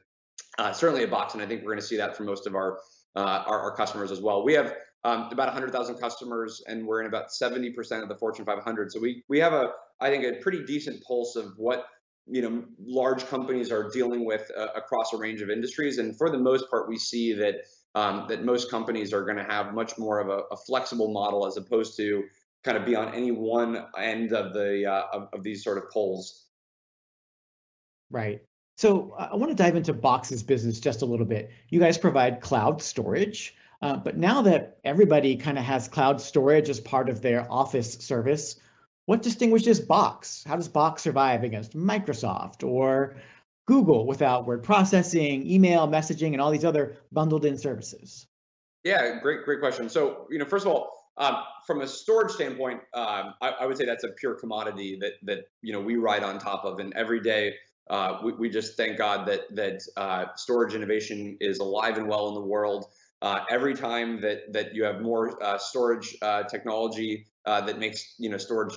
uh, 0.59 0.71
certainly 0.71 1.03
at 1.03 1.09
Box, 1.09 1.33
and 1.33 1.41
I 1.41 1.47
think 1.47 1.61
we're 1.61 1.71
going 1.71 1.79
to 1.79 1.85
see 1.85 1.97
that 1.97 2.15
for 2.15 2.23
most 2.23 2.45
of 2.45 2.55
our 2.55 2.79
uh, 3.15 3.43
our, 3.47 3.59
our, 3.59 3.75
customers 3.75 4.11
as 4.11 4.21
well. 4.21 4.43
We 4.43 4.53
have 4.53 4.73
um, 5.03 5.27
about 5.31 5.47
100,000 5.47 5.95
customers, 5.97 6.63
and 6.67 6.85
we're 6.85 7.01
in 7.01 7.07
about 7.07 7.29
70% 7.29 8.01
of 8.01 8.07
the 8.07 8.15
Fortune 8.15 8.45
500. 8.45 8.91
So 8.91 8.99
we 8.99 9.23
we 9.27 9.39
have 9.39 9.53
a 9.53 9.71
I 9.99 10.09
think 10.09 10.23
a 10.23 10.39
pretty 10.41 10.63
decent 10.65 11.03
pulse 11.03 11.35
of 11.35 11.53
what 11.57 11.85
you 12.27 12.41
know 12.41 12.63
large 12.79 13.25
companies 13.27 13.71
are 13.71 13.89
dealing 13.89 14.25
with 14.25 14.49
uh, 14.57 14.67
across 14.75 15.13
a 15.13 15.17
range 15.17 15.41
of 15.41 15.49
industries. 15.49 15.97
And 15.97 16.17
for 16.17 16.29
the 16.29 16.37
most 16.37 16.69
part 16.69 16.87
we 16.87 16.97
see 16.97 17.33
that 17.33 17.55
um, 17.93 18.25
that 18.29 18.43
most 18.45 18.71
companies 18.71 19.11
are 19.13 19.23
going 19.23 19.37
to 19.37 19.43
have 19.43 19.73
much 19.73 19.97
more 19.97 20.19
of 20.19 20.29
a, 20.29 20.43
a, 20.53 20.57
flexible 20.65 21.11
model 21.11 21.45
as 21.45 21.57
opposed 21.57 21.97
to 21.97 22.23
kind 22.63 22.77
of 22.77 22.85
be 22.85 22.95
on 22.95 23.13
any 23.13 23.31
one 23.31 23.85
end 23.97 24.31
of 24.31 24.53
the 24.53 24.85
uh, 24.85 25.03
of, 25.11 25.27
of, 25.33 25.43
these 25.43 25.61
sort 25.61 25.77
of 25.77 25.89
poles. 25.91 26.45
Right. 28.09 28.41
So 28.77 29.13
uh, 29.17 29.29
i 29.33 29.35
want 29.35 29.49
to 29.49 29.61
dive 29.61 29.75
into 29.75 29.93
box's 29.93 30.41
business 30.41 30.79
just 30.79 31.01
a 31.01 31.05
little 31.05 31.25
bit. 31.25 31.51
You 31.69 31.79
guys 31.81 31.97
provide 31.97 32.39
cloud 32.39 32.81
storage 32.81 33.55
uh, 33.81 33.97
but 33.97 34.17
now 34.17 34.43
that 34.43 34.77
everybody 34.83 35.35
kind 35.35 35.57
of 35.57 35.63
has 35.63 35.87
cloud 35.87 36.21
storage 36.21 36.69
as 36.69 36.79
part 36.79 37.09
of 37.09 37.21
their 37.21 37.51
office 37.51 37.93
service 37.95 38.57
what 39.05 39.21
distinguishes 39.21 39.79
Box? 39.79 40.43
How 40.45 40.55
does 40.55 40.67
Box 40.67 41.01
survive 41.01 41.43
against 41.43 41.75
Microsoft 41.75 42.67
or 42.67 43.15
Google 43.67 44.05
without 44.05 44.45
word 44.45 44.63
processing, 44.63 45.49
email, 45.49 45.87
messaging, 45.87 46.33
and 46.33 46.41
all 46.41 46.51
these 46.51 46.65
other 46.65 46.97
bundled 47.11 47.45
in 47.45 47.57
services? 47.57 48.27
Yeah, 48.83 49.19
great, 49.21 49.43
great 49.45 49.59
question. 49.59 49.89
So, 49.89 50.27
you 50.29 50.39
know, 50.39 50.45
first 50.45 50.65
of 50.65 50.71
all, 50.71 51.01
um, 51.17 51.37
from 51.67 51.81
a 51.81 51.87
storage 51.87 52.31
standpoint, 52.31 52.81
um, 52.93 53.33
I, 53.41 53.49
I, 53.61 53.65
would 53.65 53.77
say 53.77 53.85
that's 53.85 54.03
a 54.03 54.09
pure 54.09 54.33
commodity 54.35 54.97
that 55.01 55.13
that 55.23 55.39
you 55.61 55.73
know 55.73 55.81
we 55.81 55.95
ride 55.95 56.23
on 56.23 56.39
top 56.39 56.63
of, 56.63 56.79
and 56.79 56.93
every 56.93 57.19
day 57.19 57.55
uh, 57.89 58.19
we, 58.23 58.31
we 58.33 58.49
just 58.49 58.77
thank 58.77 58.97
God 58.97 59.27
that 59.27 59.41
that 59.55 59.81
uh, 59.97 60.25
storage 60.35 60.73
innovation 60.73 61.37
is 61.41 61.59
alive 61.59 61.97
and 61.97 62.07
well 62.07 62.29
in 62.29 62.35
the 62.35 62.41
world. 62.41 62.85
Uh, 63.21 63.43
every 63.49 63.75
time 63.75 64.21
that 64.21 64.51
that 64.53 64.73
you 64.73 64.83
have 64.83 65.01
more 65.01 65.41
uh, 65.43 65.57
storage 65.57 66.15
uh, 66.21 66.43
technology 66.43 67.27
uh, 67.45 67.61
that 67.61 67.79
makes 67.79 68.15
you 68.17 68.29
know 68.29 68.37
storage 68.37 68.75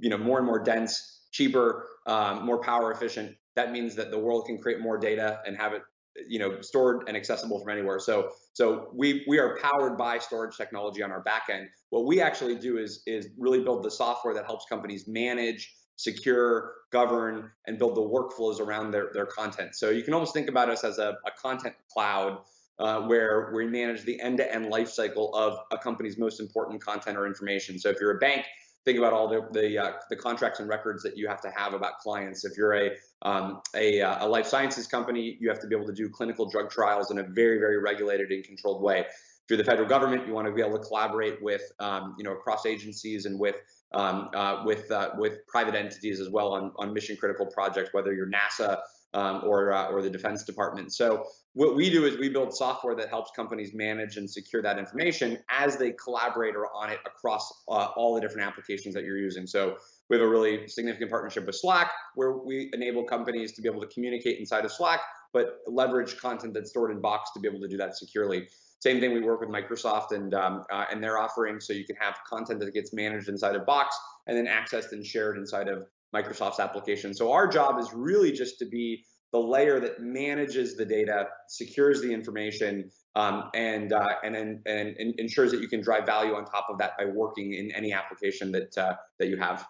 you 0.00 0.10
know 0.10 0.18
more 0.18 0.38
and 0.38 0.46
more 0.46 0.62
dense, 0.62 1.26
cheaper, 1.32 1.86
um, 2.06 2.44
more 2.44 2.60
power 2.60 2.92
efficient. 2.92 3.36
That 3.56 3.72
means 3.72 3.94
that 3.96 4.10
the 4.10 4.18
world 4.18 4.46
can 4.46 4.58
create 4.58 4.80
more 4.80 4.98
data 4.98 5.40
and 5.46 5.56
have 5.56 5.72
it 5.72 5.82
you 6.28 6.38
know 6.38 6.60
stored 6.60 7.04
and 7.08 7.16
accessible 7.16 7.60
from 7.60 7.70
anywhere. 7.70 7.98
So 8.00 8.30
so 8.52 8.88
we 8.94 9.24
we 9.28 9.38
are 9.38 9.58
powered 9.58 9.96
by 9.96 10.18
storage 10.18 10.56
technology 10.56 11.02
on 11.02 11.10
our 11.10 11.22
back 11.22 11.44
end. 11.50 11.68
What 11.90 12.06
we 12.06 12.20
actually 12.20 12.56
do 12.56 12.78
is 12.78 13.02
is 13.06 13.28
really 13.38 13.62
build 13.62 13.82
the 13.82 13.90
software 13.90 14.34
that 14.34 14.46
helps 14.46 14.66
companies 14.66 15.06
manage 15.06 15.74
secure, 15.98 16.74
govern, 16.92 17.50
and 17.66 17.76
build 17.76 17.96
the 17.96 18.00
workflows 18.00 18.60
around 18.60 18.92
their, 18.92 19.10
their 19.12 19.26
content. 19.26 19.74
So 19.74 19.90
you 19.90 20.04
can 20.04 20.14
almost 20.14 20.32
think 20.32 20.48
about 20.48 20.70
us 20.70 20.84
as 20.84 20.98
a, 20.98 21.18
a 21.26 21.30
content 21.42 21.74
cloud 21.92 22.38
uh, 22.78 23.00
where 23.02 23.50
we 23.54 23.66
manage 23.66 24.02
the 24.04 24.20
end-to-end 24.20 24.66
life 24.66 24.88
cycle 24.88 25.34
of 25.34 25.58
a 25.72 25.78
company's 25.78 26.18
most 26.18 26.40
important 26.40 26.80
content 26.80 27.16
or 27.16 27.26
information. 27.26 27.78
So 27.78 27.88
if 27.88 27.98
you're 28.00 28.16
a 28.16 28.18
bank, 28.18 28.44
think 28.84 28.98
about 28.98 29.12
all 29.12 29.28
the 29.28 29.46
the, 29.52 29.78
uh, 29.78 29.92
the 30.10 30.16
contracts 30.16 30.60
and 30.60 30.68
records 30.68 31.02
that 31.02 31.16
you 31.16 31.28
have 31.28 31.40
to 31.42 31.50
have 31.50 31.74
about 31.74 31.98
clients. 31.98 32.44
If 32.44 32.56
you're 32.56 32.74
a 32.74 32.90
um, 33.22 33.60
a, 33.74 34.00
uh, 34.00 34.24
a, 34.24 34.28
life 34.28 34.46
sciences 34.46 34.86
company, 34.86 35.36
you 35.40 35.48
have 35.48 35.60
to 35.60 35.66
be 35.66 35.74
able 35.74 35.86
to 35.86 35.92
do 35.92 36.08
clinical 36.08 36.48
drug 36.48 36.70
trials 36.70 37.10
in 37.10 37.18
a 37.18 37.22
very 37.22 37.58
very 37.58 37.78
regulated 37.78 38.30
and 38.30 38.44
controlled 38.44 38.82
way. 38.82 39.00
If 39.00 39.50
you're 39.50 39.58
the 39.58 39.64
federal 39.64 39.88
government, 39.88 40.26
you 40.26 40.34
want 40.34 40.46
to 40.46 40.52
be 40.52 40.60
able 40.60 40.78
to 40.78 40.84
collaborate 40.84 41.42
with 41.42 41.62
um, 41.80 42.14
you 42.18 42.24
know 42.24 42.32
across 42.32 42.64
agencies 42.64 43.26
and 43.26 43.38
with 43.38 43.56
um, 43.92 44.30
uh, 44.34 44.62
with 44.64 44.90
uh, 44.90 45.10
with 45.18 45.46
private 45.46 45.74
entities 45.74 46.20
as 46.20 46.30
well 46.30 46.52
on 46.52 46.72
on 46.76 46.94
mission 46.94 47.16
critical 47.16 47.46
projects, 47.46 47.90
whether 47.92 48.14
you're 48.14 48.30
NASA 48.30 48.78
um, 49.14 49.42
or 49.44 49.72
uh, 49.72 49.88
or 49.88 50.02
the 50.02 50.10
Defense 50.10 50.44
Department. 50.44 50.92
So 50.92 51.24
what 51.54 51.74
we 51.74 51.90
do 51.90 52.04
is 52.04 52.18
we 52.18 52.28
build 52.28 52.54
software 52.54 52.94
that 52.96 53.08
helps 53.08 53.30
companies 53.34 53.72
manage 53.74 54.16
and 54.16 54.30
secure 54.30 54.62
that 54.62 54.78
information 54.78 55.38
as 55.50 55.76
they 55.76 55.92
collaborate 55.92 56.54
on 56.74 56.90
it 56.90 56.98
across 57.06 57.50
uh, 57.68 57.88
all 57.96 58.14
the 58.14 58.20
different 58.20 58.46
applications 58.46 58.94
that 58.94 59.04
you're 59.04 59.18
using. 59.18 59.46
So 59.46 59.76
we 60.08 60.16
have 60.16 60.24
a 60.24 60.28
really 60.28 60.68
significant 60.68 61.10
partnership 61.10 61.46
with 61.46 61.56
Slack, 61.56 61.90
where 62.14 62.32
we 62.32 62.70
enable 62.72 63.04
companies 63.04 63.52
to 63.52 63.62
be 63.62 63.68
able 63.68 63.80
to 63.80 63.88
communicate 63.88 64.38
inside 64.38 64.64
of 64.64 64.72
Slack, 64.72 65.00
but 65.32 65.58
leverage 65.66 66.16
content 66.18 66.54
that's 66.54 66.70
stored 66.70 66.90
in 66.90 67.00
Box 67.00 67.30
to 67.32 67.40
be 67.40 67.48
able 67.48 67.60
to 67.60 67.68
do 67.68 67.76
that 67.78 67.96
securely. 67.96 68.48
Same 68.80 69.00
thing, 69.00 69.12
we 69.12 69.20
work 69.20 69.40
with 69.40 69.48
Microsoft 69.48 70.12
and 70.12 70.34
um, 70.34 70.64
uh, 70.70 70.84
and 70.92 71.02
their 71.02 71.18
offering, 71.18 71.58
so 71.58 71.72
you 71.72 71.84
can 71.84 71.96
have 71.96 72.14
content 72.28 72.60
that 72.60 72.72
gets 72.72 72.92
managed 72.92 73.28
inside 73.28 73.56
of 73.56 73.66
Box 73.66 73.98
and 74.28 74.36
then 74.36 74.46
accessed 74.46 74.92
and 74.92 75.04
shared 75.04 75.36
inside 75.36 75.66
of 75.66 75.86
Microsoft's 76.14 76.60
application. 76.60 77.14
So 77.14 77.32
our 77.32 77.46
job 77.46 77.78
is 77.78 77.92
really 77.92 78.32
just 78.32 78.58
to 78.60 78.66
be 78.66 79.04
the 79.32 79.38
layer 79.38 79.78
that 79.80 80.00
manages 80.00 80.76
the 80.76 80.84
data, 80.86 81.28
secures 81.48 82.00
the 82.00 82.12
information, 82.12 82.90
um, 83.14 83.50
and, 83.54 83.92
uh, 83.92 84.06
and, 84.24 84.34
and 84.36 84.66
and 84.66 84.96
ensures 85.18 85.50
that 85.50 85.60
you 85.60 85.68
can 85.68 85.82
drive 85.82 86.06
value 86.06 86.34
on 86.34 86.44
top 86.44 86.66
of 86.70 86.78
that 86.78 86.96
by 86.96 87.04
working 87.04 87.52
in 87.54 87.70
any 87.72 87.92
application 87.92 88.52
that 88.52 88.78
uh, 88.78 88.94
that 89.18 89.28
you 89.28 89.36
have. 89.36 89.66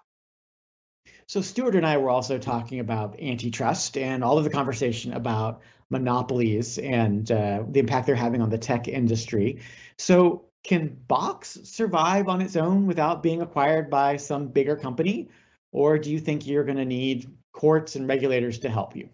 So 1.26 1.40
Stuart 1.40 1.74
and 1.74 1.86
I 1.86 1.96
were 1.96 2.10
also 2.10 2.38
talking 2.38 2.80
about 2.80 3.20
antitrust 3.20 3.96
and 3.96 4.22
all 4.22 4.38
of 4.38 4.44
the 4.44 4.50
conversation 4.50 5.12
about 5.12 5.60
monopolies 5.90 6.78
and 6.78 7.30
uh, 7.30 7.64
the 7.68 7.80
impact 7.80 8.06
they're 8.06 8.14
having 8.14 8.42
on 8.42 8.50
the 8.50 8.58
tech 8.58 8.88
industry. 8.88 9.60
So 9.96 10.44
can 10.64 10.96
Box 11.06 11.58
survive 11.64 12.28
on 12.28 12.40
its 12.40 12.56
own 12.56 12.86
without 12.86 13.22
being 13.22 13.42
acquired 13.42 13.90
by 13.90 14.16
some 14.16 14.48
bigger 14.48 14.76
company? 14.76 15.28
Or 15.72 15.98
do 15.98 16.10
you 16.10 16.18
think 16.18 16.46
you're 16.46 16.64
going 16.64 16.78
to 16.78 16.84
need 16.84 17.26
courts 17.52 17.96
and 17.96 18.08
regulators 18.08 18.58
to 18.60 18.70
help 18.70 18.96
you? 18.96 19.08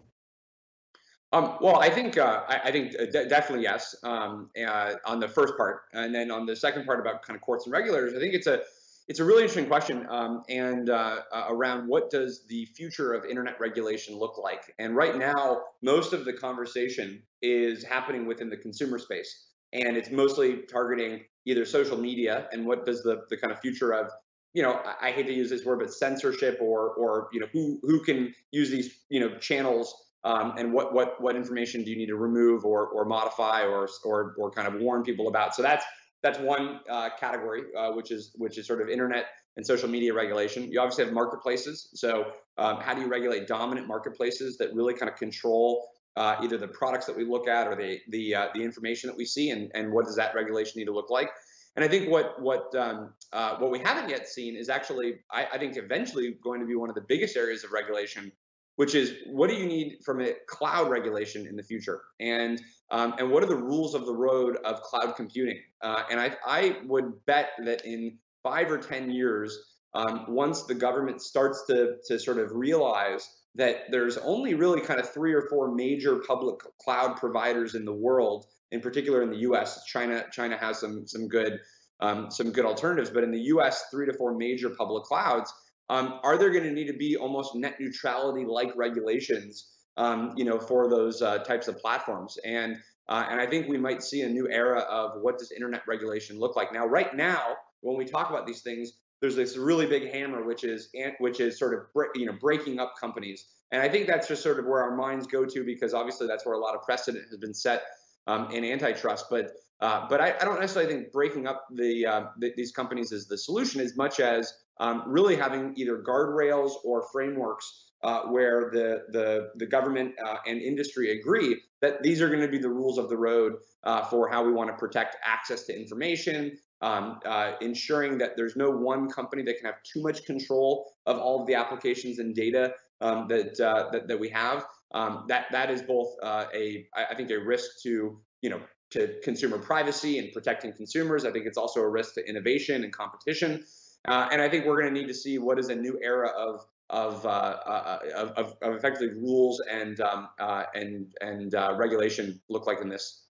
Um, 1.33 1.57
well, 1.59 1.81
I 1.81 1.89
think 1.89 2.17
uh, 2.17 2.43
I, 2.47 2.61
I, 2.65 2.71
think 2.71 2.93
uh, 2.97 3.07
definitely 3.27 3.63
yes 3.63 3.93
um, 4.03 4.49
uh, 4.65 4.93
on 5.05 5.19
the 5.19 5.27
first 5.27 5.57
part, 5.57 5.81
and 5.91 6.15
then 6.15 6.31
on 6.31 6.45
the 6.45 6.55
second 6.55 6.85
part 6.85 7.01
about 7.01 7.23
kind 7.23 7.35
of 7.35 7.41
courts 7.41 7.65
and 7.65 7.73
regulators, 7.73 8.13
I 8.13 8.19
think 8.19 8.33
it's 8.33 8.47
a 8.47 8.61
it's 9.07 9.19
a 9.19 9.25
really 9.25 9.41
interesting 9.43 9.67
question, 9.67 10.07
um, 10.09 10.43
and 10.49 10.89
uh, 10.89 11.19
uh, 11.31 11.45
around 11.49 11.87
what 11.87 12.09
does 12.09 12.45
the 12.47 12.65
future 12.65 13.13
of 13.13 13.25
internet 13.25 13.59
regulation 13.59 14.15
look 14.15 14.37
like? 14.37 14.73
And 14.79 14.95
right 14.95 15.17
now, 15.17 15.61
most 15.83 16.13
of 16.13 16.25
the 16.25 16.33
conversation 16.33 17.21
is 17.41 17.83
happening 17.83 18.25
within 18.25 18.49
the 18.49 18.57
consumer 18.57 18.97
space, 18.97 19.47
and 19.73 19.97
it's 19.97 20.11
mostly 20.11 20.61
targeting 20.71 21.25
either 21.45 21.65
social 21.65 21.97
media 21.97 22.47
and 22.53 22.65
what 22.65 22.85
does 22.85 23.03
the 23.03 23.23
the 23.29 23.35
kind 23.35 23.51
of 23.51 23.59
future 23.59 23.91
of 23.93 24.09
you 24.55 24.63
know 24.63 24.81
I, 24.83 25.09
I 25.09 25.11
hate 25.11 25.27
to 25.27 25.33
use 25.33 25.49
this 25.49 25.63
word, 25.63 25.79
but 25.79 25.93
censorship 25.93 26.57
or 26.61 26.89
or 26.91 27.27
you 27.31 27.39
know 27.39 27.47
who 27.53 27.79
who 27.83 28.01
can 28.01 28.33
use 28.51 28.71
these 28.71 29.03
you 29.09 29.19
know 29.19 29.37
channels 29.37 29.93
um, 30.23 30.55
and 30.57 30.73
what 30.73 30.93
what 30.93 31.21
what 31.21 31.35
information 31.35 31.83
do 31.83 31.91
you 31.91 31.97
need 31.97 32.07
to 32.07 32.15
remove 32.15 32.65
or 32.65 32.87
or 32.87 33.05
modify 33.05 33.61
or 33.61 33.87
or 34.03 34.33
or 34.39 34.49
kind 34.49 34.67
of 34.67 34.81
warn 34.81 35.03
people 35.03 35.27
about. 35.27 35.53
So 35.53 35.61
that's 35.61 35.85
that's 36.23 36.39
one 36.39 36.79
uh, 36.89 37.09
category, 37.19 37.63
uh, 37.77 37.91
which 37.91 38.09
is 38.09 38.31
which 38.37 38.57
is 38.57 38.65
sort 38.65 38.81
of 38.81 38.89
internet 38.89 39.25
and 39.57 39.65
social 39.65 39.87
media 39.87 40.13
regulation. 40.13 40.71
You 40.71 40.79
obviously 40.79 41.05
have 41.05 41.13
marketplaces. 41.13 41.89
So 41.93 42.31
um, 42.57 42.77
how 42.81 42.93
do 42.93 43.01
you 43.01 43.07
regulate 43.07 43.47
dominant 43.47 43.87
marketplaces 43.87 44.57
that 44.57 44.73
really 44.73 44.95
kind 44.95 45.09
of 45.09 45.17
control 45.17 45.87
uh, 46.17 46.37
either 46.41 46.57
the 46.57 46.67
products 46.67 47.05
that 47.05 47.15
we 47.15 47.25
look 47.25 47.47
at 47.47 47.67
or 47.67 47.75
the 47.75 47.99
the 48.09 48.33
uh, 48.33 48.47
the 48.55 48.63
information 48.63 49.09
that 49.09 49.17
we 49.17 49.25
see, 49.25 49.51
and 49.51 49.69
and 49.75 49.91
what 49.91 50.05
does 50.05 50.15
that 50.15 50.33
regulation 50.33 50.79
need 50.79 50.85
to 50.85 50.93
look 50.93 51.09
like? 51.09 51.29
And 51.75 51.83
I 51.83 51.87
think 51.87 52.09
what 52.09 52.41
what 52.41 52.73
um, 52.75 53.13
uh, 53.33 53.57
what 53.57 53.71
we 53.71 53.79
haven't 53.79 54.09
yet 54.09 54.27
seen 54.27 54.55
is 54.55 54.69
actually, 54.69 55.15
I, 55.31 55.47
I 55.53 55.57
think, 55.57 55.77
eventually 55.77 56.37
going 56.43 56.61
to 56.61 56.65
be 56.65 56.75
one 56.75 56.89
of 56.89 56.95
the 56.95 57.05
biggest 57.07 57.35
areas 57.35 57.63
of 57.63 57.71
regulation 57.71 58.31
which 58.75 58.93
is 58.93 59.13
what 59.27 59.49
do 59.49 59.55
you 59.55 59.65
need 59.65 59.99
from 60.03 60.21
a 60.21 60.33
cloud 60.47 60.89
regulation 60.89 61.47
in 61.47 61.55
the 61.55 61.63
future, 61.63 62.01
and 62.19 62.61
um, 62.91 63.15
and 63.17 63.31
what 63.31 63.43
are 63.43 63.47
the 63.47 63.55
rules 63.55 63.95
of 63.95 64.05
the 64.05 64.13
road 64.13 64.57
of 64.65 64.81
cloud 64.81 65.15
computing? 65.15 65.59
Uh, 65.81 66.03
and 66.09 66.19
I 66.19 66.35
I 66.45 66.77
would 66.85 67.25
bet 67.25 67.51
that 67.63 67.85
in 67.85 68.17
five 68.43 68.69
or 68.69 68.77
ten 68.77 69.09
years, 69.09 69.57
um, 69.93 70.25
once 70.27 70.63
the 70.63 70.75
government 70.75 71.21
starts 71.21 71.65
to 71.67 71.97
to 72.07 72.19
sort 72.19 72.37
of 72.37 72.51
realize 72.51 73.27
that 73.55 73.83
there's 73.89 74.17
only 74.17 74.53
really 74.53 74.81
kind 74.81 74.99
of 74.99 75.09
three 75.09 75.33
or 75.33 75.47
four 75.49 75.73
major 75.73 76.17
public 76.27 76.59
cloud 76.83 77.15
providers 77.15 77.75
in 77.75 77.85
the 77.85 77.93
world, 77.93 78.45
in 78.71 78.81
particular 78.81 79.21
in 79.21 79.29
the 79.29 79.39
U.S. 79.39 79.85
China 79.85 80.25
China 80.31 80.57
has 80.57 80.79
some 80.79 81.07
some 81.07 81.27
good 81.27 81.59
um, 81.99 82.29
some 82.29 82.51
good 82.51 82.65
alternatives, 82.65 83.09
but 83.09 83.23
in 83.23 83.31
the 83.31 83.41
U.S. 83.41 83.85
three 83.91 84.05
to 84.05 84.13
four 84.13 84.35
major 84.35 84.69
public 84.69 85.03
clouds 85.03 85.53
um, 85.89 86.19
are 86.23 86.37
there 86.37 86.49
going 86.49 86.63
to 86.63 86.71
need 86.71 86.87
to 86.87 86.97
be 86.97 87.15
almost 87.15 87.55
net 87.55 87.75
neutrality 87.79 88.45
like 88.45 88.75
regulations, 88.75 89.69
um, 89.97 90.33
you 90.35 90.43
know, 90.43 90.59
for 90.59 90.89
those 90.89 91.21
uh, 91.21 91.39
types 91.39 91.67
of 91.67 91.77
platforms? 91.79 92.37
And 92.43 92.77
uh, 93.07 93.25
and 93.29 93.39
I 93.39 93.45
think 93.45 93.67
we 93.67 93.77
might 93.77 94.01
see 94.01 94.21
a 94.21 94.29
new 94.29 94.49
era 94.49 94.79
of 94.79 95.21
what 95.21 95.37
does 95.37 95.51
internet 95.51 95.83
regulation 95.87 96.39
look 96.39 96.55
like. 96.55 96.73
Now, 96.73 96.87
right 96.87 97.15
now, 97.15 97.55
when 97.81 97.97
we 97.97 98.05
talk 98.05 98.31
about 98.31 98.47
these 98.47 98.61
things, 98.61 98.93
there's 99.21 99.35
this 99.35 99.57
really 99.57 99.85
big 99.85 100.11
hammer, 100.11 100.43
which 100.43 100.63
is 100.63 100.89
which 101.19 101.39
is 101.39 101.59
sort 101.59 101.75
of 101.75 102.07
you 102.15 102.25
know 102.25 102.33
breaking 102.33 102.79
up 102.79 102.95
companies. 102.99 103.45
And 103.71 103.81
I 103.81 103.89
think 103.89 104.07
that's 104.07 104.27
just 104.27 104.41
sort 104.41 104.59
of 104.59 104.65
where 104.65 104.81
our 104.81 104.95
minds 104.95 105.27
go 105.27 105.45
to 105.45 105.63
because 105.63 105.93
obviously 105.93 106.27
that's 106.27 106.45
where 106.45 106.55
a 106.55 106.59
lot 106.59 106.75
of 106.75 106.81
precedent 106.81 107.25
has 107.29 107.37
been 107.37 107.53
set 107.53 107.83
um, 108.27 108.49
in 108.51 108.63
antitrust. 108.63 109.25
But 109.29 109.51
uh, 109.81 110.07
but 110.09 110.21
I, 110.21 110.33
I, 110.39 110.45
don't 110.45 110.59
necessarily 110.59 110.93
think 110.93 111.11
breaking 111.11 111.47
up 111.47 111.67
the, 111.69 112.05
uh, 112.05 112.23
the, 112.39 112.53
these 112.55 112.71
companies 112.71 113.11
is 113.11 113.27
the 113.27 113.37
solution 113.37 113.81
as 113.81 113.97
much 113.97 114.21
as 114.21 114.53
um, 114.79 115.03
really 115.05 115.35
having 115.35 115.73
either 115.75 115.97
guardrails 116.01 116.71
or 116.85 117.05
frameworks 117.11 117.89
uh, 118.03 118.21
where 118.23 118.69
the 118.71 119.03
the, 119.09 119.49
the 119.55 119.65
government 119.65 120.13
uh, 120.25 120.37
and 120.47 120.61
industry 120.61 121.19
agree 121.19 121.61
that 121.81 122.01
these 122.03 122.21
are 122.21 122.29
going 122.29 122.41
to 122.41 122.47
be 122.47 122.57
the 122.57 122.69
rules 122.69 122.97
of 122.97 123.09
the 123.09 123.17
road 123.17 123.55
uh, 123.83 124.03
for 124.05 124.29
how 124.29 124.43
we 124.43 124.51
want 124.51 124.69
to 124.69 124.75
protect 124.77 125.17
access 125.23 125.63
to 125.63 125.77
information, 125.77 126.57
um, 126.81 127.19
uh, 127.25 127.53
ensuring 127.61 128.17
that 128.17 128.37
there's 128.37 128.55
no 128.55 128.69
one 128.69 129.09
company 129.09 129.43
that 129.43 129.57
can 129.57 129.65
have 129.65 129.83
too 129.83 130.01
much 130.01 130.23
control 130.23 130.89
of 131.05 131.17
all 131.17 131.41
of 131.41 131.47
the 131.47 131.53
applications 131.53 132.19
and 132.19 132.33
data 132.33 132.73
um, 133.01 133.27
that, 133.27 133.57
that, 133.91 134.07
that 134.07 134.19
we 134.19 134.29
have. 134.29 134.65
Um, 134.95 135.25
that 135.27 135.47
that 135.51 135.69
is 135.69 135.81
both 135.81 136.15
uh, 136.23 136.45
a 136.53 136.87
I 136.95 137.13
think 137.15 137.29
a 137.29 137.37
risk 137.37 137.81
to 137.83 138.17
you 138.41 138.49
know 138.49 138.61
to 138.91 139.19
consumer 139.23 139.57
privacy 139.59 140.19
and 140.19 140.31
protecting 140.31 140.71
consumers. 140.71 141.25
I 141.25 141.31
think 141.31 141.45
it's 141.45 141.57
also 141.57 141.81
a 141.81 141.89
risk 141.89 142.13
to 142.15 142.27
innovation 142.27 142.83
and 142.83 142.93
competition. 142.93 143.65
Uh, 144.07 144.29
and 144.31 144.41
I 144.41 144.47
think 144.47 144.65
we're 144.65 144.79
going 144.79 144.93
to 144.93 144.99
need 144.99 145.07
to 145.07 145.13
see 145.13 145.37
what 145.37 145.59
is 145.59 145.69
a 145.69 145.75
new 145.75 145.99
era 146.01 146.29
of 146.29 146.65
of, 146.91 147.25
uh, 147.25 147.29
uh, 147.29 147.99
of, 148.15 148.29
of, 148.33 148.57
of, 148.61 148.75
effectively 148.75 149.09
rules 149.19 149.59
and 149.59 149.99
um, 150.01 150.29
uh, 150.39 150.65
and 150.75 151.13
and 151.19 151.55
uh, 151.55 151.73
regulation 151.77 152.39
look 152.47 152.67
like 152.67 152.79
in 152.79 152.89
this. 152.89 153.23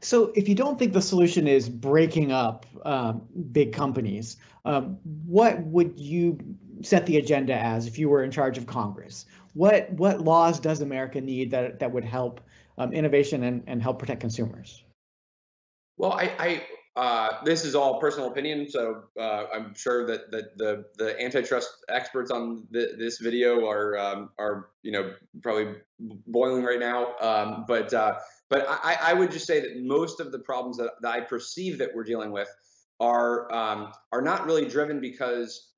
So, 0.00 0.32
if 0.34 0.48
you 0.48 0.54
don't 0.54 0.78
think 0.78 0.92
the 0.92 1.02
solution 1.02 1.46
is 1.46 1.68
breaking 1.68 2.32
up 2.32 2.66
um, 2.84 3.22
big 3.52 3.72
companies, 3.72 4.36
um, 4.64 4.98
what 5.26 5.60
would 5.64 5.98
you 5.98 6.38
set 6.82 7.04
the 7.06 7.18
agenda 7.18 7.54
as 7.54 7.86
if 7.86 7.98
you 7.98 8.08
were 8.08 8.22
in 8.24 8.30
charge 8.30 8.56
of 8.56 8.66
Congress? 8.66 9.26
What 9.54 9.92
what 9.92 10.20
laws 10.20 10.60
does 10.60 10.80
America 10.80 11.20
need 11.20 11.50
that 11.50 11.80
that 11.80 11.92
would 11.92 12.04
help 12.04 12.40
um, 12.78 12.92
innovation 12.92 13.42
and, 13.44 13.62
and 13.66 13.82
help 13.82 13.98
protect 13.98 14.20
consumers? 14.20 14.84
Well, 15.96 16.12
I, 16.12 16.32
I 16.38 16.62
uh, 16.96 17.42
this 17.44 17.64
is 17.64 17.74
all 17.74 18.00
personal 18.00 18.30
opinion, 18.30 18.68
so 18.68 19.04
uh, 19.18 19.44
I'm 19.54 19.74
sure 19.74 20.06
that, 20.06 20.30
that 20.32 20.58
the 20.58 20.84
the 20.96 21.20
antitrust 21.20 21.70
experts 21.88 22.30
on 22.30 22.66
the, 22.70 22.94
this 22.98 23.18
video 23.18 23.68
are 23.68 23.98
um, 23.98 24.30
are 24.38 24.70
you 24.82 24.92
know 24.92 25.14
probably 25.42 25.76
boiling 26.26 26.64
right 26.64 26.80
now. 26.80 27.16
Um, 27.20 27.64
but 27.68 27.94
uh, 27.94 28.14
but 28.48 28.66
I, 28.68 28.98
I 29.02 29.12
would 29.12 29.30
just 29.30 29.46
say 29.46 29.60
that 29.60 29.82
most 29.82 30.20
of 30.20 30.32
the 30.32 30.40
problems 30.40 30.78
that, 30.78 30.90
that 31.02 31.10
I 31.10 31.20
perceive 31.20 31.78
that 31.78 31.90
we're 31.94 32.04
dealing 32.04 32.32
with 32.32 32.48
are 32.98 33.52
um, 33.54 33.92
are 34.12 34.22
not 34.22 34.44
really 34.44 34.66
driven 34.66 35.00
because 35.00 35.72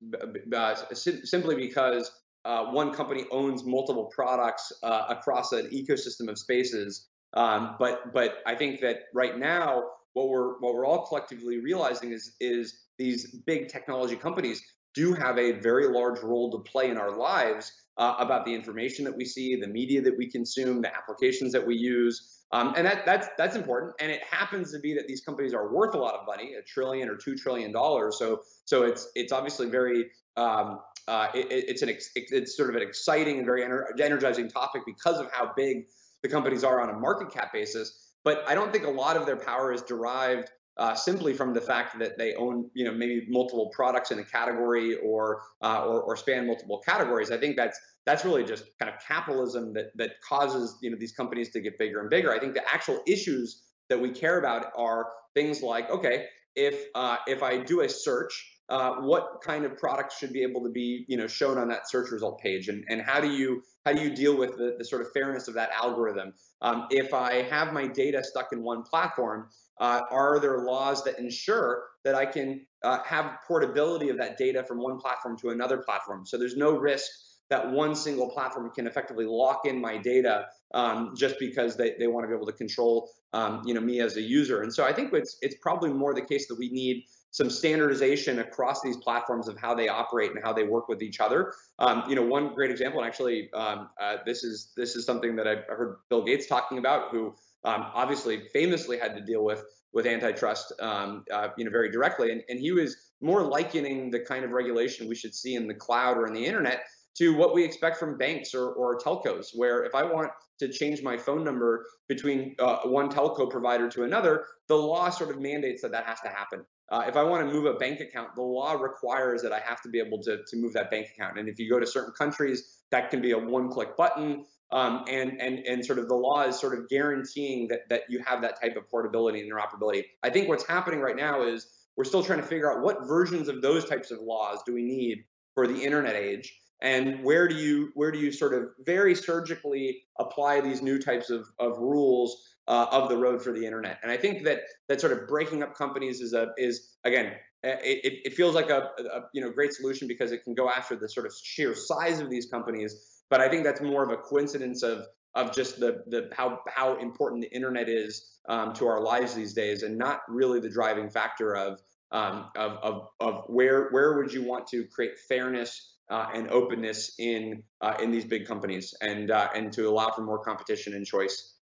uh, 0.55 0.75
simply 0.93 1.55
because 1.55 2.11
uh, 2.45 2.65
one 2.65 2.93
company 2.93 3.25
owns 3.31 3.63
multiple 3.63 4.11
products 4.13 4.71
uh, 4.83 5.05
across 5.09 5.51
an 5.51 5.69
ecosystem 5.71 6.29
of 6.29 6.37
spaces. 6.37 7.07
Um, 7.33 7.75
but 7.79 8.13
but 8.13 8.39
I 8.45 8.55
think 8.55 8.81
that 8.81 9.05
right 9.13 9.37
now 9.37 9.83
what 10.13 10.29
we're 10.29 10.59
what 10.59 10.75
we're 10.75 10.85
all 10.85 11.05
collectively 11.05 11.59
realizing 11.59 12.11
is 12.11 12.35
is 12.39 12.81
these 12.97 13.31
big 13.45 13.69
technology 13.69 14.15
companies 14.15 14.61
do 14.93 15.13
have 15.13 15.39
a 15.39 15.53
very 15.53 15.87
large 15.87 16.21
role 16.21 16.51
to 16.51 16.59
play 16.59 16.89
in 16.91 16.97
our 16.97 17.17
lives 17.17 17.71
uh, 17.97 18.15
about 18.19 18.45
the 18.45 18.53
information 18.53 19.05
that 19.05 19.15
we 19.15 19.25
see, 19.25 19.55
the 19.55 19.67
media 19.67 20.01
that 20.01 20.15
we 20.17 20.29
consume, 20.29 20.81
the 20.81 20.95
applications 20.95 21.51
that 21.51 21.65
we 21.65 21.75
use, 21.75 22.43
um, 22.51 22.73
and 22.75 22.85
that 22.85 23.05
that's 23.05 23.27
that's 23.37 23.55
important. 23.55 23.93
And 23.99 24.11
it 24.11 24.21
happens 24.29 24.71
to 24.73 24.79
be 24.79 24.93
that 24.93 25.07
these 25.07 25.21
companies 25.21 25.53
are 25.53 25.73
worth 25.73 25.95
a 25.95 25.97
lot 25.97 26.13
of 26.13 26.25
money, 26.27 26.53
a 26.53 26.61
trillion 26.61 27.09
or 27.09 27.15
two 27.15 27.35
trillion 27.35 27.71
dollars. 27.71 28.17
So 28.19 28.41
so 28.65 28.83
it's 28.83 29.09
it's 29.15 29.31
obviously 29.31 29.69
very 29.69 30.11
um, 30.37 30.79
uh, 31.07 31.27
it, 31.33 31.47
it's 31.49 31.81
an 31.81 31.89
it's 31.89 32.55
sort 32.55 32.69
of 32.69 32.75
an 32.75 32.81
exciting 32.81 33.37
and 33.37 33.45
very 33.45 33.63
energizing 33.99 34.49
topic 34.49 34.83
because 34.85 35.19
of 35.19 35.29
how 35.31 35.51
big 35.55 35.85
the 36.21 36.29
companies 36.29 36.63
are 36.63 36.81
on 36.81 36.89
a 36.89 36.97
market 36.97 37.31
cap 37.31 37.51
basis. 37.51 38.11
But 38.23 38.43
I 38.47 38.55
don't 38.55 38.71
think 38.71 38.85
a 38.85 38.89
lot 38.89 39.17
of 39.17 39.25
their 39.25 39.35
power 39.35 39.73
is 39.73 39.81
derived 39.81 40.49
uh, 40.77 40.95
simply 40.95 41.33
from 41.33 41.53
the 41.53 41.61
fact 41.61 41.99
that 41.99 42.17
they 42.17 42.33
own, 42.35 42.69
you 42.73 42.85
know, 42.85 42.91
maybe 42.91 43.25
multiple 43.29 43.69
products 43.75 44.11
in 44.11 44.19
a 44.19 44.23
category 44.23 44.95
or, 45.03 45.43
uh, 45.61 45.85
or, 45.85 46.01
or 46.01 46.15
span 46.15 46.47
multiple 46.47 46.81
categories. 46.85 47.31
I 47.31 47.37
think 47.37 47.55
that's 47.55 47.79
that's 48.05 48.25
really 48.25 48.43
just 48.43 48.65
kind 48.79 48.91
of 48.91 48.99
capitalism 48.99 49.73
that 49.73 49.95
that 49.95 50.11
causes 50.27 50.77
you 50.81 50.89
know 50.89 50.97
these 50.97 51.11
companies 51.11 51.49
to 51.51 51.61
get 51.61 51.77
bigger 51.77 51.99
and 52.01 52.09
bigger. 52.09 52.33
I 52.33 52.39
think 52.39 52.53
the 52.53 52.67
actual 52.67 53.01
issues 53.05 53.63
that 53.89 53.99
we 53.99 54.09
care 54.09 54.39
about 54.39 54.67
are 54.75 55.07
things 55.35 55.61
like, 55.61 55.89
okay, 55.89 56.25
if 56.55 56.85
uh, 56.95 57.17
if 57.27 57.43
I 57.43 57.57
do 57.57 57.81
a 57.81 57.89
search 57.89 58.52
uh, 58.69 58.95
what 59.01 59.41
kind 59.43 59.65
of 59.65 59.77
products 59.77 60.17
should 60.17 60.31
be 60.31 60.43
able 60.43 60.63
to 60.63 60.69
be 60.69 61.05
you 61.07 61.17
know 61.17 61.27
shown 61.27 61.57
on 61.57 61.67
that 61.69 61.89
search 61.89 62.11
result 62.11 62.39
page? 62.39 62.67
And, 62.67 62.83
and 62.89 63.01
how 63.01 63.19
do 63.19 63.31
you 63.31 63.61
how 63.85 63.93
do 63.93 64.01
you 64.01 64.15
deal 64.15 64.37
with 64.37 64.57
the, 64.57 64.75
the 64.77 64.85
sort 64.85 65.01
of 65.01 65.11
fairness 65.11 65.47
of 65.47 65.55
that 65.55 65.69
algorithm? 65.71 66.33
Um, 66.61 66.87
if 66.89 67.13
i 67.13 67.43
have 67.43 67.73
my 67.73 67.87
data 67.87 68.23
stuck 68.23 68.53
in 68.53 68.63
one 68.63 68.83
platform 68.83 69.49
uh, 69.79 70.01
are 70.09 70.39
there 70.39 70.59
laws 70.59 71.03
that 71.03 71.19
ensure 71.19 71.83
that 72.05 72.15
i 72.15 72.25
can 72.25 72.65
uh, 72.83 72.99
have 73.03 73.39
portability 73.47 74.09
of 74.09 74.17
that 74.17 74.37
data 74.37 74.63
from 74.63 74.81
one 74.81 74.99
platform 74.99 75.37
to 75.39 75.49
another 75.49 75.77
platform? 75.77 76.25
So 76.25 76.37
there's 76.37 76.57
no 76.57 76.77
risk 76.77 77.09
that 77.49 77.71
one 77.71 77.95
single 77.95 78.29
platform 78.29 78.71
can 78.73 78.87
effectively 78.87 79.25
lock 79.25 79.65
in 79.65 79.79
my 79.79 79.97
data 79.97 80.45
um, 80.73 81.13
just 81.15 81.35
because 81.39 81.75
they, 81.75 81.93
they 81.99 82.07
want 82.07 82.23
to 82.23 82.27
be 82.27 82.33
able 82.33 82.47
to 82.47 82.53
control 82.53 83.09
um, 83.33 83.61
you 83.65 83.73
know 83.73 83.81
me 83.81 83.99
as 83.99 84.17
a 84.17 84.21
user. 84.21 84.61
And 84.61 84.73
so 84.73 84.83
I 84.83 84.93
think 84.93 85.13
it's 85.13 85.37
it's 85.41 85.55
probably 85.61 85.91
more 85.91 86.13
the 86.13 86.21
case 86.21 86.47
that 86.47 86.57
we 86.57 86.69
need 86.69 87.03
some 87.33 87.49
standardization 87.49 88.39
across 88.39 88.81
these 88.81 88.95
platforms 88.97 89.47
of 89.47 89.57
how 89.57 89.73
they 89.73 89.89
operate 89.89 90.31
and 90.31 90.39
how 90.43 90.53
they 90.53 90.63
work 90.63 90.87
with 90.87 91.01
each 91.01 91.19
other. 91.19 91.51
Um, 91.79 92.03
you 92.07 92.15
know, 92.15 92.21
one 92.21 92.53
great 92.53 92.69
example, 92.69 93.01
and 93.01 93.07
actually, 93.07 93.51
um, 93.53 93.89
uh, 93.99 94.17
this 94.23 94.43
is 94.43 94.71
this 94.77 94.95
is 94.95 95.03
something 95.03 95.35
that 95.35 95.47
I 95.47 95.55
heard 95.67 95.97
Bill 96.09 96.23
Gates 96.23 96.45
talking 96.45 96.77
about, 96.77 97.09
who 97.09 97.33
um, 97.65 97.87
obviously 97.93 98.43
famously 98.53 98.99
had 98.99 99.15
to 99.15 99.21
deal 99.21 99.43
with 99.43 99.65
with 99.93 100.05
antitrust, 100.05 100.73
um, 100.79 101.25
uh, 101.31 101.49
you 101.57 101.65
know, 101.65 101.71
very 101.71 101.91
directly, 101.91 102.31
and, 102.31 102.43
and 102.49 102.59
he 102.59 102.71
was 102.71 102.95
more 103.19 103.41
likening 103.41 104.11
the 104.11 104.19
kind 104.19 104.45
of 104.45 104.51
regulation 104.51 105.09
we 105.09 105.15
should 105.15 105.33
see 105.33 105.55
in 105.55 105.67
the 105.67 105.73
cloud 105.73 106.17
or 106.17 106.27
in 106.27 106.33
the 106.33 106.45
internet 106.45 106.83
to 107.15 107.35
what 107.35 107.53
we 107.53 107.63
expect 107.63 107.97
from 107.97 108.17
banks 108.17 108.53
or, 108.55 108.73
or 108.73 108.97
telcos, 108.97 109.49
where 109.53 109.83
if 109.83 109.93
I 109.93 110.03
want 110.03 110.31
to 110.59 110.67
change 110.67 111.03
my 111.03 111.17
phone 111.17 111.43
number 111.43 111.85
between 112.07 112.55
uh, 112.59 112.79
one 112.85 113.09
telco 113.09 113.49
provider 113.49 113.89
to 113.89 114.03
another, 114.03 114.45
the 114.67 114.75
law 114.75 115.09
sort 115.09 115.29
of 115.29 115.39
mandates 115.39 115.81
that 115.81 115.91
that 115.91 116.05
has 116.05 116.19
to 116.21 116.29
happen. 116.29 116.65
Uh, 116.93 117.03
if 117.07 117.17
I 117.17 117.23
want 117.23 117.43
to 117.47 117.51
move 117.51 117.65
a 117.65 117.73
bank 117.73 118.01
account, 118.01 118.35
the 118.35 118.43
law 118.43 118.73
requires 118.73 119.41
that 119.41 119.51
I 119.51 119.59
have 119.61 119.81
to 119.81 119.89
be 119.89 119.99
able 119.99 120.21
to, 120.21 120.43
to 120.45 120.55
move 120.55 120.73
that 120.73 120.91
bank 120.91 121.07
account. 121.07 121.39
And 121.39 121.49
if 121.49 121.57
you 121.57 121.67
go 121.67 121.79
to 121.79 121.87
certain 121.87 122.13
countries, 122.13 122.83
that 122.91 123.09
can 123.09 123.19
be 123.19 123.31
a 123.31 123.37
one-click 123.37 123.97
button. 123.97 124.45
Um, 124.71 125.03
and 125.09 125.41
and 125.41 125.59
and 125.65 125.83
sort 125.83 125.97
of 125.97 126.07
the 126.07 126.15
law 126.15 126.43
is 126.43 126.59
sort 126.59 126.77
of 126.77 126.87
guaranteeing 126.89 127.67
that 127.69 127.89
that 127.89 128.01
you 128.09 128.23
have 128.25 128.41
that 128.43 128.61
type 128.61 128.75
of 128.75 128.87
portability 128.89 129.41
and 129.41 129.51
interoperability. 129.51 130.03
I 130.21 130.29
think 130.29 130.47
what's 130.49 130.67
happening 130.67 130.99
right 130.99 131.15
now 131.15 131.41
is 131.41 131.67
we're 131.95 132.03
still 132.03 132.23
trying 132.23 132.41
to 132.41 132.45
figure 132.45 132.71
out 132.71 132.83
what 132.83 133.07
versions 133.07 133.47
of 133.47 133.63
those 133.63 133.85
types 133.85 134.11
of 134.11 134.19
laws 134.21 134.59
do 134.63 134.73
we 134.73 134.83
need 134.83 135.25
for 135.55 135.65
the 135.67 135.75
internet 135.75 136.15
age 136.15 136.59
and 136.83 137.23
where 137.23 137.47
do 137.47 137.55
you 137.55 137.91
where 137.95 138.11
do 138.11 138.19
you 138.19 138.31
sort 138.31 138.53
of 138.53 138.69
very 138.85 139.15
surgically 139.15 140.03
apply 140.19 140.61
these 140.61 140.81
new 140.81 140.99
types 140.99 141.29
of, 141.29 141.47
of 141.57 141.79
rules 141.79 142.53
uh, 142.67 142.85
of 142.91 143.09
the 143.09 143.17
road 143.17 143.41
for 143.41 143.51
the 143.51 143.65
internet. 143.65 143.99
And 144.03 144.11
I 144.11 144.17
think 144.17 144.43
that 144.45 144.61
that 144.87 145.01
sort 145.01 145.13
of 145.13 145.27
breaking 145.27 145.63
up 145.63 145.75
companies 145.75 146.21
is 146.21 146.33
a 146.33 146.49
is 146.57 146.95
again 147.03 147.33
it, 147.63 148.21
it 148.25 148.33
feels 148.33 148.55
like 148.55 148.69
a, 148.69 148.89
a 148.99 149.21
you 149.33 149.41
know 149.41 149.49
great 149.49 149.73
solution 149.73 150.07
because 150.07 150.31
it 150.31 150.43
can 150.43 150.53
go 150.53 150.69
after 150.69 150.95
the 150.95 151.07
sort 151.09 151.25
of 151.25 151.33
sheer 151.41 151.73
size 151.73 152.19
of 152.19 152.29
these 152.29 152.45
companies. 152.45 153.23
But 153.29 153.41
I 153.41 153.49
think 153.49 153.63
that's 153.63 153.81
more 153.81 154.03
of 154.03 154.11
a 154.11 154.17
coincidence 154.17 154.83
of 154.83 155.05
of 155.35 155.53
just 155.55 155.79
the 155.79 156.03
the 156.07 156.29
how 156.33 156.59
how 156.67 156.97
important 156.97 157.41
the 157.41 157.53
internet 157.53 157.89
is 157.89 158.39
um, 158.49 158.73
to 158.73 158.87
our 158.87 159.01
lives 159.01 159.33
these 159.33 159.53
days, 159.53 159.83
and 159.83 159.97
not 159.97 160.21
really 160.27 160.59
the 160.59 160.69
driving 160.69 161.09
factor 161.09 161.55
of 161.55 161.81
um, 162.11 162.49
of, 162.55 162.71
of 162.83 163.07
of 163.21 163.43
where 163.47 163.89
where 163.91 164.17
would 164.17 164.33
you 164.33 164.43
want 164.43 164.67
to 164.67 164.85
create 164.85 165.17
fairness 165.17 165.92
uh, 166.09 166.27
and 166.33 166.49
openness 166.49 167.15
in 167.19 167.63
uh, 167.81 167.95
in 168.01 168.11
these 168.11 168.25
big 168.25 168.45
companies, 168.45 168.93
and 169.01 169.31
uh, 169.31 169.49
and 169.55 169.71
to 169.73 169.87
allow 169.87 170.11
for 170.11 170.21
more 170.21 170.39
competition 170.39 170.93
and 170.93 171.05
choice. 171.05 171.53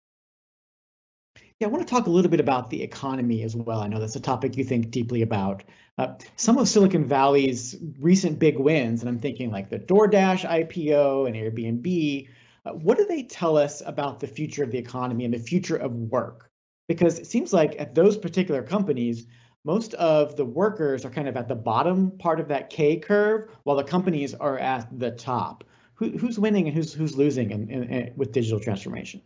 Yeah, 1.61 1.69
I 1.69 1.71
want 1.71 1.87
to 1.87 1.95
talk 1.95 2.07
a 2.07 2.11
little 2.11 2.31
bit 2.31 2.41
about 2.41 2.71
the 2.71 2.83
economy 2.83 3.43
as 3.43 3.55
well. 3.55 3.81
I 3.81 3.87
know 3.87 4.01
that's 4.01 4.17
a 4.17 4.21
topic 4.21 4.57
you 4.57 4.65
think 4.65 4.91
deeply 4.91 5.21
about. 5.21 5.63
Uh, 5.99 6.15
some 6.37 6.57
of 6.57 6.67
Silicon 6.67 7.05
Valley's 7.05 7.77
recent 7.99 8.39
big 8.39 8.59
wins, 8.59 9.03
and 9.03 9.11
I'm 9.11 9.19
thinking 9.19 9.51
like 9.51 9.69
the 9.69 9.79
DoorDash 9.79 10.49
IPO 10.49 11.27
and 11.27 11.37
Airbnb, 11.37 12.29
uh, 12.65 12.73
what 12.73 12.97
do 12.97 13.05
they 13.05 13.25
tell 13.25 13.59
us 13.59 13.83
about 13.85 14.21
the 14.21 14.27
future 14.27 14.65
of 14.65 14.71
the 14.71 14.79
economy 14.79 15.27
and 15.27 15.35
the 15.35 15.39
future 15.39 15.77
of 15.77 15.93
work? 15.93 16.51
Because 16.89 17.19
it 17.19 17.27
seems 17.27 17.53
like 17.53 17.79
at 17.79 17.95
those 17.95 18.17
particular 18.17 18.63
companies, 18.63 19.27
most 19.65 19.95
of 19.95 20.37
the 20.37 20.45
workers 20.45 21.05
are 21.05 21.11
kind 21.11 21.29
of 21.29 21.37
at 21.37 21.49
the 21.49 21.55
bottom 21.55 22.11
part 22.19 22.41
of 22.41 22.49
that 22.49 22.71
K 22.71 22.97
curve, 22.97 23.51
while 23.65 23.77
the 23.77 23.85
companies 23.85 24.35
are 24.35 24.59
at 24.59 24.87
the 24.99 25.11
top. 25.11 25.65
Who, 25.95 26.17
who's 26.17 26.39
winning 26.39 26.67
and 26.67 26.75
who's 26.75 26.95
who's 26.95 27.17
losing 27.17 27.51
in, 27.51 27.71
in, 27.71 27.83
in, 27.85 28.13
with 28.17 28.33
digital 28.33 28.59
transformation? 28.59 29.21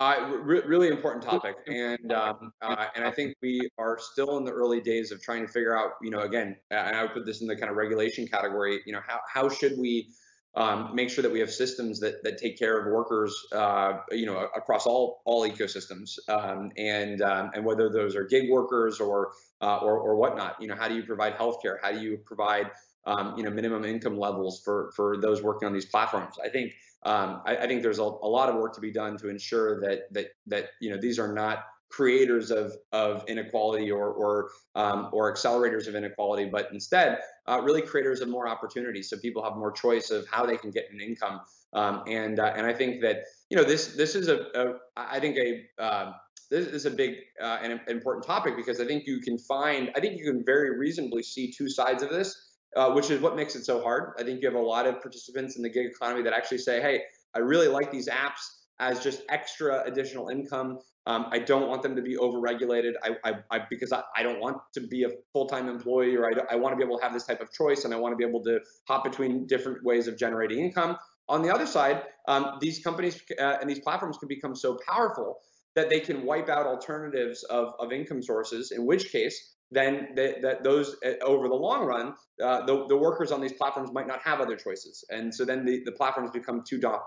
Uh, 0.00 0.38
re- 0.42 0.62
really 0.64 0.88
important 0.88 1.24
topic, 1.24 1.56
and 1.66 2.12
um, 2.12 2.52
uh, 2.62 2.86
and 2.94 3.04
I 3.04 3.10
think 3.10 3.34
we 3.42 3.68
are 3.78 3.98
still 4.00 4.38
in 4.38 4.44
the 4.44 4.52
early 4.52 4.80
days 4.80 5.10
of 5.10 5.20
trying 5.20 5.44
to 5.44 5.52
figure 5.52 5.76
out, 5.76 5.94
you 6.00 6.10
know, 6.10 6.20
again, 6.20 6.56
and 6.70 6.96
I 6.96 7.02
would 7.02 7.12
put 7.12 7.26
this 7.26 7.42
in 7.42 7.48
the 7.48 7.56
kind 7.56 7.68
of 7.68 7.76
regulation 7.76 8.26
category. 8.26 8.80
You 8.86 8.92
know, 8.92 9.00
how 9.04 9.18
how 9.28 9.48
should 9.48 9.76
we 9.76 10.08
um, 10.54 10.94
make 10.94 11.10
sure 11.10 11.22
that 11.22 11.32
we 11.32 11.40
have 11.40 11.50
systems 11.50 12.00
that 12.00 12.22
that 12.24 12.38
take 12.38 12.58
care 12.58 12.78
of 12.78 12.92
workers, 12.92 13.34
uh, 13.52 13.98
you 14.10 14.26
know, 14.26 14.48
across 14.56 14.86
all 14.86 15.22
all 15.24 15.48
ecosystems, 15.48 16.18
um, 16.28 16.72
and 16.76 17.22
um, 17.22 17.50
and 17.54 17.64
whether 17.64 17.88
those 17.88 18.16
are 18.16 18.24
gig 18.24 18.50
workers 18.50 19.00
or 19.00 19.32
uh, 19.60 19.78
or 19.78 19.98
or 19.98 20.16
whatnot. 20.16 20.60
You 20.60 20.68
know, 20.68 20.74
how 20.74 20.88
do 20.88 20.94
you 20.94 21.02
provide 21.02 21.36
healthcare? 21.36 21.76
How 21.82 21.92
do 21.92 22.00
you 22.00 22.18
provide 22.24 22.70
um, 23.06 23.34
you 23.36 23.44
know 23.44 23.50
minimum 23.50 23.84
income 23.84 24.18
levels 24.18 24.60
for 24.64 24.90
for 24.96 25.16
those 25.18 25.42
working 25.42 25.66
on 25.66 25.72
these 25.72 25.86
platforms? 25.86 26.36
I 26.42 26.48
think 26.48 26.74
um, 27.04 27.42
I, 27.46 27.56
I, 27.56 27.66
think 27.68 27.82
there's 27.82 28.00
a, 28.00 28.02
a, 28.02 28.28
lot 28.28 28.48
of 28.48 28.56
work 28.56 28.74
to 28.74 28.80
be 28.80 28.90
done 28.90 29.16
to 29.18 29.28
ensure 29.28 29.80
that 29.82 30.12
that 30.12 30.30
that 30.48 30.70
you 30.80 30.90
know 30.90 30.96
these 30.96 31.18
are 31.18 31.32
not 31.32 31.64
creators 31.90 32.50
of 32.50 32.72
of 32.92 33.24
inequality 33.28 33.90
or 33.90 34.10
or 34.10 34.50
um, 34.74 35.08
or 35.12 35.32
accelerators 35.32 35.86
of 35.86 35.94
inequality, 35.94 36.46
but 36.46 36.68
instead 36.72 37.18
uh, 37.46 37.60
really 37.62 37.82
creators 37.82 38.20
of 38.20 38.28
more 38.28 38.48
opportunities, 38.48 39.10
so 39.10 39.16
people 39.18 39.42
have 39.42 39.56
more 39.56 39.72
choice 39.72 40.10
of 40.10 40.26
how 40.28 40.46
they 40.46 40.56
can 40.56 40.70
get 40.70 40.90
an 40.92 41.00
income. 41.00 41.40
Um, 41.72 42.02
and 42.06 42.40
uh, 42.40 42.52
and 42.56 42.66
I 42.66 42.72
think 42.72 43.00
that 43.02 43.24
you 43.50 43.56
know 43.56 43.64
this 43.64 43.94
this 43.96 44.14
is 44.14 44.28
a, 44.28 44.46
a 44.54 44.74
I 44.96 45.20
think 45.20 45.36
a 45.36 45.82
uh, 45.82 46.12
this 46.50 46.66
is 46.66 46.86
a 46.86 46.90
big 46.90 47.16
uh, 47.42 47.58
and 47.62 47.80
important 47.88 48.24
topic 48.24 48.56
because 48.56 48.80
I 48.80 48.86
think 48.86 49.06
you 49.06 49.20
can 49.20 49.38
find 49.38 49.90
I 49.96 50.00
think 50.00 50.18
you 50.18 50.24
can 50.30 50.44
very 50.44 50.78
reasonably 50.78 51.22
see 51.22 51.52
two 51.52 51.68
sides 51.68 52.02
of 52.02 52.10
this 52.10 52.48
uh, 52.76 52.90
which 52.92 53.10
is 53.10 53.20
what 53.20 53.36
makes 53.36 53.56
it 53.56 53.64
so 53.64 53.82
hard. 53.82 54.12
I 54.18 54.22
think 54.22 54.40
you 54.40 54.48
have 54.48 54.58
a 54.58 54.62
lot 54.62 54.86
of 54.86 55.00
participants 55.00 55.56
in 55.56 55.62
the 55.62 55.68
gig 55.68 55.86
economy 55.86 56.22
that 56.22 56.32
actually 56.32 56.58
say, 56.58 56.80
hey, 56.80 57.02
I 57.34 57.40
really 57.40 57.68
like 57.68 57.90
these 57.90 58.08
apps 58.08 58.58
as 58.78 59.02
just 59.02 59.22
extra 59.28 59.82
additional 59.84 60.28
income. 60.28 60.78
Um, 61.08 61.26
I 61.30 61.38
don't 61.38 61.68
want 61.68 61.82
them 61.82 61.96
to 61.96 62.02
be 62.02 62.16
overregulated. 62.16 62.92
I, 63.02 63.16
I, 63.24 63.32
I 63.50 63.60
because 63.70 63.92
I, 63.92 64.02
I, 64.14 64.22
don't 64.22 64.40
want 64.40 64.58
to 64.74 64.80
be 64.80 65.04
a 65.04 65.08
full-time 65.32 65.66
employee, 65.66 66.14
or 66.14 66.26
I, 66.26 66.52
I 66.52 66.56
want 66.56 66.74
to 66.74 66.76
be 66.76 66.84
able 66.84 66.98
to 66.98 67.02
have 67.02 67.14
this 67.14 67.24
type 67.24 67.40
of 67.40 67.50
choice, 67.50 67.86
and 67.86 67.94
I 67.94 67.96
want 67.96 68.12
to 68.12 68.16
be 68.16 68.24
able 68.24 68.44
to 68.44 68.60
hop 68.86 69.04
between 69.04 69.46
different 69.46 69.82
ways 69.82 70.06
of 70.06 70.18
generating 70.18 70.58
income. 70.58 70.98
On 71.30 71.40
the 71.40 71.52
other 71.52 71.64
side, 71.64 72.02
um, 72.28 72.58
these 72.60 72.80
companies 72.80 73.22
uh, 73.40 73.56
and 73.58 73.70
these 73.70 73.78
platforms 73.78 74.18
can 74.18 74.28
become 74.28 74.54
so 74.54 74.78
powerful 74.86 75.38
that 75.76 75.88
they 75.88 76.00
can 76.00 76.24
wipe 76.24 76.50
out 76.50 76.66
alternatives 76.66 77.42
of, 77.44 77.72
of 77.78 77.90
income 77.90 78.22
sources. 78.22 78.70
In 78.70 78.84
which 78.84 79.10
case, 79.10 79.54
then 79.70 80.08
that 80.16 80.62
those 80.62 80.96
eh, 81.02 81.14
over 81.22 81.48
the 81.48 81.54
long 81.54 81.86
run, 81.86 82.14
uh, 82.42 82.66
the, 82.66 82.86
the 82.86 82.96
workers 82.96 83.32
on 83.32 83.40
these 83.40 83.52
platforms 83.54 83.90
might 83.92 84.06
not 84.06 84.20
have 84.20 84.40
other 84.40 84.56
choices. 84.56 85.04
And 85.08 85.34
so 85.34 85.46
then 85.46 85.64
the, 85.64 85.82
the 85.84 85.92
platforms 85.92 86.30
become 86.32 86.64
too, 86.68 86.78
do- 86.78 86.98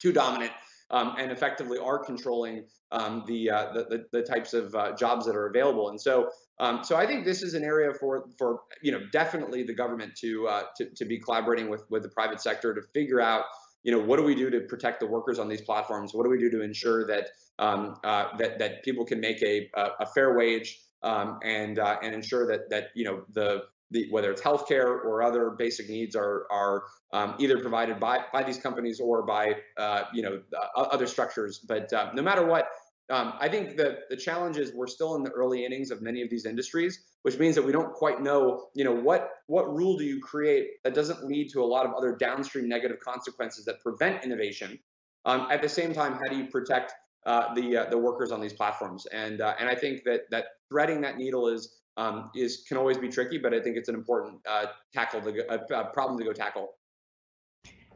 too 0.00 0.12
dominant 0.12 0.52
um, 0.90 1.14
and 1.18 1.30
effectively 1.30 1.78
are 1.78 1.98
controlling 1.98 2.64
um, 2.92 3.24
the, 3.26 3.50
uh, 3.50 3.72
the, 3.72 3.84
the, 3.84 4.04
the 4.12 4.22
types 4.22 4.54
of 4.54 4.74
uh, 4.74 4.92
jobs 4.96 5.26
that 5.26 5.36
are 5.36 5.46
available. 5.46 5.90
And 5.90 6.00
so 6.00 6.30
um, 6.60 6.82
so 6.82 6.96
I 6.96 7.06
think 7.06 7.24
this 7.24 7.42
is 7.42 7.54
an 7.54 7.62
area 7.62 7.92
for 7.94 8.28
for 8.36 8.60
you 8.82 8.92
know 8.92 9.00
definitely 9.12 9.62
the 9.62 9.74
government 9.74 10.16
to 10.16 10.48
uh, 10.48 10.62
to, 10.76 10.86
to 10.96 11.04
be 11.04 11.18
collaborating 11.18 11.68
with 11.68 11.84
with 11.90 12.02
the 12.02 12.08
private 12.08 12.40
sector 12.40 12.74
to 12.74 12.82
figure 12.94 13.20
out 13.20 13.44
you 13.84 13.92
know 13.92 14.00
what 14.00 14.16
do 14.16 14.24
we 14.24 14.34
do 14.34 14.50
to 14.50 14.60
protect 14.62 15.00
the 15.00 15.06
workers 15.06 15.38
on 15.38 15.48
these 15.48 15.60
platforms? 15.60 16.14
What 16.14 16.24
do 16.24 16.30
we 16.30 16.38
do 16.38 16.50
to 16.50 16.62
ensure 16.62 17.06
that 17.06 17.28
um, 17.58 17.96
uh, 18.02 18.36
that 18.38 18.58
that 18.58 18.82
people 18.82 19.04
can 19.04 19.20
make 19.20 19.40
a 19.42 19.70
a 20.00 20.06
fair 20.06 20.36
wage 20.36 20.80
um, 21.02 21.38
and 21.44 21.78
uh, 21.78 21.98
and 22.02 22.14
ensure 22.14 22.46
that 22.48 22.70
that 22.70 22.88
you 22.94 23.04
know 23.04 23.22
the 23.32 23.62
the, 23.90 24.06
whether 24.10 24.30
it's 24.30 24.42
healthcare 24.42 25.04
or 25.04 25.22
other 25.22 25.50
basic 25.50 25.88
needs 25.88 26.14
are 26.14 26.46
are 26.50 26.84
um, 27.12 27.34
either 27.38 27.58
provided 27.60 27.98
by 27.98 28.24
by 28.32 28.42
these 28.42 28.58
companies 28.58 29.00
or 29.00 29.24
by 29.24 29.54
uh, 29.76 30.04
you 30.12 30.22
know 30.22 30.40
uh, 30.76 30.80
other 30.80 31.06
structures. 31.06 31.58
But 31.58 31.92
uh, 31.92 32.10
no 32.14 32.22
matter 32.22 32.44
what, 32.44 32.68
um, 33.10 33.34
I 33.40 33.48
think 33.48 33.76
that 33.76 34.08
the 34.10 34.16
challenge 34.16 34.58
is 34.58 34.72
we're 34.74 34.86
still 34.86 35.14
in 35.16 35.22
the 35.22 35.30
early 35.30 35.64
innings 35.64 35.90
of 35.90 36.02
many 36.02 36.22
of 36.22 36.30
these 36.30 36.44
industries, 36.44 37.04
which 37.22 37.38
means 37.38 37.54
that 37.54 37.64
we 37.64 37.72
don't 37.72 37.92
quite 37.92 38.20
know 38.22 38.68
you 38.74 38.84
know 38.84 38.94
what 38.94 39.30
what 39.46 39.74
rule 39.74 39.96
do 39.96 40.04
you 40.04 40.20
create 40.20 40.82
that 40.84 40.94
doesn't 40.94 41.24
lead 41.24 41.50
to 41.50 41.62
a 41.62 41.66
lot 41.66 41.86
of 41.86 41.92
other 41.94 42.16
downstream 42.16 42.68
negative 42.68 42.98
consequences 43.00 43.64
that 43.64 43.80
prevent 43.80 44.24
innovation. 44.24 44.78
Um, 45.24 45.48
at 45.50 45.60
the 45.62 45.68
same 45.68 45.92
time, 45.92 46.12
how 46.12 46.30
do 46.30 46.36
you 46.36 46.46
protect 46.46 46.92
uh, 47.28 47.52
the 47.54 47.76
uh, 47.76 47.90
the 47.90 47.98
workers 47.98 48.32
on 48.32 48.40
these 48.40 48.54
platforms. 48.54 49.06
And 49.06 49.40
uh, 49.40 49.54
and 49.60 49.68
I 49.68 49.74
think 49.74 50.02
that 50.04 50.22
that 50.30 50.46
threading 50.70 51.00
that 51.02 51.18
needle 51.18 51.48
is 51.48 51.76
um, 51.98 52.30
is 52.34 52.64
can 52.66 52.76
always 52.76 52.96
be 52.96 53.08
tricky, 53.08 53.36
but 53.36 53.52
I 53.52 53.60
think 53.60 53.76
it's 53.76 53.88
an 53.88 53.94
important 53.94 54.40
uh, 54.48 54.66
tackle 54.94 55.20
to 55.20 55.32
go, 55.32 55.84
problem 55.92 56.18
to 56.18 56.24
go 56.24 56.32
tackle. 56.32 56.70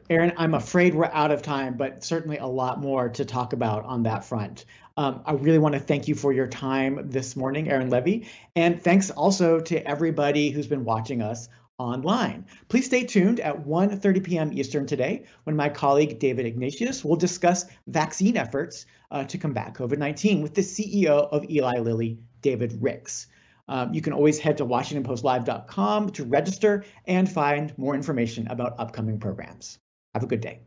Aaron, 0.09 0.33
I'm 0.35 0.53
afraid 0.53 0.93
we're 0.93 1.05
out 1.05 1.31
of 1.31 1.41
time, 1.41 1.77
but 1.77 2.03
certainly 2.03 2.37
a 2.37 2.45
lot 2.45 2.81
more 2.81 3.07
to 3.07 3.23
talk 3.23 3.53
about 3.53 3.85
on 3.85 4.03
that 4.03 4.25
front. 4.25 4.65
Um, 4.97 5.23
I 5.25 5.31
really 5.31 5.59
want 5.59 5.73
to 5.73 5.79
thank 5.79 6.09
you 6.09 6.13
for 6.13 6.33
your 6.33 6.45
time 6.45 7.09
this 7.09 7.37
morning, 7.37 7.69
Aaron 7.69 7.89
Levie, 7.89 8.27
and 8.57 8.81
thanks 8.83 9.09
also 9.09 9.61
to 9.61 9.87
everybody 9.87 10.49
who's 10.49 10.67
been 10.67 10.83
watching 10.83 11.21
us 11.21 11.47
online. 11.79 12.45
Please 12.67 12.85
stay 12.85 13.05
tuned 13.05 13.39
at 13.39 13.65
1.30 13.65 14.23
p.m. 14.23 14.53
Eastern 14.53 14.85
today 14.85 15.25
when 15.45 15.55
my 15.55 15.69
colleague 15.69 16.19
David 16.19 16.45
Ignatius 16.45 17.03
will 17.03 17.15
discuss 17.15 17.65
vaccine 17.87 18.35
efforts 18.35 18.85
uh, 19.09 19.23
to 19.23 19.37
combat 19.37 19.73
COVID-19 19.73 20.43
with 20.43 20.53
the 20.53 20.61
CEO 20.61 21.29
of 21.31 21.49
Eli 21.49 21.79
Lilly, 21.79 22.19
David 22.41 22.77
Ricks. 22.81 23.27
Um, 23.67 23.93
you 23.93 24.01
can 24.01 24.13
always 24.13 24.39
head 24.39 24.57
to 24.57 24.65
WashingtonPostLive.com 24.65 26.09
to 26.11 26.23
register 26.25 26.83
and 27.05 27.31
find 27.31 27.77
more 27.77 27.93
information 27.95 28.47
about 28.47 28.79
upcoming 28.79 29.19
programs. 29.19 29.79
Have 30.13 30.23
a 30.23 30.27
good 30.27 30.41
day. 30.41 30.59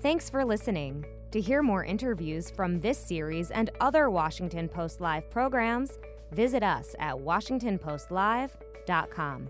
Thanks 0.00 0.28
for 0.28 0.44
listening. 0.44 1.06
To 1.30 1.40
hear 1.40 1.62
more 1.62 1.84
interviews 1.84 2.50
from 2.50 2.80
this 2.80 2.98
series 2.98 3.50
and 3.50 3.70
other 3.80 4.10
Washington 4.10 4.68
Post 4.68 5.00
Live 5.00 5.30
programs, 5.30 5.98
visit 6.32 6.62
us 6.62 6.94
at 6.98 7.14
WashingtonPostLive.com. 7.14 9.48